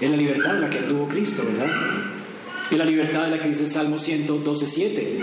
Es 0.00 0.10
la 0.10 0.16
libertad 0.16 0.54
de 0.54 0.60
la 0.60 0.70
que 0.70 0.78
tuvo 0.78 1.06
Cristo, 1.06 1.42
¿verdad? 1.44 1.76
Es 2.70 2.78
la 2.78 2.84
libertad 2.84 3.24
de 3.24 3.30
la 3.36 3.42
que 3.42 3.48
dice 3.50 3.64
el 3.64 3.68
Salmo 3.68 3.98
112, 3.98 4.66
7. 4.66 5.20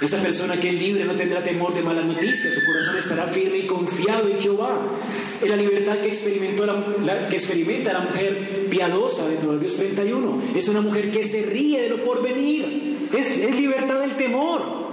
Esa 0.00 0.16
persona 0.16 0.58
que 0.58 0.70
es 0.70 0.74
libre 0.74 1.04
no 1.04 1.14
tendrá 1.14 1.42
temor 1.42 1.74
de 1.74 1.82
malas 1.82 2.06
noticias, 2.06 2.54
su 2.54 2.64
corazón 2.64 2.96
estará 2.96 3.26
firme 3.26 3.58
y 3.58 3.66
confiado 3.66 4.28
en 4.28 4.38
Jehová. 4.38 4.80
Es 5.42 5.48
la 5.48 5.56
libertad 5.56 5.98
que, 6.00 6.08
experimentó 6.08 6.66
la, 6.66 7.28
que 7.28 7.36
experimenta 7.36 7.92
la 7.92 8.00
mujer 8.00 8.66
piadosa 8.70 9.26
de 9.28 9.36
Proverbios 9.36 9.74
31. 9.76 10.42
Es 10.54 10.68
una 10.68 10.82
mujer 10.82 11.10
que 11.10 11.24
se 11.24 11.46
ríe 11.46 11.80
de 11.80 11.88
lo 11.88 12.02
porvenir. 12.02 13.08
Es, 13.16 13.38
es 13.38 13.56
libertad 13.56 14.00
del 14.00 14.16
temor. 14.16 14.90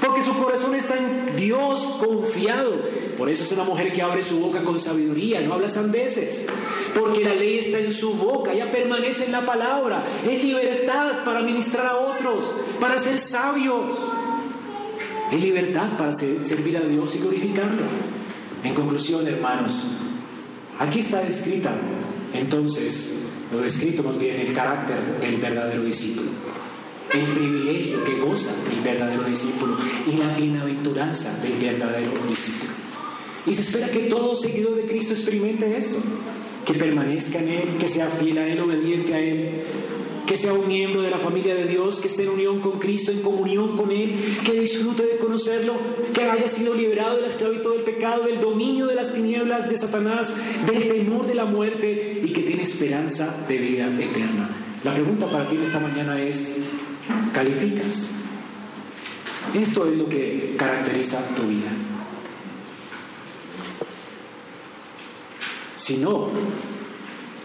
Porque 0.00 0.22
su 0.22 0.34
corazón 0.34 0.74
está 0.74 0.96
en 0.96 1.36
Dios 1.36 1.98
confiado. 1.98 2.82
Por 3.16 3.28
eso 3.28 3.44
es 3.44 3.52
una 3.52 3.64
mujer 3.64 3.92
que 3.92 4.02
abre 4.02 4.22
su 4.22 4.40
boca 4.40 4.62
con 4.62 4.78
sabiduría, 4.78 5.40
no 5.40 5.54
habla 5.54 5.68
sandeces. 5.68 6.46
Porque 6.94 7.24
la 7.24 7.34
ley 7.34 7.58
está 7.58 7.78
en 7.78 7.90
su 7.90 8.14
boca, 8.14 8.52
ella 8.52 8.70
permanece 8.70 9.24
en 9.24 9.32
la 9.32 9.46
palabra. 9.46 10.04
Es 10.28 10.42
libertad 10.42 11.24
para 11.24 11.42
ministrar 11.42 11.86
a 11.86 11.96
otros, 11.96 12.54
para 12.80 12.98
ser 12.98 13.18
sabios. 13.18 13.96
Es 15.32 15.42
libertad 15.42 15.96
para 15.96 16.12
servir 16.12 16.76
a 16.76 16.80
Dios 16.80 17.16
y 17.16 17.18
glorificarlo. 17.20 17.82
En 18.66 18.74
conclusión, 18.74 19.24
hermanos, 19.28 20.00
aquí 20.80 20.98
está 20.98 21.22
descrita 21.22 21.72
entonces, 22.34 23.28
lo 23.52 23.60
descrito 23.60 24.02
más 24.02 24.18
bien, 24.18 24.40
el 24.40 24.52
carácter 24.52 24.96
del 25.20 25.36
verdadero 25.36 25.84
discípulo, 25.84 26.30
el 27.12 27.24
privilegio 27.26 28.02
que 28.02 28.18
goza 28.18 28.50
el 28.72 28.80
verdadero 28.80 29.22
discípulo 29.22 29.76
y 30.10 30.16
la 30.16 30.36
bienaventuranza 30.36 31.38
del 31.42 31.52
verdadero 31.54 32.12
discípulo. 32.28 32.72
Y 33.46 33.54
se 33.54 33.62
espera 33.62 33.88
que 33.88 34.00
todo 34.00 34.34
seguidor 34.34 34.74
de 34.74 34.86
Cristo 34.86 35.14
experimente 35.14 35.78
esto, 35.78 35.98
que 36.64 36.74
permanezca 36.74 37.38
en 37.38 37.48
Él, 37.48 37.68
que 37.78 37.86
sea 37.86 38.08
fiel 38.08 38.38
a 38.38 38.48
Él, 38.48 38.58
obediente 38.58 39.14
a 39.14 39.20
Él, 39.20 39.62
que 40.26 40.36
sea 40.36 40.52
un 40.52 40.66
miembro 40.66 41.02
de 41.02 41.10
la 41.10 41.18
familia 41.18 41.54
de 41.54 41.66
Dios, 41.66 42.00
que 42.00 42.08
esté 42.08 42.24
en 42.24 42.30
unión 42.30 42.60
con 42.60 42.78
Cristo, 42.78 43.12
en 43.12 43.22
comunión 43.22 43.76
con 43.76 43.92
Él, 43.92 44.38
que 44.44 44.60
disfrute 44.60 45.04
de 45.04 45.16
conocerlo, 45.18 45.74
que 46.12 46.24
haya 46.24 46.48
sido 46.48 46.74
liberado 46.74 47.16
de 47.16 47.22
la 47.22 47.28
esclavitud 47.28 47.74
del 47.74 47.84
pecado, 47.84 48.24
del 48.24 48.40
dominio 48.40 48.86
de 48.86 48.96
las 48.96 49.12
tinieblas 49.12 49.70
de 49.70 49.78
Satanás, 49.78 50.36
del 50.66 50.88
temor 50.88 51.26
de 51.26 51.34
la 51.34 51.44
muerte 51.44 52.20
y 52.24 52.32
que 52.32 52.42
tiene 52.42 52.62
esperanza 52.62 53.46
de 53.48 53.56
vida 53.56 53.86
eterna. 54.00 54.50
La 54.84 54.92
pregunta 54.94 55.26
para 55.26 55.48
ti 55.48 55.58
esta 55.62 55.78
mañana 55.78 56.20
es, 56.20 56.58
¿calificas? 57.32 58.10
Esto 59.54 59.86
es 59.86 59.96
lo 59.96 60.08
que 60.08 60.54
caracteriza 60.56 61.34
tu 61.36 61.42
vida. 61.44 61.70
Si 65.76 65.98
no, 65.98 66.30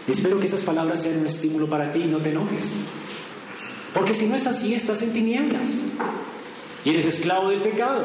Espero 0.08 0.40
que 0.40 0.46
esas 0.46 0.62
palabras 0.62 1.02
sean 1.02 1.20
un 1.20 1.26
estímulo 1.26 1.68
para 1.68 1.92
ti 1.92 2.00
y 2.00 2.06
no 2.06 2.18
te 2.18 2.30
enojes. 2.30 2.80
Porque 3.94 4.14
si 4.14 4.26
no 4.26 4.36
es 4.36 4.46
así, 4.46 4.74
estás 4.74 5.02
en 5.02 5.12
tinieblas. 5.12 5.68
Y 6.84 6.90
eres 6.90 7.06
esclavo 7.06 7.50
del 7.50 7.62
pecado, 7.62 8.04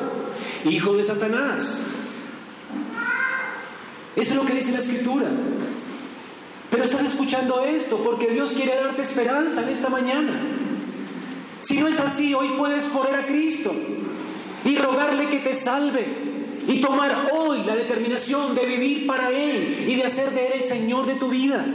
hijo 0.66 0.94
de 0.94 1.04
Satanás. 1.04 1.86
Eso 4.16 4.32
es 4.32 4.36
lo 4.36 4.46
que 4.46 4.54
dice 4.54 4.72
la 4.72 4.80
escritura. 4.80 5.28
Pero 6.70 6.84
estás 6.84 7.04
escuchando 7.04 7.64
esto 7.64 7.98
porque 8.04 8.28
Dios 8.28 8.54
quiere 8.54 8.76
darte 8.76 9.02
esperanza 9.02 9.64
en 9.64 9.70
esta 9.70 9.90
mañana. 9.90 10.34
Si 11.62 11.78
no 11.78 11.88
es 11.88 12.00
así, 12.00 12.34
hoy 12.34 12.50
puedes 12.58 12.86
correr 12.86 13.16
a 13.16 13.26
Cristo 13.26 13.74
y 14.66 14.78
rogarle 14.78 15.30
que 15.30 15.40
te 15.40 15.56
salve 15.56 16.06
y 16.68 16.82
tomar 16.82 17.30
hoy 17.34 17.64
la 17.66 17.76
determinación 17.76 18.54
de 18.54 18.66
vivir 18.66 19.08
para 19.08 19.32
Él 19.32 19.86
y 19.88 19.96
de 19.96 20.04
hacer 20.04 20.32
de 20.32 20.48
Él 20.48 20.54
el 20.56 20.64
Señor 20.64 21.06
de 21.06 21.16
tu 21.16 21.30
vida. 21.30 21.66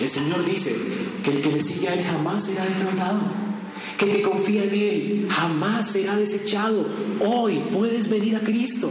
El 0.00 0.08
Señor 0.08 0.44
dice 0.44 0.76
que 1.24 1.30
el 1.30 1.40
que 1.40 1.52
le 1.52 1.60
sigue 1.60 1.88
a 1.88 1.94
Él 1.94 2.04
jamás 2.04 2.44
será 2.44 2.64
defraudado, 2.66 3.20
que 3.96 4.04
el 4.04 4.12
que 4.12 4.22
confía 4.22 4.64
en 4.64 4.74
Él 4.74 5.28
jamás 5.30 5.90
será 5.90 6.16
desechado. 6.16 6.86
Hoy 7.20 7.62
puedes 7.72 8.10
venir 8.10 8.36
a 8.36 8.40
Cristo. 8.40 8.90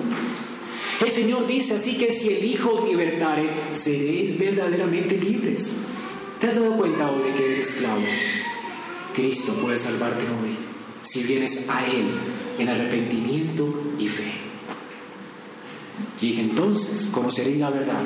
El 1.00 1.10
Señor 1.10 1.46
dice 1.46 1.76
así 1.76 1.98
que 1.98 2.12
si 2.12 2.30
el 2.30 2.44
Hijo 2.44 2.86
libertare, 2.88 3.50
seréis 3.74 4.40
verdaderamente 4.40 5.18
libres. 5.18 5.76
¿Te 6.40 6.48
has 6.48 6.56
dado 6.56 6.76
cuenta 6.76 7.12
hoy 7.12 7.24
de 7.24 7.34
que 7.36 7.46
eres 7.46 7.60
esclavo? 7.60 8.02
Cristo 9.14 9.54
puede 9.62 9.78
salvarte 9.78 10.24
hoy 10.24 10.56
si 11.02 11.24
vienes 11.24 11.70
a 11.70 11.86
Él 11.86 12.08
en 12.58 12.68
arrepentimiento 12.68 13.94
y 14.00 14.08
fe. 14.08 14.34
Y 16.22 16.40
entonces 16.40 17.10
conoceréis 17.12 17.60
la 17.60 17.70
verdad 17.70 18.04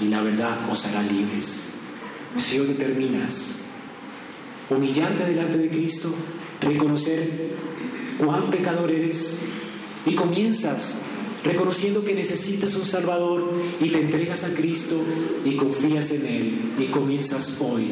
y 0.00 0.08
la 0.08 0.22
verdad 0.22 0.58
os 0.70 0.84
hará 0.86 1.02
libres. 1.02 1.73
Si 2.36 2.58
hoy 2.58 2.66
determinas 2.66 3.60
humillarte 4.70 5.24
delante 5.24 5.58
de 5.58 5.68
Cristo, 5.70 6.12
reconocer 6.60 7.54
cuán 8.18 8.50
pecador 8.50 8.90
eres 8.90 9.48
y 10.06 10.14
comienzas 10.14 11.02
reconociendo 11.44 12.02
que 12.02 12.14
necesitas 12.14 12.74
un 12.74 12.86
Salvador 12.86 13.52
y 13.80 13.90
te 13.90 14.00
entregas 14.00 14.44
a 14.44 14.54
Cristo 14.54 15.00
y 15.44 15.56
confías 15.56 16.10
en 16.12 16.26
Él 16.26 16.60
y 16.78 16.86
comienzas 16.86 17.58
hoy 17.60 17.90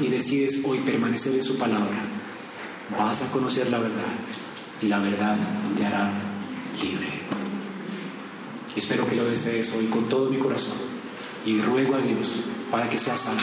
y 0.00 0.06
decides 0.08 0.62
hoy 0.64 0.78
permanecer 0.78 1.34
en 1.34 1.42
su 1.42 1.56
palabra, 1.56 2.04
vas 2.98 3.22
a 3.22 3.32
conocer 3.32 3.70
la 3.70 3.78
verdad 3.78 4.12
y 4.82 4.86
la 4.86 4.98
verdad 4.98 5.36
te 5.76 5.86
hará 5.86 6.12
libre. 6.82 7.08
Espero 8.76 9.08
que 9.08 9.16
lo 9.16 9.24
desees 9.24 9.74
hoy 9.74 9.86
con 9.86 10.08
todo 10.08 10.28
mi 10.28 10.38
corazón 10.38 10.76
y 11.46 11.60
ruego 11.60 11.94
a 11.94 12.00
Dios 12.00 12.44
para 12.70 12.88
que 12.88 12.98
seas 12.98 13.20
salvo. 13.20 13.40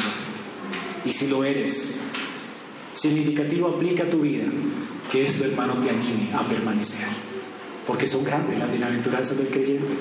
Y 1.06 1.12
si 1.12 1.28
lo 1.28 1.44
eres, 1.44 2.02
significativo 2.94 3.68
aplica 3.68 4.10
tu 4.10 4.22
vida, 4.22 4.46
que 5.12 5.24
esto 5.24 5.46
hermano 5.46 5.74
te 5.76 5.90
anime 5.90 6.34
a 6.34 6.48
permanecer, 6.48 7.08
porque 7.86 8.08
son 8.08 8.24
grandes 8.24 8.60
las 8.60 8.70
bienaventuranzas 8.70 9.38
del 9.38 9.48
creyente 9.48 9.94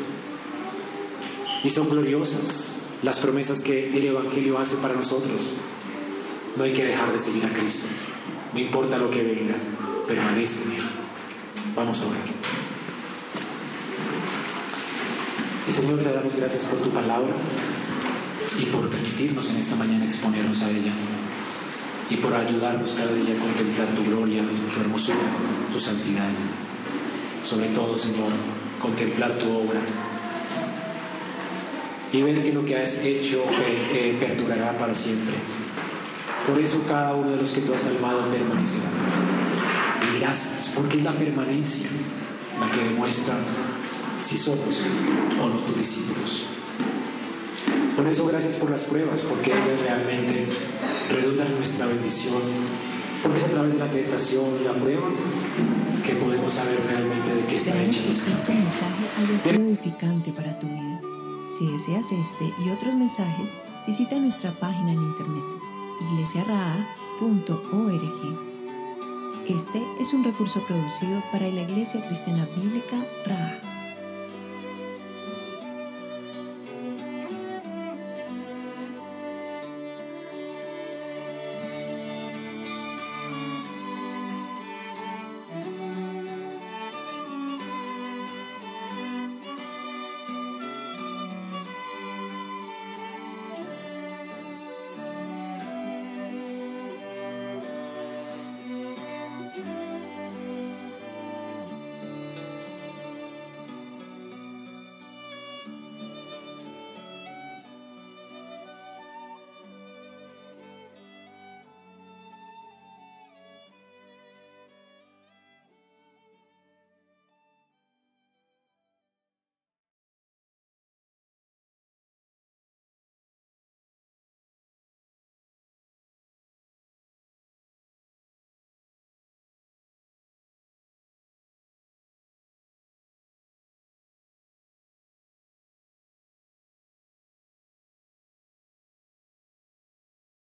y 1.62 1.70
son 1.70 1.88
gloriosas 1.88 2.82
las 3.02 3.18
promesas 3.18 3.60
que 3.60 3.96
el 3.96 4.04
Evangelio 4.04 4.58
hace 4.58 4.76
para 4.76 4.94
nosotros. 4.94 5.54
No 6.56 6.64
hay 6.64 6.72
que 6.72 6.84
dejar 6.84 7.12
de 7.12 7.18
seguir 7.18 7.44
a 7.44 7.52
Cristo, 7.52 7.88
no 8.54 8.58
importa 8.58 8.96
lo 8.96 9.10
que 9.10 9.22
venga, 9.22 9.54
permanece 10.08 10.64
en 10.64 10.72
Él. 10.72 10.88
Vamos 11.74 12.00
a 12.00 12.06
orar. 12.06 12.36
Señor, 15.70 15.98
te 15.98 16.10
damos 16.10 16.34
gracias 16.36 16.64
por 16.64 16.78
tu 16.78 16.88
palabra 16.88 17.34
y 18.58 18.66
por 18.66 18.88
permitirnos 18.88 19.50
en 19.50 19.56
esta 19.56 19.76
mañana 19.76 20.04
exponernos 20.04 20.62
a 20.62 20.70
ella 20.70 20.92
y 22.08 22.16
por 22.16 22.32
ayudarnos 22.34 22.92
cada 22.92 23.12
día 23.12 23.34
a 23.34 23.40
contemplar 23.40 23.88
tu 23.88 24.04
gloria, 24.04 24.42
tu 24.72 24.80
hermosura, 24.80 25.18
tu 25.72 25.78
santidad. 25.78 26.28
Sobre 27.42 27.68
todo, 27.68 27.98
Señor, 27.98 28.30
contemplar 28.80 29.32
tu 29.38 29.50
obra 29.50 29.80
y 32.12 32.22
ver 32.22 32.42
que 32.44 32.52
lo 32.52 32.64
que 32.64 32.76
has 32.76 33.04
hecho 33.04 33.44
eh, 33.92 34.16
perdurará 34.20 34.78
para 34.78 34.94
siempre. 34.94 35.34
Por 36.46 36.60
eso 36.60 36.84
cada 36.86 37.14
uno 37.14 37.30
de 37.30 37.36
los 37.38 37.50
que 37.50 37.60
tú 37.60 37.74
has 37.74 37.80
salvado 37.80 38.30
permanecerá. 38.30 38.88
Y 40.14 40.20
gracias, 40.20 40.72
porque 40.74 40.98
es 40.98 41.02
la 41.02 41.12
permanencia 41.12 41.88
la 42.60 42.70
que 42.70 42.84
demuestra 42.84 43.34
si 44.20 44.38
somos 44.38 44.82
o 45.40 45.48
no 45.48 45.56
tus 45.56 45.76
discípulos. 45.76 46.55
Por 47.96 48.06
eso 48.06 48.26
gracias 48.26 48.56
por 48.56 48.70
las 48.70 48.84
pruebas, 48.84 49.22
porque 49.22 49.52
ellas 49.52 49.80
realmente 49.80 50.46
redundan 51.10 51.46
en 51.46 51.56
nuestra 51.56 51.86
bendición, 51.86 52.42
porque 53.22 53.38
es 53.38 53.44
a 53.44 53.48
través 53.48 53.72
de 53.72 53.78
la 53.78 53.90
tentación 53.90 54.44
y 54.60 54.64
la 54.64 54.74
prueba 54.74 55.08
que 56.04 56.12
podemos 56.14 56.52
saber 56.52 56.78
realmente 56.88 57.34
de 57.34 57.46
qué 57.46 57.54
está 57.54 57.82
hecho 57.82 58.02
nuestra 58.06 58.34
este 58.34 58.52
mensaje 58.52 59.06
haya 59.18 59.40
sido 59.40 59.62
edificante 59.62 60.30
para 60.30 60.58
tu 60.58 60.66
vida. 60.66 61.00
Si 61.50 61.72
deseas 61.72 62.12
este 62.12 62.52
y 62.64 62.70
otros 62.70 62.94
mensajes, 62.94 63.56
visita 63.86 64.14
nuestra 64.16 64.50
página 64.52 64.92
en 64.92 65.02
internet 65.02 65.44
iglesiaraa.org. 66.12 68.46
Este 69.48 69.82
es 70.00 70.12
un 70.12 70.22
recurso 70.22 70.60
producido 70.66 71.22
para 71.32 71.48
la 71.48 71.62
Iglesia 71.62 72.06
Cristiana 72.06 72.46
Bíblica 72.56 73.02
Raha. 73.24 73.75